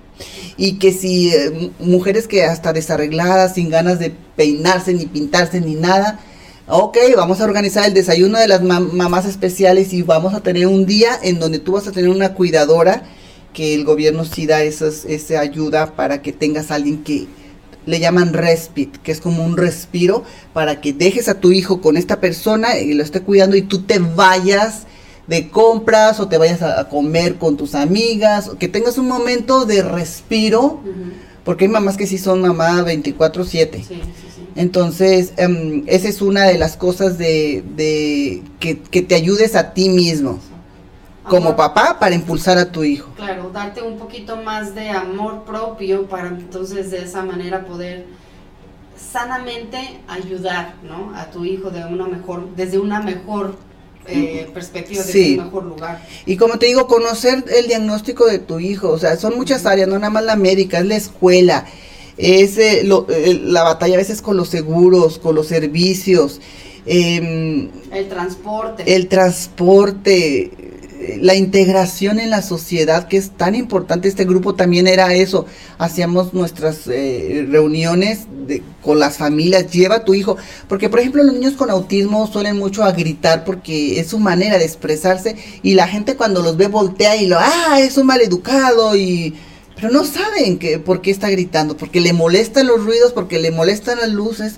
Y 0.57 0.79
que 0.79 0.93
si 0.93 1.33
eh, 1.33 1.71
mujeres 1.79 2.27
que 2.27 2.43
hasta 2.43 2.71
desarregladas, 2.71 3.55
sin 3.55 3.69
ganas 3.69 3.99
de 3.99 4.13
peinarse, 4.35 4.93
ni 4.93 5.05
pintarse, 5.05 5.59
ni 5.59 5.75
nada, 5.75 6.19
ok, 6.67 6.97
vamos 7.15 7.41
a 7.41 7.45
organizar 7.45 7.85
el 7.85 7.93
desayuno 7.93 8.39
de 8.39 8.47
las 8.47 8.61
mamás 8.61 9.25
especiales 9.25 9.93
y 9.93 10.01
vamos 10.01 10.33
a 10.33 10.41
tener 10.41 10.67
un 10.67 10.85
día 10.85 11.19
en 11.21 11.39
donde 11.39 11.59
tú 11.59 11.73
vas 11.73 11.87
a 11.87 11.91
tener 11.91 12.09
una 12.09 12.33
cuidadora 12.33 13.03
que 13.53 13.73
el 13.73 13.85
gobierno 13.85 14.25
sí 14.25 14.45
da 14.45 14.63
esa 14.63 15.39
ayuda 15.39 15.95
para 15.95 16.21
que 16.21 16.33
tengas 16.33 16.71
a 16.71 16.75
alguien 16.75 17.03
que 17.03 17.27
le 17.85 17.99
llaman 17.99 18.33
respit, 18.33 18.97
que 18.97 19.11
es 19.11 19.21
como 19.21 19.43
un 19.43 19.57
respiro 19.57 20.23
para 20.53 20.81
que 20.81 20.93
dejes 20.93 21.29
a 21.29 21.39
tu 21.39 21.51
hijo 21.51 21.81
con 21.81 21.97
esta 21.97 22.19
persona 22.19 22.77
y 22.79 22.93
lo 22.93 23.03
esté 23.03 23.21
cuidando 23.21 23.55
y 23.55 23.61
tú 23.61 23.83
te 23.83 23.99
vayas 23.99 24.83
de 25.27 25.49
compras 25.49 26.19
o 26.19 26.27
te 26.27 26.37
vayas 26.37 26.61
a, 26.61 26.87
comer 26.89 27.35
con 27.35 27.57
tus 27.57 27.75
amigas, 27.75 28.51
que 28.59 28.67
tengas 28.67 28.97
un 28.97 29.07
momento 29.07 29.65
de 29.65 29.81
respiro, 29.81 30.81
porque 31.43 31.65
hay 31.65 31.71
mamás 31.71 31.97
que 31.97 32.07
sí 32.07 32.17
son 32.17 32.41
mamá 32.41 32.83
24/7. 32.83 33.83
Entonces, 34.55 35.33
em, 35.37 35.83
esa 35.87 36.07
es 36.07 36.21
una 36.21 36.45
de 36.45 36.57
las 36.57 36.77
cosas 36.77 37.17
de, 37.17 37.63
de 37.75 38.43
que, 38.59 38.79
que 38.79 39.01
te 39.01 39.15
ayudes 39.15 39.55
a 39.55 39.73
ti 39.73 39.89
mismo 39.89 40.39
como 41.29 41.55
papá 41.55 41.97
para 41.99 42.15
impulsar 42.15 42.57
a 42.57 42.71
tu 42.71 42.83
hijo. 42.83 43.09
Claro, 43.15 43.49
darte 43.53 43.81
un 43.81 43.97
poquito 43.97 44.37
más 44.37 44.75
de 44.75 44.89
amor 44.89 45.43
propio 45.43 46.07
para 46.07 46.27
entonces 46.27 46.91
de 46.91 47.03
esa 47.03 47.23
manera 47.23 47.65
poder 47.65 48.05
sanamente 48.97 49.99
ayudar 50.07 50.75
¿no? 50.83 51.15
a 51.15 51.29
tu 51.31 51.45
hijo 51.45 51.69
de 51.69 51.85
una 51.85 52.07
mejor, 52.07 52.55
desde 52.55 52.79
una 52.79 53.01
mejor 53.01 53.55
eh, 54.07 54.49
perspectiva, 54.53 55.03
desde 55.03 55.37
un 55.37 55.45
mejor 55.45 55.65
lugar. 55.65 56.05
Y 56.25 56.37
como 56.37 56.59
te 56.59 56.67
digo, 56.67 56.87
conocer 56.87 57.43
el 57.47 57.67
diagnóstico 57.67 58.25
de 58.25 58.39
tu 58.39 58.59
hijo, 58.59 58.89
o 58.89 58.97
sea, 58.97 59.17
son 59.17 59.35
muchas 59.35 59.65
áreas, 59.65 59.87
no 59.87 59.95
nada 59.95 60.11
más 60.11 60.23
la 60.23 60.35
médica, 60.35 60.79
es 60.79 60.85
la 60.85 60.95
escuela, 60.95 61.65
es 62.17 62.57
eh, 62.57 62.81
eh, 62.81 63.41
la 63.43 63.63
batalla 63.63 63.95
a 63.95 63.97
veces 63.97 64.21
con 64.21 64.37
los 64.37 64.49
seguros, 64.49 65.17
con 65.19 65.35
los 65.35 65.47
servicios. 65.47 66.39
Em, 66.85 67.69
el 67.91 68.07
transporte. 68.07 68.95
El 68.95 69.07
transporte, 69.07 70.51
la 71.21 71.35
integración 71.35 72.19
en 72.19 72.29
la 72.29 72.41
sociedad 72.41 73.07
que 73.07 73.17
es 73.17 73.31
tan 73.31 73.55
importante. 73.55 74.07
Este 74.07 74.25
grupo 74.25 74.55
también 74.55 74.87
era 74.87 75.13
eso. 75.13 75.45
Hacíamos 75.77 76.33
nuestras 76.33 76.87
eh, 76.87 77.45
reuniones 77.49 78.27
con 78.81 78.99
las 78.99 79.17
familias. 79.17 79.71
Lleva 79.71 80.05
tu 80.05 80.13
hijo. 80.13 80.37
Porque, 80.67 80.89
por 80.89 80.99
ejemplo, 80.99 81.23
los 81.23 81.33
niños 81.33 81.53
con 81.53 81.69
autismo 81.69 82.27
suelen 82.27 82.57
mucho 82.57 82.83
a 82.83 82.91
gritar 82.91 83.43
porque 83.43 83.99
es 83.99 84.07
su 84.07 84.19
manera 84.19 84.57
de 84.57 84.65
expresarse. 84.65 85.35
Y 85.63 85.73
la 85.73 85.87
gente 85.87 86.15
cuando 86.15 86.41
los 86.41 86.57
ve 86.57 86.67
voltea 86.67 87.15
y 87.15 87.27
lo, 87.27 87.37
ah, 87.39 87.79
es 87.79 87.97
un 87.97 88.07
educado 88.11 88.95
y... 88.95 89.35
Pero 89.75 89.89
no 89.89 90.05
saben 90.05 90.57
que, 90.57 90.79
por 90.79 91.01
qué 91.01 91.11
está 91.11 91.29
gritando, 91.29 91.75
porque 91.75 91.99
le 91.99 92.13
molestan 92.13 92.67
los 92.67 92.85
ruidos, 92.85 93.11
porque 93.11 93.39
le 93.39 93.51
molestan 93.51 93.97
las 93.99 94.09
luces, 94.09 94.55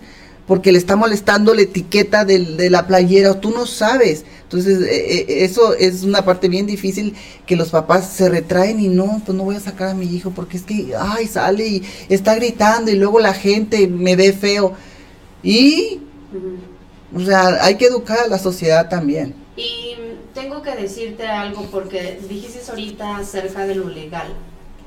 porque 0.47 0.71
le 0.71 0.77
está 0.77 0.95
molestando 0.95 1.53
la 1.53 1.61
etiqueta 1.61 2.23
de, 2.23 2.69
la 2.69 2.87
playera, 2.87 3.31
o 3.31 3.37
tú 3.37 3.51
no 3.51 3.67
sabes. 3.67 4.23
Entonces, 4.43 4.81
eh, 4.81 5.15
eh, 5.19 5.25
eso 5.43 5.73
es 5.73 6.03
una 6.03 6.23
parte 6.23 6.47
bien 6.47 6.65
difícil 6.65 7.15
que 7.45 7.57
los 7.57 7.69
papás 7.69 8.09
se 8.09 8.29
retraen 8.29 8.79
y 8.79 8.87
no, 8.87 9.21
pues 9.25 9.37
no 9.37 9.43
voy 9.43 9.57
a 9.57 9.59
sacar 9.59 9.89
a 9.89 9.93
mi 9.93 10.05
hijo 10.05 10.31
porque 10.31 10.55
es 10.55 10.63
que, 10.63 10.93
ay, 10.97 11.27
sale 11.27 11.67
y 11.67 11.83
está 12.07 12.35
gritando 12.35 12.89
y 12.89 12.95
luego 12.95 13.19
la 13.19 13.33
gente 13.33 13.87
me 13.89 14.15
ve 14.15 14.31
feo. 14.31 14.73
Y, 15.43 15.99
o 17.13 17.19
sea, 17.19 17.63
hay 17.65 17.75
que 17.75 17.87
educar 17.87 18.19
a 18.19 18.27
la 18.27 18.39
sociedad 18.39 18.87
también. 18.87 19.35
Y 19.57 19.95
tengo 20.33 20.61
que 20.61 20.75
decirte 20.75 21.27
algo 21.27 21.63
porque 21.71 22.19
dijiste 22.29 22.59
ahorita 22.69 23.17
acerca 23.17 23.67
de 23.67 23.75
lo 23.75 23.89
legal. 23.89 24.27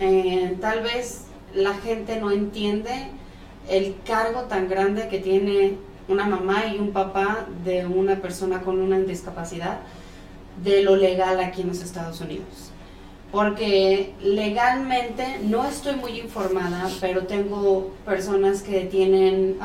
Eh, 0.01 0.57
tal 0.59 0.83
vez 0.83 1.25
la 1.55 1.75
gente 1.75 2.19
no 2.19 2.31
entiende 2.31 3.11
el 3.71 3.95
cargo 4.05 4.43
tan 4.43 4.69
grande 4.69 5.09
que 5.09 5.19
tiene 5.19 5.77
una 6.09 6.27
mamá 6.27 6.67
y 6.67 6.79
un 6.79 6.91
papá 6.91 7.47
de 7.65 7.87
una 7.87 8.17
persona 8.17 8.63
con 8.63 8.81
una 8.81 8.99
discapacidad 8.99 9.79
de 10.63 10.83
lo 10.83 10.97
legal 10.97 11.41
aquí 11.41 11.63
en 11.63 11.69
los 11.69 11.81
Estados 11.83 12.21
Unidos. 12.21 12.71
Porque 13.31 14.13
legalmente 14.21 15.39
no 15.45 15.65
estoy 15.65 15.95
muy 15.95 16.19
informada, 16.19 16.91
pero 17.01 17.27
tengo 17.27 17.93
personas 18.05 18.63
que 18.63 18.81
tienen 18.87 19.57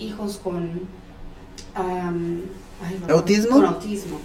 hijos 0.00 0.38
con 0.42 0.88
¿Autismo? 3.08 3.56
Con 3.56 3.64
autismo. 3.66 4.18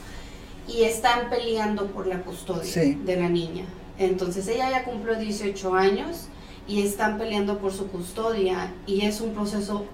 Y 0.67 0.83
están 0.83 1.29
peleando 1.29 1.85
por 1.87 2.07
la 2.07 2.21
custodia 2.21 2.97
de 3.05 3.15
la 3.15 3.29
niña. 3.29 3.65
Entonces 3.99 4.47
ella 4.47 4.69
ya 4.71 4.83
cumplió 4.83 5.15
18 5.15 5.75
años 5.75 6.27
y 6.67 6.81
están 6.81 7.17
peleando 7.17 7.57
por 7.59 7.71
su 7.71 7.87
custodia 7.87 8.73
y 8.85 9.05
es 9.05 9.21
un 9.21 9.33
proceso 9.33 9.85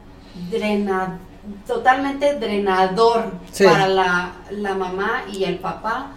totalmente 1.67 2.35
drenador 2.35 3.33
para 3.63 3.87
la, 3.87 4.31
la, 4.51 4.73
mamá 4.75 5.23
y 5.31 5.43
el 5.43 5.59
papá 5.59 6.11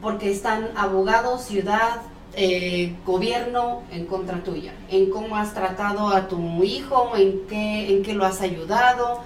porque 0.00 0.30
están 0.30 0.70
abogados, 0.76 1.44
ciudad, 1.44 2.00
eh, 2.34 2.94
gobierno 3.04 3.82
en 3.90 4.06
contra 4.06 4.42
tuya, 4.42 4.72
en 4.88 5.10
cómo 5.10 5.36
has 5.36 5.52
tratado 5.52 6.08
a 6.08 6.28
tu 6.28 6.62
hijo, 6.62 7.12
en 7.16 7.46
qué, 7.48 7.94
en 7.94 8.02
qué 8.02 8.14
lo 8.14 8.24
has 8.24 8.40
ayudado. 8.40 9.20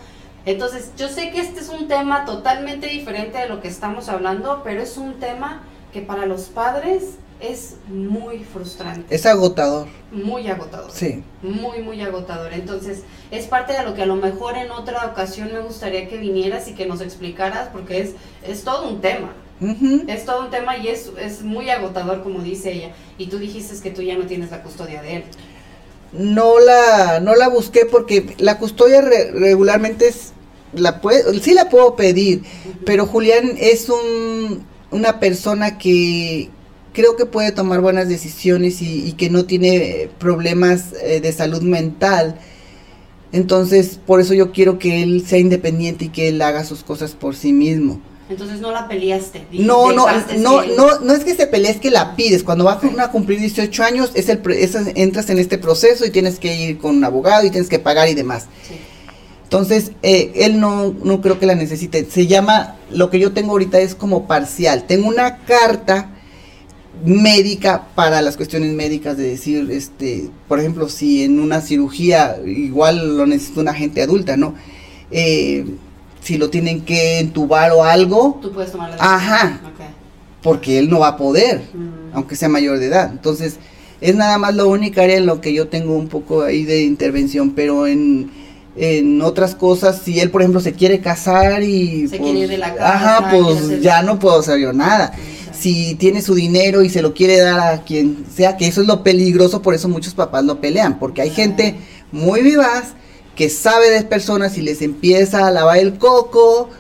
Entonces, 0.47 0.93
yo 0.97 1.09
sé 1.09 1.31
que 1.31 1.41
este 1.41 1.61
es 1.61 1.69
un 1.69 1.87
tema 1.87 2.25
totalmente 2.25 2.87
diferente 2.89 3.39
de 3.39 3.49
lo 3.49 3.61
que 3.61 3.69
estamos 3.69 4.09
hablando, 4.09 4.63
pero 4.65 4.83
es 4.83 4.97
un 4.97 5.15
tema 5.15 5.63
que 5.93 6.01
para 6.01 6.27
los 6.27 6.45
padres 6.45 7.19
es 7.41 7.77
muy 7.89 8.45
frustrante. 8.45 9.15
Es 9.15 9.27
agotador. 9.27 9.89
Muy 10.13 10.49
agotador. 10.49 10.91
Sí. 10.91 11.23
Muy, 11.43 11.81
muy 11.83 12.01
agotador. 12.01 12.53
Entonces, 12.53 13.03
es 13.31 13.47
parte 13.47 13.73
de 13.73 13.83
lo 13.85 13.95
que 13.95 14.03
a 14.03 14.07
lo 14.07 14.17
mejor 14.17 14.57
en 14.57 14.71
otra 14.71 15.07
ocasión 15.07 15.53
me 15.53 15.61
gustaría 15.61 16.09
que 16.09 16.17
vinieras 16.17 16.69
y 16.69 16.75
que 16.75 16.87
nos 16.87 17.01
explicaras, 17.01 17.69
porque 17.73 18.01
es, 18.01 18.11
es 18.47 18.65
todo 18.65 18.89
un 18.89 19.01
tema. 19.01 19.33
Es 20.09 20.25
todo 20.25 20.45
un 20.45 20.51
tema 20.51 20.77
y 20.77 20.89
es, 20.89 21.11
es 21.19 21.43
muy 21.43 21.71
agotador, 21.71 22.23
como 22.23 22.41
dice 22.41 22.73
ella. 22.73 22.91
Y 23.19 23.27
tú 23.27 23.39
dijiste 23.39 23.75
que 23.83 23.91
tú 23.91 24.03
ya 24.03 24.17
no 24.17 24.27
tienes 24.27 24.51
la 24.51 24.63
custodia 24.63 25.01
de 25.01 25.17
él. 25.17 25.25
No 26.13 26.59
la, 26.61 27.21
no 27.21 27.35
la 27.35 27.49
busqué 27.49 27.87
porque 27.87 28.35
la 28.39 28.59
custodia 28.59 29.01
regularmente 29.01 30.09
es, 30.09 30.33
la 30.73 31.01
puede, 31.01 31.41
sí 31.41 31.55
la 31.55 31.69
puedo 31.69 31.97
pedir, 31.97 32.43
pero 32.85 33.07
Julián 33.07 33.57
es 33.59 33.89
un, 33.89 34.65
una 34.91 35.19
persona 35.19 35.79
que, 35.79 36.51
creo 36.95 37.17
que 37.17 37.27
puede 37.27 37.53
tomar 37.53 37.83
buenas 37.83 38.09
decisiones 38.09 38.81
y, 38.81 39.13
que 39.13 39.29
no 39.29 39.45
tiene 39.45 40.09
problemas 40.19 40.95
eh, 41.03 41.21
de 41.21 41.33
salud 41.33 41.61
mental. 41.61 42.37
Entonces, 43.33 44.01
por 44.07 44.21
eso 44.21 44.33
yo 44.33 44.53
quiero 44.53 44.79
que 44.79 45.03
él 45.03 45.27
sea 45.27 45.39
independiente 45.39 46.07
y 46.07 46.09
que 46.09 46.29
él 46.29 46.41
haga 46.41 46.65
sus 46.65 46.83
cosas 46.83 47.13
por 47.13 47.35
sí 47.35 47.53
mismo. 47.53 48.01
Entonces 48.31 48.61
no 48.61 48.71
la 48.71 48.89
peleaste. 48.89 49.47
No, 49.53 49.93
no, 49.93 50.07
no, 50.39 50.65
no, 50.65 51.01
no 51.01 51.13
es 51.13 51.25
que 51.25 51.35
se 51.35 51.47
pelee, 51.47 51.73
es 51.73 51.77
que 51.79 51.91
la 51.91 52.17
pides. 52.17 52.43
Cuando 52.43 52.65
vas 52.65 52.79
a 52.83 53.11
cumplir 53.11 53.41
18 53.41 53.83
años, 53.83 54.13
es 54.15 54.29
el, 54.31 54.41
entras 54.95 55.29
en 55.29 55.39
este 55.39 55.59
proceso 55.59 56.07
y 56.07 56.11
tienes 56.11 56.39
que 56.39 56.55
ir 56.55 56.79
con 56.79 56.97
un 56.97 57.05
abogado 57.05 57.45
y 57.45 57.51
tienes 57.51 57.69
que 57.69 57.79
pagar 57.79 58.09
y 58.09 58.15
demás. 58.15 58.47
Entonces, 59.43 59.93
eh, 60.03 60.33
él 60.37 60.59
no, 60.59 60.95
no 61.03 61.21
creo 61.21 61.39
que 61.39 61.45
la 61.45 61.55
necesite. 61.55 62.07
Se 62.11 62.27
llama, 62.27 62.77
lo 62.91 63.11
que 63.11 63.19
yo 63.19 63.33
tengo 63.33 63.51
ahorita 63.51 63.79
es 63.81 63.95
como 63.95 64.27
parcial. 64.27 64.85
Tengo 64.87 65.09
una 65.09 65.45
carta 65.45 66.14
médica 67.05 67.87
para 67.95 68.23
las 68.23 68.37
cuestiones 68.37 68.73
médicas 68.73 69.17
de 69.17 69.29
decir, 69.29 69.71
este, 69.71 70.31
por 70.49 70.59
ejemplo, 70.59 70.89
si 70.89 71.25
en 71.25 71.41
una 71.41 71.61
cirugía 71.61 72.37
igual 72.47 73.17
lo 73.17 73.27
necesita 73.27 73.61
una 73.61 73.75
gente 73.75 74.03
adulta, 74.03 74.37
¿no? 74.37 74.55
Eh, 75.11 75.65
si 76.23 76.39
lo 76.39 76.49
tienen 76.49 76.81
que 76.83 77.19
entubar 77.19 77.73
o 77.73 77.85
algo. 77.85 78.39
Tú 78.41 78.53
puedes 78.53 78.73
tomar 78.73 78.91
la 78.91 78.97
Ajá. 78.99 79.61
Porque 80.43 80.79
él 80.79 80.91
no 80.91 81.01
va 81.01 81.09
a 81.09 81.17
poder, 81.17 81.63
mm. 81.73 82.15
aunque 82.15 82.37
sea 82.37 82.49
mayor 82.49 82.79
de 82.79 82.87
edad. 82.87 83.11
Entonces, 83.11 83.57
es 84.01 84.15
nada 84.15 84.39
más 84.39 84.55
la 84.55 84.65
única 84.65 85.03
área 85.03 85.17
en 85.17 85.27
lo 85.27 85.41
que 85.41 85.53
yo 85.53 85.69
tengo 85.69 85.95
un 85.95 86.09
poco 86.09 86.43
ahí 86.43 86.65
de 86.65 86.83
intervención, 86.83 87.53
pero 87.53 87.87
en, 87.87 88.31
en 88.77 89.23
otras 89.23 89.55
cosas, 89.55 90.03
si 90.05 90.21
él, 90.21 90.31
por 90.31 90.43
ejemplo, 90.43 90.61
se 90.61 90.73
quiere 90.73 91.01
casar 91.01 91.63
y... 91.63 92.09
Se 92.09 92.19
quiere 92.19 92.41
ir 92.41 92.49
de 92.49 92.59
la 92.59 92.75
casa. 92.75 92.95
Ajá, 92.95 93.31
pues 93.31 93.81
ya 93.81 94.03
no 94.03 94.19
puedo 94.19 94.41
hacer 94.41 94.59
yo 94.59 94.73
nada 94.73 95.15
si 95.59 95.95
tiene 95.95 96.23
su 96.23 96.35
dinero 96.35 96.83
y 96.83 96.91
se 96.91 97.03
lo 97.03 97.15
quiere 97.15 97.39
dar 97.39 97.61
a 97.61 97.85
quien 97.85 98.25
sea, 98.35 98.57
que 98.57 98.67
eso 98.67 98.83
es 98.83 98.87
lo 98.87 99.03
peligroso, 99.03 99.63
por 99.63 99.75
eso 99.75 99.89
muchos 99.89 100.15
papás 100.15 100.45
lo 100.45 100.61
pelean, 100.61 100.99
porque 100.99 101.23
hay 101.23 101.31
gente 101.31 101.77
muy 102.13 102.43
vivaz 102.43 102.95
que 103.37 103.49
sabe 103.49 103.91
de 103.91 104.03
personas 104.03 104.57
y 104.59 104.63
les 104.63 104.83
empieza 104.83 105.47
a 105.47 105.51
lavar 105.51 105.79
el 105.79 105.99
coco. 105.99 106.71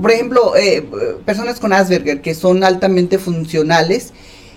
Por 0.00 0.10
ejemplo, 0.10 0.56
eh, 0.56 0.86
personas 1.24 1.60
con 1.60 1.72
Asperger 1.72 2.22
que 2.22 2.34
son 2.34 2.64
altamente 2.64 3.18
funcionales 3.18 4.12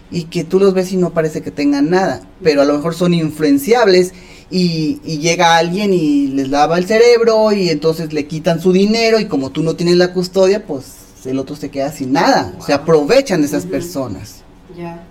y 0.10 0.26
que 0.26 0.44
tú 0.44 0.60
los 0.60 0.74
ves 0.74 0.92
y 0.94 0.98
no 0.98 1.14
parece 1.14 1.42
que 1.42 1.52
tengan 1.52 1.90
nada, 1.90 2.22
pero 2.42 2.62
a 2.62 2.66
lo 2.66 2.76
mejor 2.76 2.96
son 2.96 3.14
influenciables 3.14 4.14
y, 4.50 5.02
y, 5.04 5.18
llega 5.18 5.58
alguien 5.58 5.94
y 5.94 6.28
les 6.28 6.50
lava 6.50 6.78
el 6.78 6.86
cerebro 6.86 7.52
y 7.52 7.70
entonces 7.70 8.14
le 8.14 8.28
quitan 8.28 8.62
su 8.62 8.72
dinero 8.72 9.20
y 9.20 9.26
como 9.26 9.50
tú 9.50 9.64
no 9.64 9.76
tienes 9.76 9.96
la 9.96 10.14
custodia, 10.14 10.66
pues 10.66 11.03
el 11.26 11.40
otro 11.40 11.56
se 11.56 11.70
queda 11.70 11.92
sin 11.92 12.14
nada. 12.14 12.54
Se 12.66 12.74
aprovechan 12.74 13.42
de 13.42 13.48
esas 13.48 13.66
personas. 13.66 14.44
Ya. 14.78 15.04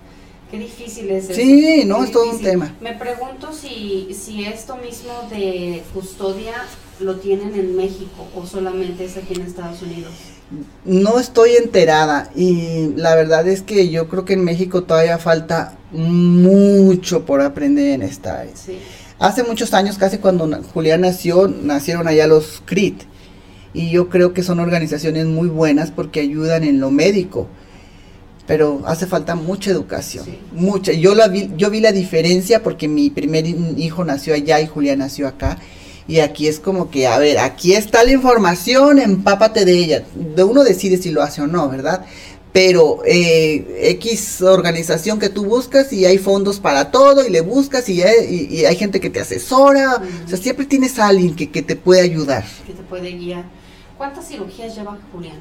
Qué 0.51 0.59
difícil 0.59 1.09
es 1.09 1.25
eso. 1.25 1.33
Sí, 1.33 1.83
no, 1.85 2.03
es 2.03 2.11
todo 2.11 2.29
un 2.29 2.39
tema. 2.39 2.75
Me 2.79 2.93
pregunto 2.93 3.51
si, 3.51 4.13
si 4.13 4.45
esto 4.45 4.77
mismo 4.77 5.27
de 5.31 5.81
custodia 5.93 6.53
lo 6.99 7.15
tienen 7.15 7.55
en 7.55 7.75
México 7.75 8.27
o 8.35 8.45
solamente 8.45 9.05
es 9.05 9.17
aquí 9.17 9.33
en 9.33 9.41
Estados 9.41 9.81
Unidos. 9.81 10.11
No 10.85 11.19
estoy 11.19 11.55
enterada 11.55 12.29
y 12.35 12.89
la 12.95 13.15
verdad 13.15 13.47
es 13.47 13.63
que 13.63 13.89
yo 13.89 14.07
creo 14.07 14.25
que 14.25 14.33
en 14.33 14.43
México 14.43 14.83
todavía 14.83 15.17
falta 15.17 15.75
mucho 15.91 17.25
por 17.25 17.41
aprender 17.41 17.89
en 17.89 18.03
esta 18.03 18.41
área. 18.41 18.55
Sí. 18.55 18.77
Hace 19.17 19.43
muchos 19.43 19.73
años, 19.73 19.97
casi 19.97 20.19
cuando 20.19 20.47
Julián 20.73 21.01
nació, 21.01 21.47
nacieron 21.47 22.07
allá 22.07 22.27
los 22.27 22.61
CRIT 22.65 23.03
y 23.73 23.89
yo 23.89 24.09
creo 24.09 24.33
que 24.33 24.43
son 24.43 24.59
organizaciones 24.59 25.25
muy 25.25 25.47
buenas 25.47 25.91
porque 25.91 26.19
ayudan 26.19 26.63
en 26.63 26.79
lo 26.79 26.91
médico 26.91 27.47
pero 28.45 28.81
hace 28.85 29.07
falta 29.07 29.35
mucha 29.35 29.71
educación, 29.71 30.25
mucha. 30.51 30.91
Yo 30.91 31.15
la 31.15 31.27
vi, 31.27 31.49
yo 31.55 31.69
vi 31.69 31.79
la 31.79 31.91
diferencia 31.91 32.61
porque 32.61 32.87
mi 32.87 33.09
primer 33.09 33.45
hijo 33.47 34.03
nació 34.03 34.33
allá 34.33 34.59
y 34.59 34.67
Julia 34.67 34.95
nació 34.95 35.27
acá. 35.27 35.57
Y 36.05 36.19
aquí 36.19 36.47
es 36.49 36.59
como 36.59 36.89
que, 36.89 37.07
a 37.07 37.17
ver, 37.17 37.39
aquí 37.39 37.73
está 37.73 38.03
la 38.03 38.11
información, 38.11 38.99
empápate 38.99 39.63
de 39.63 39.71
ella. 39.71 40.03
De 40.13 40.43
uno 40.43 40.65
decide 40.65 40.97
si 40.97 41.11
lo 41.11 41.23
hace 41.23 41.41
o 41.41 41.47
no, 41.47 41.69
¿verdad? 41.69 42.05
Pero 42.51 43.01
eh, 43.05 43.93
X 44.01 44.41
organización 44.41 45.17
que 45.17 45.29
tú 45.29 45.45
buscas 45.45 45.93
y 45.93 46.05
hay 46.05 46.17
fondos 46.17 46.59
para 46.59 46.91
todo 46.91 47.25
y 47.25 47.29
le 47.29 47.39
buscas 47.39 47.87
y 47.87 48.03
hay, 48.03 48.65
hay 48.65 48.75
gente 48.75 48.99
que 48.99 49.09
te 49.09 49.21
asesora. 49.21 50.03
O 50.25 50.27
sea, 50.27 50.37
siempre 50.37 50.65
tienes 50.65 50.99
a 50.99 51.07
alguien 51.07 51.33
que, 51.35 51.49
que 51.49 51.61
te 51.61 51.77
puede 51.77 52.01
ayudar. 52.01 52.43
Que 52.67 52.73
te 52.73 52.83
puede 52.83 53.13
guiar. 53.13 53.45
¿Cuántas 54.03 54.27
cirugías 54.27 54.75
lleva 54.75 54.97
Julián? 55.13 55.37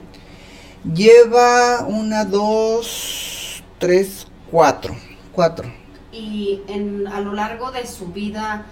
Lleva 0.94 1.84
una, 1.84 2.24
dos, 2.24 3.60
tres, 3.80 4.28
cuatro. 4.52 4.94
Cuatro. 5.32 5.68
Y 6.12 6.60
en, 6.68 7.08
a 7.08 7.20
lo 7.22 7.32
largo 7.32 7.72
de 7.72 7.84
su 7.88 8.12
vida, 8.12 8.66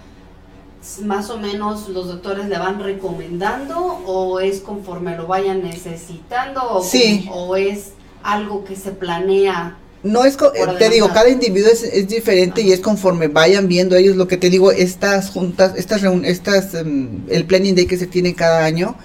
más 1.03 1.29
o 1.29 1.37
menos 1.39 1.89
los 1.89 2.07
doctores 2.07 2.45
le 2.45 2.57
van 2.57 2.81
recomendando 2.81 3.77
o 4.05 4.39
es 4.39 4.61
conforme 4.61 5.17
lo 5.17 5.27
vayan 5.27 5.61
necesitando 5.61 6.61
o, 6.71 6.81
sí. 6.81 7.29
o 7.29 7.57
es 7.57 7.91
algo 8.23 8.63
que 8.63 8.77
se 8.77 8.91
planea 8.91 9.77
no 10.03 10.23
es, 10.23 10.35
te 10.79 10.89
digo, 10.89 11.09
cada 11.09 11.29
individuo 11.29 11.69
es, 11.69 12.07
diferente 12.07 12.61
y 12.61 12.71
es 12.71 12.79
conforme 12.79 13.27
vayan 13.27 13.67
viendo 13.67 13.95
ellos 13.95 14.15
lo 14.15 14.27
que 14.27 14.37
te 14.37 14.49
digo, 14.49 14.71
estas 14.71 15.29
juntas, 15.29 15.73
estas, 15.75 16.01
estas 16.23 16.73
um, 16.73 17.21
el 17.29 17.45
planning 17.45 17.75
day 17.75 17.85
que 17.85 17.97
se 17.97 18.07
tiene 18.07 18.33
cada 18.33 18.65
año, 18.65 18.95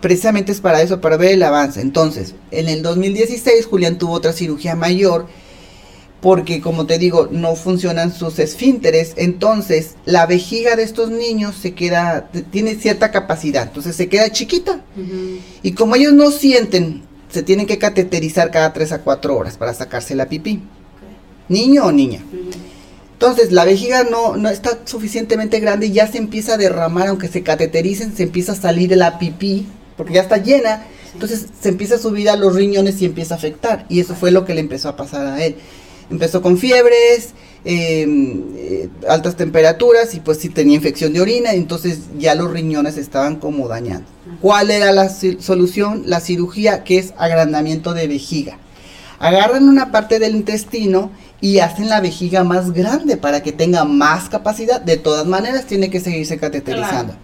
precisamente 0.00 0.52
es 0.52 0.60
para 0.60 0.82
eso, 0.82 1.00
para 1.00 1.16
ver 1.16 1.32
el 1.32 1.42
avance. 1.42 1.80
Entonces, 1.80 2.34
en 2.50 2.68
el 2.68 2.82
2016 2.82 3.66
Julián 3.66 3.98
tuvo 3.98 4.14
otra 4.14 4.32
cirugía 4.32 4.74
mayor 4.74 5.26
porque 6.20 6.60
como 6.60 6.86
te 6.86 6.98
digo, 6.98 7.28
no 7.30 7.54
funcionan 7.54 8.12
sus 8.12 8.38
esfínteres, 8.38 9.12
entonces 9.16 9.94
la 10.06 10.26
vejiga 10.26 10.74
de 10.74 10.82
estos 10.82 11.10
niños 11.10 11.54
se 11.54 11.74
queda, 11.74 12.30
tiene 12.50 12.74
cierta 12.74 13.10
capacidad, 13.10 13.64
entonces 13.64 13.94
se 13.94 14.08
queda 14.08 14.32
chiquita. 14.32 14.80
Y 15.62 15.72
como 15.72 15.94
ellos 15.94 16.14
no 16.14 16.30
sienten, 16.30 17.02
se 17.30 17.42
tienen 17.42 17.66
que 17.66 17.78
cateterizar 17.78 18.50
cada 18.50 18.72
3 18.72 18.92
a 18.92 19.02
4 19.02 19.36
horas 19.36 19.56
para 19.56 19.74
sacarse 19.74 20.14
la 20.14 20.28
pipí. 20.28 20.62
Niño 21.48 21.84
o 21.84 21.92
niña. 21.92 22.24
Entonces 23.12 23.52
la 23.52 23.64
vejiga 23.64 24.04
no, 24.04 24.36
no 24.36 24.48
está 24.48 24.80
suficientemente 24.84 25.60
grande 25.60 25.86
y 25.86 25.92
ya 25.92 26.06
se 26.06 26.18
empieza 26.18 26.54
a 26.54 26.58
derramar, 26.58 27.08
aunque 27.08 27.28
se 27.28 27.42
catetericen, 27.42 28.16
se 28.16 28.24
empieza 28.24 28.52
a 28.52 28.56
salir 28.56 28.96
la 28.96 29.18
pipí 29.18 29.66
porque 29.96 30.14
ya 30.14 30.22
está 30.22 30.38
llena. 30.38 30.86
Entonces 31.12 31.46
se 31.60 31.68
empieza 31.68 31.96
a 31.96 31.98
subir 31.98 32.28
a 32.28 32.36
los 32.36 32.54
riñones 32.54 33.00
y 33.00 33.06
empieza 33.06 33.34
a 33.34 33.38
afectar. 33.38 33.86
Y 33.88 34.00
eso 34.00 34.14
fue 34.14 34.30
lo 34.30 34.44
que 34.44 34.54
le 34.54 34.60
empezó 34.60 34.88
a 34.88 34.96
pasar 34.96 35.26
a 35.26 35.44
él. 35.44 35.56
Empezó 36.10 36.40
con 36.40 36.56
fiebres, 36.56 37.30
em, 37.64 38.44
eh, 38.56 38.88
altas 39.08 39.36
temperaturas 39.36 40.14
y 40.14 40.20
pues 40.20 40.38
sí 40.38 40.50
tenía 40.50 40.76
infección 40.76 41.12
de 41.12 41.20
orina, 41.20 41.52
entonces 41.52 41.98
ya 42.16 42.36
los 42.36 42.52
riñones 42.52 42.96
estaban 42.96 43.36
como 43.36 43.66
dañando. 43.66 44.06
¿Cuál 44.40 44.70
era 44.70 44.92
la 44.92 45.08
solución? 45.08 46.04
La 46.06 46.20
cirugía, 46.20 46.84
que 46.84 46.98
es 46.98 47.12
agrandamiento 47.16 47.92
de 47.92 48.06
vejiga. 48.06 48.58
Agarran 49.18 49.68
una 49.68 49.90
parte 49.90 50.18
del 50.18 50.36
intestino 50.36 51.10
y 51.40 51.58
hacen 51.58 51.88
la 51.88 52.00
vejiga 52.00 52.44
más 52.44 52.72
grande 52.72 53.16
para 53.16 53.42
que 53.42 53.52
tenga 53.52 53.84
más 53.84 54.28
capacidad. 54.28 54.80
De 54.80 54.96
todas 54.96 55.26
maneras, 55.26 55.66
tiene 55.66 55.90
que 55.90 56.00
seguirse 56.00 56.38
cateterizando. 56.38 57.14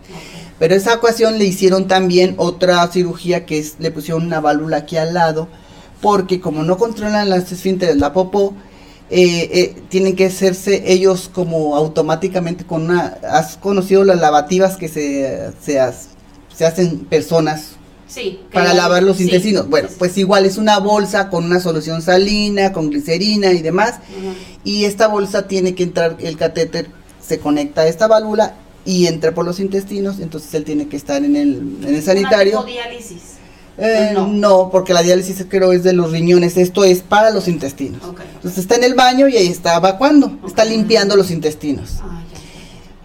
Pero 0.63 0.77
esa 0.77 0.95
ocasión 0.95 1.41
le 1.41 1.45
hicieron 1.45 1.89
también 1.89 2.37
otra 2.37 2.87
cirugía 2.87 3.45
que 3.45 3.59
es, 3.59 3.75
le 3.81 3.91
pusieron 3.91 4.25
una 4.25 4.39
válvula 4.39 4.77
aquí 4.77 4.97
al 4.97 5.13
lado, 5.13 5.49
porque 6.01 6.41
como 6.41 6.63
no 6.63 6.79
controlan 6.79 7.31
las 7.31 7.51
esfínteres, 7.51 7.97
la 7.97 8.13
popó, 8.13 8.55
eh, 9.11 9.51
eh, 9.53 9.83
tienen 9.89 10.15
que 10.15 10.27
hacerse 10.27 10.85
ellos 10.87 11.29
como 11.35 11.75
automáticamente 11.75 12.65
con 12.65 12.83
una... 12.83 13.19
¿Has 13.29 13.57
conocido 13.57 14.05
las 14.05 14.21
lavativas 14.21 14.77
que 14.77 14.87
se, 14.87 15.51
se, 15.61 15.81
se 16.57 16.65
hacen 16.65 17.07
personas 17.07 17.71
Sí, 18.07 18.39
para 18.53 18.73
lavar 18.73 19.03
los 19.03 19.21
intestinos. 19.21 19.69
Bueno, 19.69 19.89
pues 19.99 20.17
igual 20.17 20.45
es 20.45 20.59
una 20.59 20.79
bolsa 20.79 21.29
con 21.29 21.45
una 21.45 21.59
solución 21.59 22.03
salina, 22.03 22.73
con 22.73 22.89
glicerina 22.89 23.53
y 23.53 23.63
demás. 23.63 23.95
Y 24.63 24.85
esta 24.85 25.09
bolsa 25.09 25.49
tiene 25.49 25.75
que 25.75 25.83
entrar, 25.83 26.19
el 26.21 26.37
catéter 26.37 26.87
se 27.21 27.41
conecta 27.41 27.81
a 27.81 27.89
esta 27.89 28.07
válvula 28.07 28.55
y 28.85 29.07
entra 29.07 29.33
por 29.33 29.45
los 29.45 29.61
intestinos, 29.61 30.19
entonces 30.21 30.53
él 30.55 30.65
tiene 30.65 30.89
que 30.89 30.97
estar 30.97 31.25
en 31.25 31.37
el, 31.37 31.79
en 31.83 31.95
el 31.95 32.03
sanitario. 32.03 32.61
¿Una 32.61 32.71
diálisis? 32.71 33.33
Eh, 33.79 34.15
no. 34.15 34.69
porque 34.71 34.93
la 34.93 35.03
diálisis 35.03 35.47
creo 35.49 35.73
es 35.73 35.83
de 35.83 35.93
los 35.93 36.13
riñones, 36.13 36.57
esto 36.57 36.85
es 36.85 37.01
para 37.01 37.31
los 37.31 37.49
intestinos. 37.49 38.03
Entonces 38.35 38.59
está 38.59 38.75
en 38.77 38.85
el 38.85 38.95
baño 38.95 39.29
y 39.29 39.37
ahí 39.37 39.49
está 39.49 39.77
evacuando, 39.77 40.39
está 40.47 40.65
limpiando 40.65 41.17
los 41.17 41.31
intestinos. 41.31 41.99
Ah, 42.03 42.23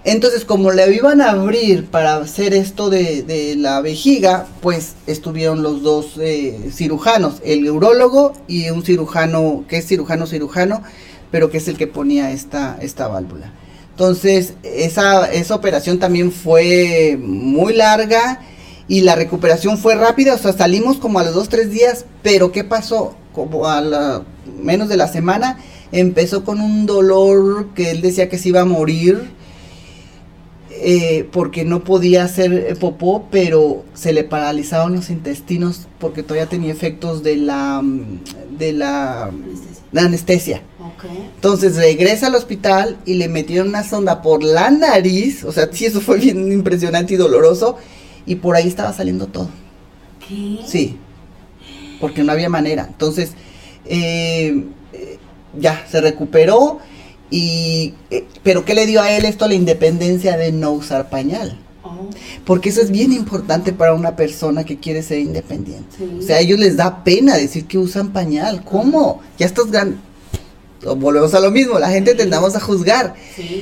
entonces, 0.04 0.46
como 0.46 0.72
le 0.72 0.96
iban 0.96 1.20
a 1.20 1.32
abrir 1.32 1.88
para 1.88 2.16
hacer 2.16 2.54
esto 2.54 2.90
de, 2.90 3.24
de 3.24 3.58
la 3.58 3.82
vejiga, 3.82 4.48
pues 4.62 4.94
estuvieron 5.06 5.64
los 5.64 5.82
dos 5.82 6.14
eh, 6.18 6.70
cirujanos, 6.72 7.42
el 7.44 7.70
urólogo 7.70 8.32
y 8.48 8.70
un 8.70 8.86
cirujano, 8.86 9.66
que 9.68 9.80
es 9.80 9.86
cirujano 9.86 10.26
cirujano, 10.26 10.82
pero 11.30 11.50
que 11.50 11.58
es 11.58 11.68
el 11.68 11.78
que 11.78 11.88
ponía 11.88 12.32
esta, 12.32 12.78
esta 12.82 13.10
válvula. 13.10 13.52
Entonces, 13.98 14.54
esa, 14.62 15.26
esa 15.34 15.56
operación 15.56 15.98
también 15.98 16.32
fue 16.32 17.18
muy 17.20 17.74
larga 17.74 18.42
y 18.88 19.02
la 19.02 19.16
recuperación 19.16 19.80
fue 19.80 19.96
rápida, 19.96 20.36
o 20.36 20.38
sea, 20.38 20.54
salimos 20.54 20.98
como 20.98 21.18
a 21.18 21.24
los 21.24 21.34
dos, 21.34 21.50
tres 21.50 21.72
días, 21.72 22.06
pero 22.22 22.52
¿qué 22.52 22.64
pasó? 22.64 23.16
Como 23.34 23.68
a 23.68 23.82
la, 23.82 24.22
menos 24.62 24.88
de 24.88 24.98
la 24.98 25.08
semana, 25.08 25.58
empezó 25.92 26.46
con 26.46 26.62
un 26.62 26.86
dolor 26.86 27.70
que 27.74 27.90
él 27.90 28.02
decía 28.02 28.30
que 28.30 28.38
se 28.38 28.50
iba 28.50 28.62
a 28.62 28.66
morir, 28.66 29.32
eh, 30.70 31.28
porque 31.32 31.66
no 31.66 31.84
podía 31.84 32.24
hacer 32.24 32.78
popó, 32.78 33.28
pero 33.32 33.84
se 33.96 34.14
le 34.14 34.24
paralizaron 34.24 34.94
los 34.96 35.10
intestinos 35.10 35.88
porque 35.98 36.22
todavía 36.22 36.46
tenía 36.46 36.72
efectos 36.72 37.24
de 37.24 37.38
la, 37.38 37.82
de 38.60 38.74
la 38.74 39.32
anestesia. 39.96 40.62
Entonces 41.06 41.76
regresa 41.76 42.28
al 42.28 42.36
hospital 42.36 42.98
y 43.06 43.16
le 43.16 43.28
metieron 43.28 43.70
una 43.70 43.84
sonda 43.84 44.22
por 44.22 44.44
la 44.44 44.70
nariz, 44.72 45.44
o 45.44 45.52
sea, 45.52 45.70
sí, 45.72 45.86
eso 45.86 46.02
fue 46.02 46.18
bien 46.18 46.52
impresionante 46.52 47.14
y 47.14 47.18
doloroso, 47.18 47.78
y 48.26 48.36
por 48.36 48.56
ahí 48.56 48.68
estaba 48.68 48.94
saliendo 48.94 49.28
todo. 49.28 49.50
¿Qué? 50.28 50.60
Sí, 50.66 50.98
porque 52.00 52.24
no 52.24 52.32
había 52.32 52.50
manera. 52.50 52.86
Entonces, 52.88 53.32
eh, 53.86 54.66
eh, 54.94 55.18
ya, 55.58 55.86
se 55.90 56.02
recuperó, 56.02 56.80
y, 57.30 57.94
eh, 58.10 58.26
pero 58.44 58.66
¿qué 58.66 58.74
le 58.74 58.86
dio 58.86 59.02
a 59.02 59.12
él 59.12 59.26
esto? 59.26 59.48
La 59.48 59.56
independencia 59.56 60.38
de 60.38 60.52
no 60.52 60.72
usar 60.72 61.10
pañal. 61.10 61.60
Oh. 61.84 62.10
Porque 62.46 62.70
eso 62.70 62.82
es 62.82 62.92
bien 62.92 63.14
importante 63.14 63.74
para 63.74 63.94
una 63.94 64.16
persona 64.16 64.64
que 64.64 64.78
quiere 64.78 65.04
ser 65.04 65.20
independiente. 65.20 65.98
O 66.20 66.22
sea, 66.22 66.38
a 66.38 66.40
ellos 66.40 66.60
les 66.60 66.78
da 66.78 67.04
pena 67.04 67.36
decir 67.36 67.66
que 67.66 67.78
usan 67.78 68.12
pañal. 68.12 68.64
¿Cómo? 68.64 69.22
Ya 69.38 69.46
estás 69.46 69.72
gran 69.72 70.00
volvemos 70.84 71.34
a 71.34 71.40
lo 71.40 71.52
mismo, 71.52 71.80
la 71.80 71.90
gente 71.90 72.16
tendamos 72.16 72.56
a 72.56 72.60
juzgar. 72.60 73.16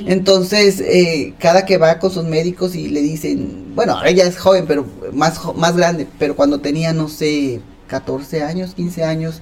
Entonces, 0.06 0.82
eh, 0.82 1.34
cada 1.40 1.66
que 1.66 1.78
va 1.78 2.00
con 2.00 2.12
sus 2.12 2.24
médicos 2.24 2.76
y 2.76 2.90
le 2.90 3.02
dicen, 3.02 3.74
bueno, 3.76 3.98
ella 4.04 4.26
es 4.26 4.38
joven, 4.38 4.66
pero 4.68 4.86
más, 5.14 5.40
más 5.56 5.76
grande, 5.76 6.08
pero 6.20 6.36
cuando 6.36 6.60
tenía, 6.60 6.94
no 6.94 7.08
sé, 7.08 7.62
14 7.88 8.44
años, 8.44 8.74
15 8.76 9.04
años, 9.04 9.42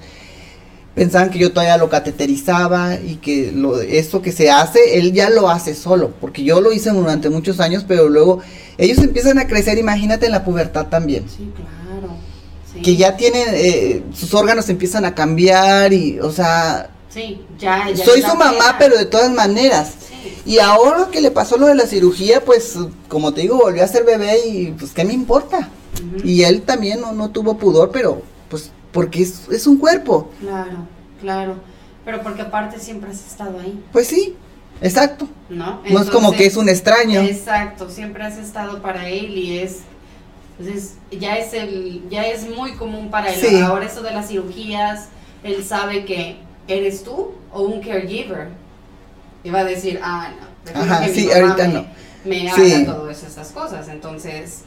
pensaban 0.94 1.30
que 1.30 1.38
yo 1.38 1.50
todavía 1.50 1.76
lo 1.76 1.90
cateterizaba 1.90 2.94
y 2.94 3.16
que 3.16 3.50
lo, 3.52 3.80
eso 3.80 4.22
que 4.22 4.32
se 4.32 4.50
hace, 4.50 4.98
él 4.98 5.12
ya 5.12 5.28
lo 5.30 5.50
hace 5.50 5.74
solo, 5.74 6.12
porque 6.20 6.44
yo 6.44 6.60
lo 6.60 6.72
hice 6.72 6.90
durante 6.90 7.30
muchos 7.30 7.60
años, 7.60 7.84
pero 7.86 8.08
luego 8.08 8.40
ellos 8.78 8.98
empiezan 8.98 9.38
a 9.38 9.46
crecer, 9.46 9.78
imagínate 9.78 10.26
en 10.26 10.32
la 10.32 10.44
pubertad 10.44 10.86
también. 10.86 11.24
Sí, 11.28 11.50
claro. 11.54 12.14
Que 12.82 12.96
ya 12.96 13.16
tienen, 13.16 13.46
eh, 13.52 14.02
sus 14.12 14.34
órganos 14.34 14.68
empiezan 14.68 15.04
a 15.04 15.14
cambiar 15.14 15.92
y, 15.92 16.18
o 16.18 16.32
sea, 16.32 16.90
Sí, 17.14 17.40
ya, 17.60 17.90
ya 17.90 18.04
Soy 18.04 18.22
su 18.22 18.34
mamá, 18.34 18.74
pero 18.76 18.98
de 18.98 19.06
todas 19.06 19.30
maneras. 19.30 19.94
Y 20.44 20.58
ahora 20.58 21.08
que 21.12 21.20
le 21.20 21.30
pasó 21.30 21.56
lo 21.56 21.68
de 21.68 21.76
la 21.76 21.86
cirugía, 21.86 22.44
pues 22.44 22.76
como 23.08 23.32
te 23.32 23.42
digo, 23.42 23.56
volvió 23.56 23.84
a 23.84 23.86
ser 23.86 24.04
bebé 24.04 24.48
y 24.48 24.72
pues 24.72 24.90
qué 24.90 25.04
me 25.04 25.12
importa. 25.12 25.68
Y 26.24 26.42
él 26.42 26.62
también 26.62 27.00
no, 27.00 27.12
no 27.12 27.30
tuvo 27.30 27.56
pudor, 27.56 27.92
pero 27.92 28.20
pues 28.48 28.72
porque 28.90 29.22
es, 29.22 29.48
es 29.48 29.68
un 29.68 29.78
cuerpo. 29.78 30.28
Claro, 30.40 30.88
claro. 31.20 31.54
Pero 32.04 32.20
porque 32.20 32.42
aparte 32.42 32.80
siempre 32.80 33.10
has 33.10 33.24
estado 33.24 33.60
ahí. 33.60 33.80
Pues 33.92 34.08
sí, 34.08 34.34
exacto. 34.82 35.28
No, 35.48 35.82
no 35.88 36.00
es 36.02 36.10
como 36.10 36.32
que 36.32 36.46
es 36.46 36.56
un 36.56 36.68
extraño. 36.68 37.20
Exacto, 37.20 37.88
siempre 37.90 38.24
has 38.24 38.38
estado 38.38 38.82
para 38.82 39.08
él 39.08 39.38
y 39.38 39.58
es 39.60 39.82
entonces 40.58 40.94
ya 41.10 41.36
es 41.36 41.52
el 41.52 42.02
ya 42.10 42.26
es 42.26 42.48
muy 42.48 42.72
común 42.72 43.08
para 43.08 43.32
él. 43.32 43.62
Ahora 43.62 43.86
eso 43.86 44.02
de 44.02 44.10
las 44.10 44.28
cirugías, 44.28 45.08
él 45.44 45.64
sabe 45.64 46.04
que 46.04 46.38
¿eres 46.68 47.02
tú 47.02 47.32
o 47.52 47.62
un 47.62 47.80
caregiver? 47.80 48.48
Y 49.42 49.50
va 49.50 49.60
a 49.60 49.64
decir, 49.64 50.00
ah, 50.02 50.30
no, 50.40 50.80
Ajá, 50.80 51.06
sí, 51.08 51.30
ahorita 51.30 51.68
no. 51.68 51.86
Me 52.24 52.50
haga 52.50 52.86
todas 52.86 53.22
esas 53.22 53.50
cosas. 53.50 53.88
Entonces, 53.88 54.62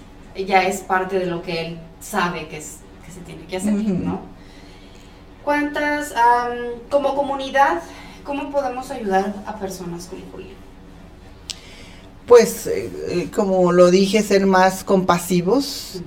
ya 0.45 0.63
es 0.63 0.81
parte 0.81 1.19
de 1.19 1.25
lo 1.25 1.41
que 1.41 1.67
él 1.67 1.79
sabe 1.99 2.47
que, 2.47 2.57
es, 2.57 2.77
que 3.05 3.11
se 3.11 3.21
tiene 3.21 3.45
que 3.45 3.57
hacer, 3.57 3.73
¿no? 3.73 4.21
¿Cuántas, 5.43 6.13
como 6.89 7.15
comunidad, 7.15 7.81
cómo 8.23 8.51
podemos 8.51 8.91
ayudar 8.91 9.33
a 9.45 9.57
personas 9.57 10.05
como 10.05 10.21
Julián? 10.31 10.57
Pues, 12.27 12.67
eh, 12.67 12.91
eh, 13.07 13.29
como 13.33 13.71
lo 13.71 13.89
dije, 13.89 14.21
ser 14.21 14.45
más 14.45 14.83
compasivos, 14.83 16.01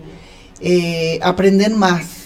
eh, 0.61 1.18
aprender 1.22 1.70
más 1.70 2.19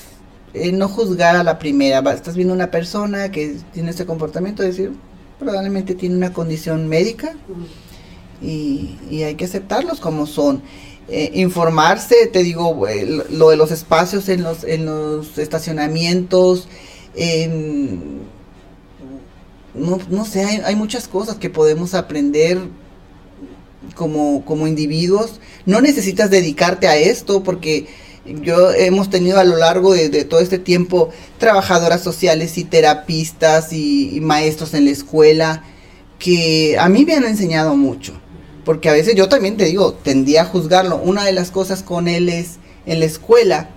eh, 0.55 0.71
no 0.71 0.89
juzgar 0.89 1.35
a 1.35 1.43
la 1.43 1.59
primera. 1.59 1.99
Estás 2.13 2.37
viendo 2.37 2.55
una 2.55 2.71
persona 2.71 3.33
que 3.33 3.57
tiene 3.73 3.91
este 3.91 4.07
comportamiento, 4.07 4.63
decir, 4.63 4.93
probablemente 5.39 5.97
tiene 5.97 6.15
una 6.17 6.33
condición 6.33 6.89
médica 6.89 7.35
y, 8.41 8.97
hay 9.25 9.35
que 9.35 9.45
aceptarlos 9.45 9.99
como 10.01 10.27
son. 10.27 10.63
Eh, 11.09 11.33
informarse, 11.35 12.29
te 12.29 12.43
digo, 12.43 12.89
eh, 12.89 13.05
lo 13.31 13.51
de 13.51 13.57
los 13.57 13.71
espacios 13.71 14.31
en 14.31 14.43
los, 14.43 14.65
en 14.65 14.87
los 14.87 15.37
estacionamientos, 15.37 16.67
no, 19.75 20.25
sé, 20.25 20.45
hay, 20.65 20.77
muchas 20.77 21.09
cosas 21.09 21.37
que 21.37 21.51
podemos 21.51 21.95
aprender 21.95 22.59
como 23.95 24.67
individuos. 24.67 25.41
No 25.67 25.81
necesitas 25.81 26.31
dedicarte 26.31 26.87
a 26.87 26.97
esto 26.97 27.43
porque 27.43 27.87
yo 28.27 28.73
hemos 28.73 29.11
tenido 29.11 29.39
a 29.39 29.45
lo 29.45 29.57
largo 29.57 29.93
de, 29.93 30.25
todo 30.25 30.41
este 30.41 30.59
tiempo 30.59 31.11
trabajadoras 31.39 32.03
sociales 32.03 32.57
y 32.59 32.65
terapistas 32.65 33.73
y, 33.73 34.19
maestros 34.23 34.75
en 34.75 34.87
la 34.87 34.91
escuela 34.91 35.65
que 36.19 36.77
a 36.79 36.89
mí 36.89 37.05
me 37.05 37.15
han 37.15 37.25
enseñado 37.25 37.77
mucho. 37.77 38.15
Porque 38.65 38.89
a 38.89 38.93
veces 38.93 39.15
yo 39.15 39.29
también 39.29 39.59
te 39.59 39.67
digo, 39.67 39.93
tendía 39.93 40.43
a 40.43 40.47
juzgarlo. 40.47 40.97
Una 40.97 41.25
de 41.25 41.33
las 41.33 41.51
cosas 41.51 41.83
con 41.83 42.09
él 42.09 42.31
es, 42.31 42.57
en 42.87 43.01
la 43.01 43.05
escuela, 43.05 43.69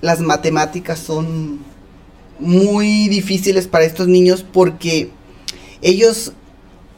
las 0.00 0.18
matemáticas 0.18 0.98
son 0.98 1.60
muy 2.40 3.08
difíciles 3.08 3.68
para 3.68 3.84
estos 3.84 4.08
niños 4.08 4.44
porque 4.52 5.10
ellos 5.80 6.32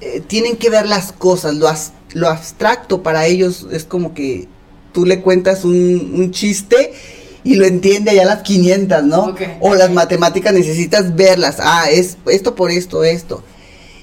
eh, 0.01 0.23
tienen 0.27 0.57
que 0.57 0.71
ver 0.71 0.87
las 0.87 1.13
cosas, 1.13 1.55
lo, 1.55 1.69
lo 2.15 2.29
abstracto 2.29 3.03
para 3.03 3.27
ellos 3.27 3.67
es 3.71 3.85
como 3.85 4.15
que 4.15 4.49
tú 4.93 5.07
le 5.07 5.21
cuentas 5.21 5.65
un, 5.65 6.31
chiste 6.31 6.93
y 7.45 7.55
lo 7.55 7.65
entiende 7.65 8.15
ya 8.15 8.25
las 8.25 8.43
500, 8.43 9.05
¿no? 9.05 9.35
O 9.61 9.75
las 9.75 9.91
matemáticas 9.91 10.53
necesitas 10.53 11.15
verlas. 11.15 11.57
Ah, 11.61 11.87
es 11.91 12.19
esto 12.27 12.55
por 12.55 12.71
esto, 12.71 13.05
esto. 13.05 13.43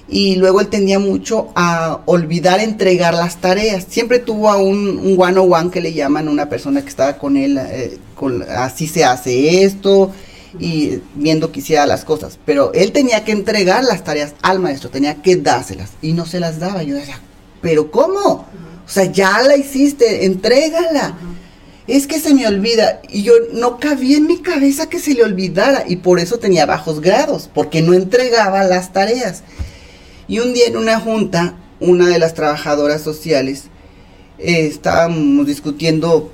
y 0.07 0.35
luego 0.35 0.61
él 0.61 0.67
tendía 0.67 0.99
mucho 0.99 1.49
a 1.55 2.01
olvidar 2.05 2.59
entregar 2.59 3.13
las 3.13 3.37
tareas. 3.41 3.85
Siempre 3.89 4.19
tuvo 4.19 4.49
a 4.49 4.57
un, 4.57 4.99
un 4.99 5.15
one 5.19 5.39
on 5.39 5.51
one 5.51 5.71
que 5.71 5.81
le 5.81 5.93
llaman, 5.93 6.27
una 6.27 6.47
persona 6.47 6.81
que 6.81 6.89
estaba 6.89 7.17
con 7.17 7.37
él, 7.37 7.57
eh, 7.59 7.97
con, 8.15 8.43
así 8.43 8.87
se 8.87 9.03
hace 9.03 9.63
esto, 9.63 10.11
y 10.59 11.01
viendo 11.15 11.51
que 11.51 11.59
hiciera 11.59 11.85
las 11.85 12.05
cosas. 12.05 12.39
Pero 12.45 12.71
él 12.73 12.91
tenía 12.91 13.23
que 13.23 13.31
entregar 13.31 13.83
las 13.83 14.03
tareas 14.03 14.33
al 14.41 14.59
maestro, 14.59 14.89
tenía 14.89 15.21
que 15.21 15.35
dárselas, 15.35 15.91
y 16.01 16.13
no 16.13 16.25
se 16.25 16.39
las 16.39 16.59
daba. 16.59 16.83
Yo 16.83 16.95
decía, 16.95 17.19
¿pero 17.61 17.91
cómo? 17.91 18.45
O 18.85 18.89
sea, 18.89 19.05
ya 19.05 19.41
la 19.41 19.57
hiciste, 19.57 20.25
entrégala. 20.25 21.17
Es 21.87 22.07
que 22.07 22.19
se 22.19 22.33
me 22.33 22.47
olvida. 22.47 23.01
Y 23.09 23.23
yo 23.23 23.33
no 23.53 23.79
cabía 23.79 24.17
en 24.17 24.27
mi 24.27 24.39
cabeza 24.39 24.89
que 24.89 24.99
se 24.99 25.13
le 25.13 25.23
olvidara. 25.23 25.83
Y 25.87 25.97
por 25.97 26.19
eso 26.19 26.37
tenía 26.37 26.65
bajos 26.65 27.01
grados, 27.01 27.49
porque 27.53 27.81
no 27.81 27.93
entregaba 27.93 28.63
las 28.63 28.93
tareas. 28.93 29.43
Y 30.27 30.39
un 30.39 30.53
día 30.53 30.67
en 30.67 30.77
una 30.77 30.99
junta, 30.99 31.55
una 31.79 32.07
de 32.07 32.19
las 32.19 32.33
trabajadoras 32.33 33.01
sociales, 33.01 33.65
eh, 34.37 34.67
estábamos 34.67 35.45
discutiendo 35.45 36.31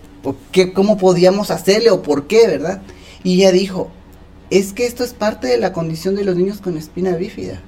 qué, 0.52 0.74
cómo 0.74 0.97
podíamos 0.97 1.52
hacerle 1.52 1.89
o 1.91 2.02
por 2.02 2.28
qué, 2.28 2.47
¿verdad? 2.47 2.82
Y 3.24 3.36
ella 3.36 3.52
dijo, 3.52 3.91
es 4.49 4.74
que 4.74 4.86
esto 4.86 5.04
es 5.04 5.14
parte 5.14 5.47
de 5.47 5.58
la 5.58 5.74
condición 5.74 6.16
de 6.16 6.26
los 6.26 6.36
niños 6.36 6.62
con 6.62 6.78
espina 6.78 7.16
bífida. 7.16 7.62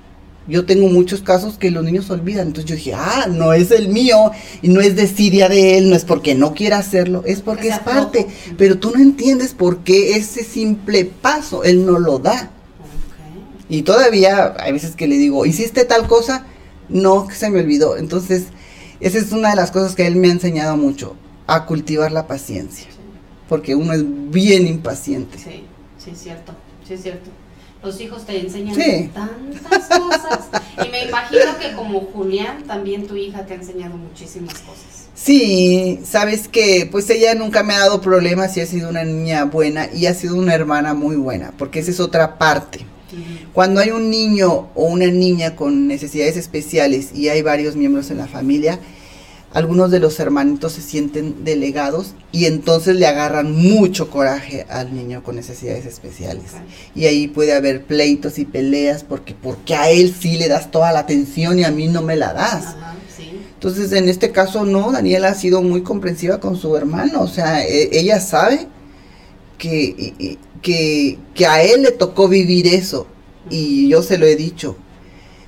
Yo 0.48 0.66
tengo 0.66 0.88
muchos 0.88 1.22
casos 1.22 1.58
que 1.58 1.72
los 1.72 1.84
niños 1.84 2.10
olvidan. 2.10 2.48
Entonces 2.48 2.70
yo 2.70 2.76
dije, 2.76 2.94
ah, 2.94 3.28
no 3.30 3.54
es 3.54 3.72
el 3.72 3.88
mío 3.88 4.32
y 4.62 4.68
no 4.68 4.82
es 4.82 4.96
de 4.96 5.08
Siria 5.08 5.48
de 5.48 5.78
él, 5.78 5.89
no 5.89 5.96
es 5.96 6.04
porque 6.04 6.36
no 6.36 6.54
quiera 6.54 6.80
hacerlo, 6.80 7.24
es 7.26 7.41
porque 7.41 7.70
es 7.70 7.80
parte. 7.80 8.28
Pero 8.58 8.78
tú 8.78 8.91
no 8.91 9.02
entiendes 9.02 9.54
por 9.54 9.80
qué 9.80 10.18
ese 10.18 10.44
simple 10.44 11.06
paso 11.06 11.64
él 11.64 11.86
no 11.86 12.00
lo 12.00 12.20
da. 12.20 12.52
Y 13.70 13.84
todavía 13.84 14.54
hay 14.60 14.74
veces 14.74 14.96
que 14.96 15.08
le 15.08 15.18
digo, 15.18 15.46
¿hiciste 15.46 15.86
tal 15.86 16.08
cosa? 16.08 16.46
No, 16.89 17.28
que 17.28 17.36
se 17.36 17.50
me 17.50 17.62
olvidó. 17.62 17.98
Entonces, 17.98 18.48
esa 19.00 19.18
es 19.18 19.32
una 19.32 19.52
de 19.52 19.56
las 19.56 19.72
cosas 19.72 19.96
que 19.96 20.06
él 20.06 20.18
me 20.18 20.28
ha 20.28 20.32
enseñado 20.32 20.76
mucho, 20.78 21.16
a 21.48 21.66
cultivar 21.66 22.12
la 22.12 22.28
paciencia. 22.28 22.88
Porque 23.48 23.76
uno 23.76 23.94
es 23.94 24.04
bien 24.06 24.68
impaciente. 24.68 25.38
Sí, 25.38 25.66
sí, 25.98 26.12
es 26.12 26.20
cierto, 26.20 26.54
sí, 26.88 26.94
es 26.96 27.02
cierto. 27.02 27.30
Los 27.84 28.00
hijos 28.00 28.26
te 28.26 28.40
enseñan 28.40 28.76
tantas 29.14 29.88
cosas. 30.00 30.40
Y 30.86 30.90
me 30.90 31.06
imagino 31.06 31.58
que 31.60 31.74
como 31.76 32.00
Julián, 32.02 32.64
también 32.64 33.06
tu 33.06 33.16
hija 33.16 33.46
te 33.46 33.54
ha 33.54 33.58
enseñado 33.58 33.98
muchísimas 33.98 34.54
cosas. 34.60 35.10
Sí, 35.14 36.00
sabes 36.04 36.48
que 36.48 36.88
pues 36.92 37.10
ella 37.10 37.36
nunca 37.36 37.62
me 37.62 37.74
ha 37.74 37.80
dado 37.80 38.02
problemas 38.02 38.56
y 38.58 38.62
ha 38.62 38.66
sido 38.66 38.90
una 38.90 39.04
niña 39.04 39.46
buena 39.46 39.90
y 39.94 40.06
ha 40.06 40.14
sido 40.14 40.36
una 40.36 40.54
hermana 40.56 40.94
muy 40.94 41.18
buena, 41.18 41.54
porque 41.58 41.80
esa 41.80 41.92
es 41.92 42.00
otra 42.00 42.38
parte. 42.38 42.86
Cuando 43.54 43.80
hay 43.80 43.92
un 43.92 44.10
niño 44.10 44.70
o 44.74 44.86
una 44.86 45.08
niña 45.08 45.56
con 45.56 45.88
necesidades 45.88 46.36
especiales 46.36 47.14
y 47.14 47.30
hay 47.30 47.42
varios 47.42 47.76
miembros 47.76 48.10
en 48.10 48.18
la 48.18 48.28
familia, 48.28 48.80
algunos 49.54 49.91
de 49.91 49.99
los 49.99 50.20
hermanitos 50.20 50.74
se 50.74 50.82
sienten 50.82 51.43
delegados 51.43 52.16
y 52.32 52.45
entonces 52.45 52.95
le 52.95 53.06
agarran 53.06 53.51
mucho 53.51 54.10
coraje 54.10 54.66
al 54.68 54.95
niño 54.95 55.22
con 55.24 55.36
necesidades 55.36 55.86
especiales. 55.86 56.54
Y 56.95 57.06
ahí 57.06 57.28
puede 57.28 57.54
haber 57.54 57.84
pleitos 57.84 58.39
y 58.39 58.45
peleas 58.45 59.04
porque 59.04 59.36
porque 59.36 59.76
a 59.76 59.91
él 59.91 60.14
sí 60.20 60.38
le 60.38 60.47
das 60.47 60.72
toda 60.72 60.91
la 60.91 60.99
atención 60.99 61.60
y 61.60 61.66
a 61.66 61.72
mí 61.72 61.88
no 61.88 62.01
me 62.01 62.16
la 62.16 62.34
das. 62.34 62.76
Entonces, 63.54 63.93
en 63.93 64.10
este 64.10 64.32
caso 64.32 64.66
no, 64.66 64.91
Daniela 64.91 65.30
ha 65.30 65.36
sido 65.36 65.62
muy 65.62 65.84
comprensiva 65.84 66.39
con 66.39 66.58
su 66.58 66.76
hermano, 66.76 67.22
o 67.22 67.30
sea, 67.30 67.64
e, 67.66 67.97
ella 67.97 68.20
sabe 68.20 68.68
que, 69.58 70.38
que, 70.62 71.18
que 71.34 71.45
a 71.45 71.64
él 71.64 71.84
le 71.84 71.91
tocó 71.91 72.28
vivir 72.28 72.68
eso 72.68 73.08
y 73.49 73.88
yo 73.88 74.01
se 74.01 74.18
lo 74.18 74.26
he 74.26 74.36
dicho. 74.36 74.76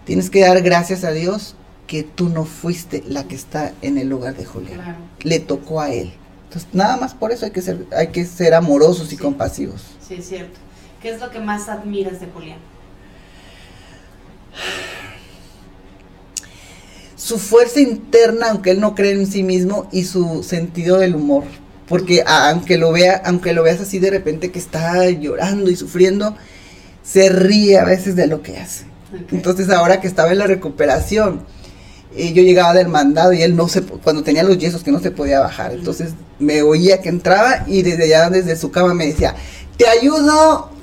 Tienes 0.06 0.30
que 0.30 0.42
dar 0.42 0.62
gracias 0.62 1.04
a 1.04 1.12
Dios 1.12 1.56
que 1.88 2.04
tú 2.04 2.30
no 2.30 2.46
fuiste 2.46 3.04
la 3.08 3.28
que 3.28 3.36
está 3.36 3.74
en 3.82 3.98
el 3.98 4.10
lugar 4.10 4.36
de 4.36 4.46
Julián. 4.46 4.98
Le 5.22 5.40
tocó 5.40 5.82
a 5.82 5.92
él. 5.92 6.14
Entonces, 6.46 6.70
nada 6.74 6.98
más 6.98 7.14
por 7.14 7.32
eso 7.32 7.46
hay 7.46 7.52
que 7.52 7.62
ser, 7.62 7.86
hay 7.96 8.08
que 8.08 8.26
ser 8.26 8.54
amorosos 8.54 9.12
y 9.14 9.18
compasivos. 9.18 9.84
Sí, 10.08 10.16
es 10.16 10.28
cierto. 10.28 10.58
¿Qué 11.02 11.10
es 11.10 11.20
lo 11.20 11.30
que 11.30 11.40
más 11.40 11.70
admiras 11.70 12.20
de 12.20 12.28
Julián? 12.28 12.58
Su 17.16 17.38
fuerza 17.38 17.80
interna, 17.80 18.52
aunque 18.52 18.72
él 18.72 18.80
no 18.80 18.96
cree 18.96 19.12
en 19.12 19.28
sí 19.28 19.44
mismo, 19.44 19.88
y 19.92 20.06
su 20.06 20.44
sentido 20.44 20.98
del 20.98 21.16
humor. 21.16 21.44
Porque 21.88 22.24
aunque 22.26 22.78
lo 22.78 22.92
vea, 22.92 23.22
aunque 23.26 23.54
lo 23.54 23.64
veas 23.64 23.82
así 23.82 24.00
de 24.00 24.10
repente 24.10 24.52
que 24.52 24.60
está 24.60 25.10
llorando 25.10 25.70
y 25.70 25.76
sufriendo, 25.76 26.36
se 27.04 27.30
ríe 27.30 27.78
a 27.78 27.86
veces 27.86 28.16
de 28.16 28.28
lo 28.28 28.42
que 28.42 28.58
hace. 28.58 28.86
Entonces 29.32 29.70
ahora 29.70 30.02
que 30.02 30.08
estaba 30.08 30.32
en 30.32 30.40
la 30.40 30.48
recuperación, 30.48 31.46
y 32.18 32.34
yo 32.34 32.44
llegaba 32.44 32.74
del 32.74 32.88
mandado 32.88 33.34
y 33.34 33.42
él 33.42 33.56
no 33.56 33.68
se, 33.68 33.82
cuando 33.82 34.24
tenía 34.24 34.44
los 34.44 34.58
yesos 34.58 34.84
que 34.84 34.92
no 34.92 35.00
se 35.00 35.12
podía 35.12 35.40
bajar, 35.40 35.74
entonces 35.74 36.14
me 36.40 36.62
oía 36.62 37.02
que 37.02 37.10
entraba 37.10 37.64
y 37.68 37.82
desde 37.82 38.06
allá, 38.06 38.30
desde 38.30 38.56
su 38.56 38.72
cama 38.72 38.94
me 38.94 39.08
decía, 39.08 39.36
te 39.78 39.88
ayudo. 39.88 40.70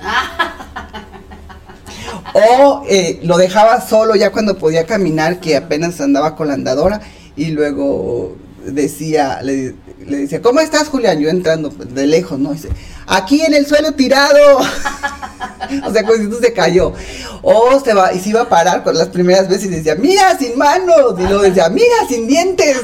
o 2.33 2.83
eh, 2.89 3.19
lo 3.23 3.37
dejaba 3.37 3.81
solo 3.81 4.15
ya 4.15 4.31
cuando 4.31 4.57
podía 4.57 4.85
caminar, 4.85 5.39
que 5.39 5.55
apenas 5.55 5.99
andaba 6.01 6.35
con 6.35 6.47
la 6.47 6.55
andadora 6.55 7.01
y 7.35 7.47
luego 7.47 8.35
decía, 8.65 9.41
le, 9.41 9.75
le 10.05 10.17
decía, 10.17 10.41
¿cómo 10.41 10.59
estás 10.59 10.87
Julián? 10.87 11.19
Yo 11.19 11.29
entrando 11.29 11.69
de 11.69 12.07
lejos, 12.07 12.39
¿no? 12.39 12.53
Dice, 12.53 12.69
aquí 13.07 13.41
en 13.41 13.53
el 13.53 13.65
suelo 13.65 13.93
tirado. 13.93 14.57
o 15.85 15.91
sea, 15.91 16.03
como 16.03 16.15
si 16.15 16.29
tú 16.29 16.37
se 16.41 16.53
cayó. 16.53 16.93
O 17.41 17.79
se 17.83 17.93
va, 17.93 18.13
y 18.13 18.19
se 18.19 18.29
iba 18.29 18.41
a 18.41 18.49
parar 18.49 18.83
con 18.83 18.97
las 18.97 19.09
primeras 19.09 19.49
veces 19.49 19.65
y 19.65 19.75
decía, 19.75 19.95
mira, 19.95 20.37
sin 20.37 20.57
manos. 20.57 21.15
Y 21.19 21.23
luego 21.23 21.41
decía, 21.41 21.69
mira, 21.69 21.95
sin 22.07 22.27
dientes. 22.27 22.81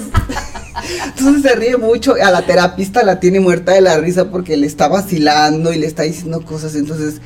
Entonces 1.18 1.42
se 1.44 1.56
ríe 1.56 1.78
mucho. 1.78 2.16
A 2.22 2.32
la 2.32 2.46
terapista 2.46 3.04
la 3.04 3.20
tiene 3.20 3.40
muerta 3.40 3.74
de 3.74 3.82
la 3.82 3.98
risa 3.98 4.30
porque 4.30 4.58
le 4.58 4.68
está 4.68 4.88
vacilando 4.88 5.74
y 5.74 5.78
le 5.78 5.88
está 5.88 6.04
diciendo 6.04 6.44
cosas. 6.44 6.76
Entonces. 6.76 7.22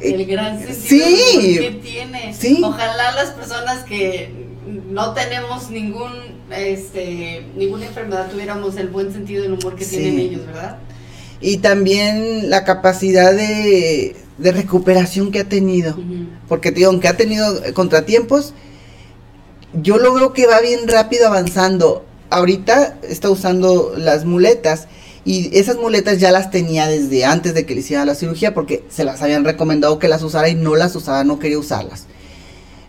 El 0.00 0.20
eh, 0.20 0.24
gran 0.24 0.58
sentido 0.58 1.06
sí, 1.06 1.58
que 1.58 1.80
tiene. 1.82 2.34
Sí. 2.38 2.60
Ojalá 2.62 3.12
las 3.12 3.30
personas 3.30 3.84
que 3.84 4.53
no 4.66 5.12
tenemos 5.14 5.70
ningún 5.70 6.10
este 6.50 7.46
ninguna 7.56 7.86
enfermedad 7.86 8.30
tuviéramos 8.30 8.76
el 8.76 8.88
buen 8.88 9.12
sentido 9.12 9.42
del 9.42 9.52
humor 9.52 9.76
que 9.76 9.84
tienen 9.84 10.18
ellos, 10.18 10.46
¿verdad? 10.46 10.78
Y 11.40 11.58
también 11.58 12.48
la 12.48 12.64
capacidad 12.64 13.34
de, 13.34 14.16
de 14.38 14.52
recuperación 14.52 15.30
que 15.30 15.40
ha 15.40 15.48
tenido. 15.48 15.96
Porque 16.48 16.70
digo, 16.70 16.90
aunque 16.90 17.08
ha 17.08 17.16
tenido 17.16 17.60
contratiempos, 17.74 18.54
yo 19.74 19.98
lo 19.98 20.14
veo 20.14 20.32
que 20.32 20.46
va 20.46 20.60
bien 20.60 20.88
rápido 20.88 21.26
avanzando. 21.26 22.04
Ahorita 22.30 22.98
está 23.02 23.30
usando 23.30 23.94
las 23.96 24.24
muletas 24.24 24.88
y 25.24 25.56
esas 25.56 25.76
muletas 25.76 26.18
ya 26.18 26.30
las 26.32 26.50
tenía 26.50 26.86
desde 26.86 27.24
antes 27.24 27.54
de 27.54 27.66
que 27.66 27.74
le 27.74 27.80
hicieran 27.80 28.06
la 28.06 28.14
cirugía 28.14 28.54
porque 28.54 28.84
se 28.88 29.04
las 29.04 29.22
habían 29.22 29.44
recomendado 29.44 29.98
que 29.98 30.08
las 30.08 30.22
usara 30.22 30.48
y 30.48 30.54
no 30.54 30.76
las 30.76 30.96
usaba, 30.96 31.24
no 31.24 31.38
quería 31.38 31.58
usarlas. 31.58 32.06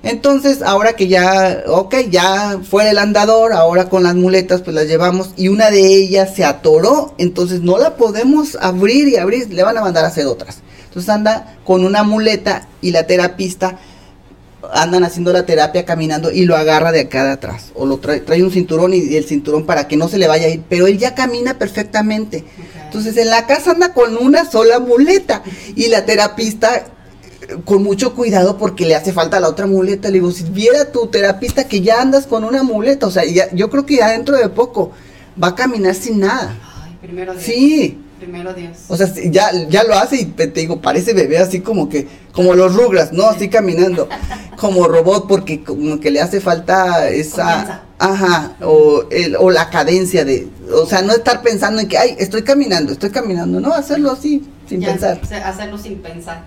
Entonces, 0.06 0.62
ahora 0.62 0.94
que 0.94 1.08
ya, 1.08 1.64
ok, 1.68 1.96
ya 2.12 2.60
fue 2.64 2.88
el 2.88 3.00
andador, 3.00 3.54
ahora 3.54 3.90
con 3.90 4.04
las 4.04 4.14
muletas 4.14 4.62
pues 4.62 4.76
las 4.76 4.88
llevamos 4.88 5.32
y 5.36 5.48
una 5.48 5.72
de 5.72 5.84
ellas 5.84 6.36
se 6.36 6.46
atoró, 6.46 7.16
entonces 7.18 7.62
no 7.62 7.80
la 7.80 7.96
podemos 7.96 8.56
abrir 8.62 9.08
y 9.08 9.18
abrir, 9.18 9.52
le 9.52 9.64
van 9.64 9.80
a 9.80 9.82
mandar 9.82 10.06
a 10.06 10.10
hacer 10.10 10.28
otras. 10.28 10.60
Entonces 10.86 11.10
anda 11.10 11.58
con 11.66 11.84
una 11.84 12.04
muleta 12.04 12.68
y 12.82 12.92
la 12.92 13.08
terapista 13.08 13.80
andan 14.74 15.04
haciendo 15.04 15.34
la 15.34 15.46
terapia 15.46 15.86
caminando 15.86 16.32
y 16.32 16.46
lo 16.46 16.56
agarra 16.56 16.92
de 16.92 17.02
acá 17.02 17.24
de 17.24 17.32
atrás 17.32 17.72
o 17.74 17.86
lo 17.86 17.98
trae, 17.98 18.20
trae 18.20 18.44
un 18.44 18.52
cinturón 18.52 18.94
y, 18.94 19.16
el 19.16 19.26
cinturón 19.26 19.66
para 19.66 19.88
que 19.88 19.98
no 19.98 20.08
se 20.08 20.20
le 20.20 20.28
vaya 20.28 20.46
a 20.46 20.50
ir, 20.50 20.64
pero 20.70 20.86
él 20.86 21.00
ya 21.00 21.16
camina 21.16 21.58
perfectamente. 21.58 22.46
Entonces 22.84 23.18
en 23.18 23.30
la 23.30 23.48
casa 23.48 23.72
anda 23.72 23.94
con 23.94 24.18
una 24.18 24.50
sola 24.50 24.80
muleta 24.80 25.42
y 25.76 25.88
la 25.88 26.06
terapista 26.06 26.86
con 27.64 27.84
mucho 27.84 28.14
cuidado 28.14 28.58
porque 28.58 28.86
le 28.86 28.96
hace 28.96 29.14
falta 29.14 29.40
la 29.40 29.50
otra 29.50 29.68
muleta. 29.68 30.10
Le 30.10 30.16
digo, 30.16 30.32
si 30.32 30.44
viera 30.44 30.92
tu 30.92 31.08
terapista 31.08 31.68
que 31.68 31.82
ya 31.82 32.02
andas 32.02 32.28
con 32.28 32.44
una 32.44 32.64
muleta, 32.64 33.08
o 33.08 33.12
sea, 33.12 33.24
yo 33.26 33.70
creo 33.70 33.86
que 33.86 33.98
ya 33.98 34.10
dentro 34.10 34.38
de 34.38 34.50
poco 34.50 34.92
va 35.42 35.50
a 35.50 35.56
caminar 35.56 35.96
sin 35.96 36.20
nada. 36.20 36.58
Ay, 36.84 36.98
primero 37.02 37.34
Dios. 37.34 37.44
Sí. 37.44 38.02
Primero 38.20 38.54
Dios. 38.54 38.78
O 38.88 38.96
sea, 38.96 39.12
ya, 39.30 39.52
ya 39.70 39.84
lo 39.84 39.96
hace 39.96 40.16
y 40.22 40.26
te 40.26 40.48
digo, 40.48 40.82
parece 40.82 41.14
bebé 41.14 41.38
así 41.38 41.60
como 41.60 41.90
que, 41.90 42.08
como 42.32 42.56
los 42.56 42.74
rugras, 42.74 43.12
¿no? 43.12 43.28
Así 43.28 43.50
caminando, 43.50 44.08
como 44.58 44.88
robot, 44.88 45.28
porque 45.28 45.64
como 45.64 46.00
que 46.00 46.12
le 46.12 46.22
hace 46.22 46.40
falta 46.42 47.10
esa... 47.10 47.82
Ajá, 47.98 48.58
o, 48.62 49.06
el, 49.10 49.38
o 49.38 49.52
la 49.52 49.70
cadencia 49.70 50.26
de, 50.26 50.50
o 50.74 50.86
sea, 50.86 51.02
no 51.02 51.14
estar 51.14 51.42
pensando 51.42 51.80
en 51.80 51.88
que, 51.88 51.98
ay, 51.98 52.16
estoy 52.20 52.42
caminando, 52.44 52.92
estoy 52.92 53.10
caminando, 53.10 53.62
no, 53.62 53.74
hacerlo 53.74 54.12
así, 54.12 54.44
sin 54.68 54.82
pensar. 54.82 55.22
Hacerlo 55.46 55.78
sin 55.78 56.00
pensar. 56.00 56.44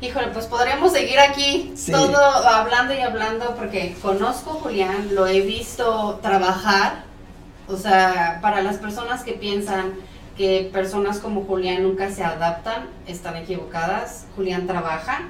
Híjole, 0.00 0.28
pues 0.28 0.46
podríamos 0.46 0.92
seguir 0.92 1.18
aquí 1.18 1.74
todo 1.90 2.16
hablando 2.46 2.94
y 2.94 3.00
hablando 3.00 3.56
porque 3.56 3.96
conozco 4.00 4.50
a 4.50 4.54
Julián, 4.54 5.14
lo 5.14 5.26
he 5.26 5.40
visto 5.40 6.20
trabajar. 6.22 7.02
O 7.66 7.76
sea, 7.76 8.38
para 8.40 8.62
las 8.62 8.76
personas 8.76 9.24
que 9.24 9.32
piensan 9.32 9.94
que 10.36 10.70
personas 10.72 11.18
como 11.18 11.44
Julián 11.44 11.82
nunca 11.82 12.12
se 12.12 12.22
adaptan, 12.22 12.86
están 13.08 13.36
equivocadas. 13.36 14.26
Julián 14.36 14.68
trabaja 14.68 15.22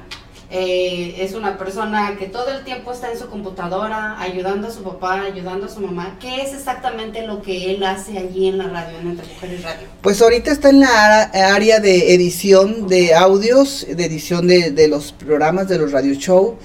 Eh, 0.51 1.17
es 1.19 1.35
una 1.35 1.59
persona 1.59 2.17
que 2.19 2.25
todo 2.25 2.49
el 2.49 2.65
tiempo 2.65 2.91
está 2.93 3.13
en 3.13 3.19
su 3.19 3.29
computadora, 3.29 4.19
ayudando 4.19 4.69
a 4.69 4.71
su 4.71 4.83
papá, 4.83 5.21
ayudando 5.21 5.67
a 5.67 5.69
su 5.69 5.81
mamá. 5.81 6.17
¿Qué 6.21 6.41
es 6.41 6.55
exactamente 6.55 7.27
lo 7.27 7.43
que 7.43 7.75
él 7.75 7.85
hace 7.85 8.17
allí 8.17 8.49
en 8.49 8.57
la 8.57 8.69
radio, 8.69 8.99
en 8.99 9.09
Entre 9.09 9.27
Mujeres 9.27 9.63
Radio? 9.63 9.89
Pues 10.01 10.23
ahorita 10.23 10.51
está 10.51 10.71
en 10.71 10.81
la 10.81 11.23
área 11.55 11.81
de 11.81 12.15
edición 12.15 12.89
de 12.89 13.15
audios, 13.15 13.87
de 13.95 14.03
edición 14.07 14.47
de, 14.47 14.71
de 14.71 14.89
los 14.89 15.13
programas, 15.13 15.69
de 15.69 15.79
los 15.79 15.93
radio 15.93 16.15
show. 16.15 16.57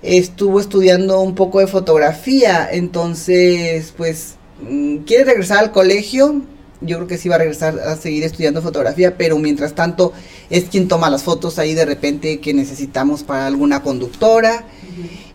Estuvo 0.00 0.58
estudiando 0.58 1.20
un 1.20 1.34
poco 1.34 1.60
de 1.60 1.66
fotografía, 1.66 2.66
entonces 2.72 3.92
pues 3.98 4.36
mm, 4.62 4.98
quiere 4.98 5.24
regresar 5.24 5.58
al 5.58 5.72
colegio, 5.72 6.40
yo 6.80 6.96
creo 6.96 7.08
que 7.08 7.18
sí 7.18 7.28
va 7.28 7.36
a 7.36 7.38
regresar 7.38 7.78
a 7.80 7.96
seguir 7.96 8.24
estudiando 8.24 8.62
fotografía, 8.62 9.16
pero 9.16 9.38
mientras 9.38 9.74
tanto 9.74 10.12
es 10.50 10.64
quien 10.64 10.88
toma 10.88 11.10
las 11.10 11.22
fotos 11.22 11.58
ahí 11.58 11.74
de 11.74 11.84
repente 11.84 12.40
que 12.40 12.54
necesitamos 12.54 13.22
para 13.22 13.46
alguna 13.46 13.82
conductora. 13.82 14.64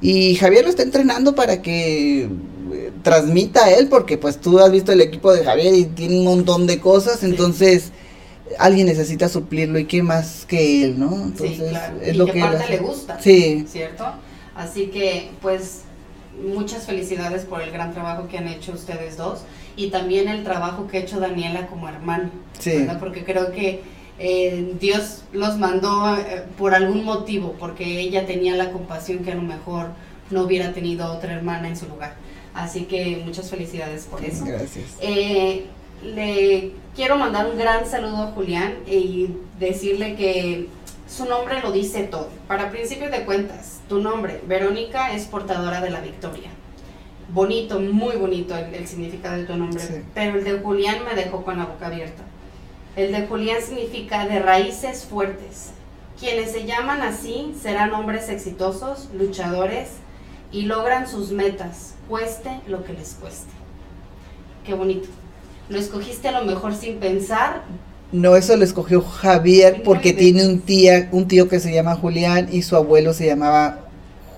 Y 0.01 0.35
Javier 0.35 0.63
lo 0.63 0.69
está 0.69 0.81
entrenando 0.81 1.35
para 1.35 1.61
que 1.61 2.23
eh, 2.23 2.91
transmita 3.03 3.65
a 3.65 3.71
él, 3.71 3.87
porque 3.87 4.17
pues 4.17 4.39
tú 4.39 4.59
has 4.59 4.71
visto 4.71 4.91
el 4.91 5.01
equipo 5.01 5.31
de 5.31 5.43
Javier 5.43 5.75
y 5.75 5.85
tiene 5.85 6.17
un 6.17 6.25
montón 6.25 6.65
de 6.65 6.79
cosas, 6.79 7.23
entonces 7.23 7.91
alguien 8.57 8.87
necesita 8.87 9.29
suplirlo 9.29 9.77
y 9.77 9.85
qué 9.85 10.01
más 10.01 10.45
que 10.47 10.83
él, 10.83 10.99
¿no? 10.99 11.13
Entonces 11.13 11.77
es 12.01 12.17
lo 12.17 12.25
que, 12.25 12.39
parte 12.39 12.69
le 12.69 12.77
gusta. 12.77 13.19
Sí. 13.21 13.65
¿Cierto? 13.69 14.05
Así 14.55 14.87
que 14.87 15.29
pues 15.41 15.81
muchas 16.43 16.85
felicidades 16.85 17.45
por 17.45 17.61
el 17.61 17.71
gran 17.71 17.93
trabajo 17.93 18.27
que 18.27 18.37
han 18.37 18.47
hecho 18.47 18.71
ustedes 18.73 19.17
dos 19.17 19.41
y 19.75 19.89
también 19.89 20.27
el 20.27 20.43
trabajo 20.43 20.87
que 20.87 20.97
ha 20.97 21.01
hecho 21.01 21.19
Daniela 21.19 21.67
como 21.67 21.87
hermana, 21.87 22.31
Porque 22.99 23.23
creo 23.23 23.51
que 23.51 23.81
eh, 24.19 24.75
Dios 24.79 25.23
los 25.31 25.57
mandó 25.57 26.15
eh, 26.15 26.43
por 26.57 26.73
algún 26.73 27.03
motivo, 27.03 27.55
porque 27.59 27.99
ella 27.99 28.25
tenía 28.25 28.55
la 28.55 28.71
compasión 28.71 29.19
que 29.19 29.31
a 29.31 29.35
lo 29.35 29.41
mejor 29.41 29.87
no 30.29 30.43
hubiera 30.43 30.73
tenido 30.73 31.11
otra 31.11 31.33
hermana 31.33 31.67
en 31.67 31.77
su 31.77 31.87
lugar. 31.87 32.15
Así 32.53 32.83
que 32.83 33.21
muchas 33.25 33.49
felicidades 33.49 34.05
por 34.05 34.23
eso. 34.23 34.45
Gracias. 34.45 34.97
Eh, 35.01 35.65
le 36.03 36.71
quiero 36.95 37.17
mandar 37.17 37.47
un 37.47 37.57
gran 37.57 37.87
saludo 37.87 38.23
a 38.23 38.31
Julián 38.31 38.75
y 38.87 39.29
decirle 39.59 40.15
que 40.15 40.67
su 41.07 41.25
nombre 41.25 41.61
lo 41.61 41.71
dice 41.71 42.03
todo. 42.03 42.29
Para 42.47 42.71
principio 42.71 43.09
de 43.09 43.23
cuentas, 43.23 43.81
tu 43.87 43.99
nombre, 43.99 44.41
Verónica, 44.47 45.13
es 45.13 45.25
portadora 45.25 45.81
de 45.81 45.89
la 45.89 46.01
victoria 46.01 46.49
bonito, 47.33 47.79
muy 47.79 48.15
bonito 48.15 48.55
el, 48.55 48.87
significado 48.87 49.37
de 49.37 49.45
tu 49.45 49.55
nombre, 49.55 49.81
pero 50.13 50.37
el 50.37 50.43
de 50.43 50.59
Julián 50.59 50.97
me 51.05 51.15
dejó 51.15 51.43
con 51.43 51.57
la 51.57 51.65
boca 51.65 51.87
abierta. 51.87 52.23
El 52.95 53.11
de 53.11 53.25
Julián 53.27 53.61
significa 53.61 54.27
de 54.27 54.39
raíces 54.39 55.05
fuertes. 55.05 55.71
Quienes 56.19 56.51
se 56.51 56.65
llaman 56.65 57.01
así 57.01 57.53
serán 57.61 57.93
hombres 57.93 58.29
exitosos, 58.29 59.09
luchadores 59.17 59.89
y 60.51 60.63
logran 60.63 61.07
sus 61.07 61.31
metas, 61.31 61.95
cueste 62.09 62.49
lo 62.67 62.83
que 62.83 62.93
les 62.93 63.13
cueste. 63.13 63.51
Qué 64.65 64.73
bonito. 64.73 65.07
Lo 65.69 65.79
escogiste 65.79 66.27
a 66.27 66.39
lo 66.39 66.45
mejor 66.45 66.75
sin 66.75 66.97
pensar. 66.97 67.63
No, 68.11 68.35
eso 68.35 68.57
lo 68.57 68.65
escogió 68.65 69.01
Javier 69.01 69.83
porque 69.83 70.11
tiene 70.11 70.45
un 70.45 70.59
tía, 70.59 71.07
un 71.13 71.27
tío 71.27 71.47
que 71.47 71.61
se 71.61 71.73
llama 71.73 71.95
Julián 71.95 72.49
y 72.51 72.61
su 72.61 72.75
abuelo 72.75 73.13
se 73.13 73.25
llamaba 73.25 73.87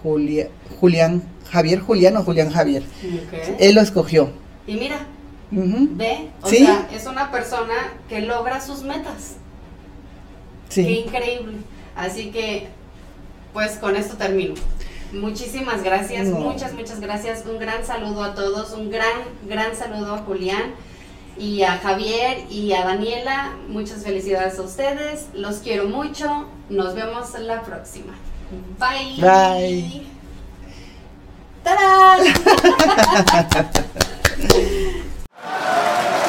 Julián 0.03 1.23
Javier 1.53 1.79
Julián 1.79 2.17
o 2.17 2.23
Julián 2.23 2.49
Javier. 2.49 2.83
Él 3.59 3.75
lo 3.75 3.81
escogió. 3.81 4.29
Y 4.65 4.75
mira, 4.75 5.05
ve, 5.53 6.29
o 6.41 6.49
sea, 6.49 6.87
es 6.91 7.05
una 7.05 7.31
persona 7.31 7.93
que 8.09 8.21
logra 8.21 8.59
sus 8.61 8.83
metas. 8.83 9.35
Sí. 10.69 10.83
Qué 10.83 10.91
increíble. 10.91 11.57
Así 11.95 12.31
que, 12.31 12.67
pues 13.53 13.77
con 13.77 13.95
esto 13.95 14.17
termino. 14.17 14.55
Muchísimas 15.13 15.83
gracias, 15.83 16.27
muchas, 16.27 16.73
muchas 16.73 16.99
gracias. 16.99 17.43
Un 17.45 17.59
gran 17.59 17.85
saludo 17.85 18.23
a 18.23 18.33
todos, 18.33 18.71
un 18.71 18.89
gran, 18.89 19.21
gran 19.47 19.75
saludo 19.75 20.15
a 20.15 20.17
Julián 20.19 20.73
y 21.37 21.61
a 21.61 21.77
Javier 21.77 22.45
y 22.49 22.73
a 22.73 22.83
Daniela. 22.83 23.53
Muchas 23.67 24.03
felicidades 24.03 24.57
a 24.57 24.63
ustedes. 24.63 25.27
Los 25.35 25.57
quiero 25.57 25.85
mucho. 25.85 26.47
Nos 26.69 26.95
vemos 26.95 27.37
la 27.39 27.61
próxima. 27.61 28.13
Bye. 28.79 29.21
Bye. 29.21 30.03
¡Tarán! 31.63 32.21
何? 35.45 36.22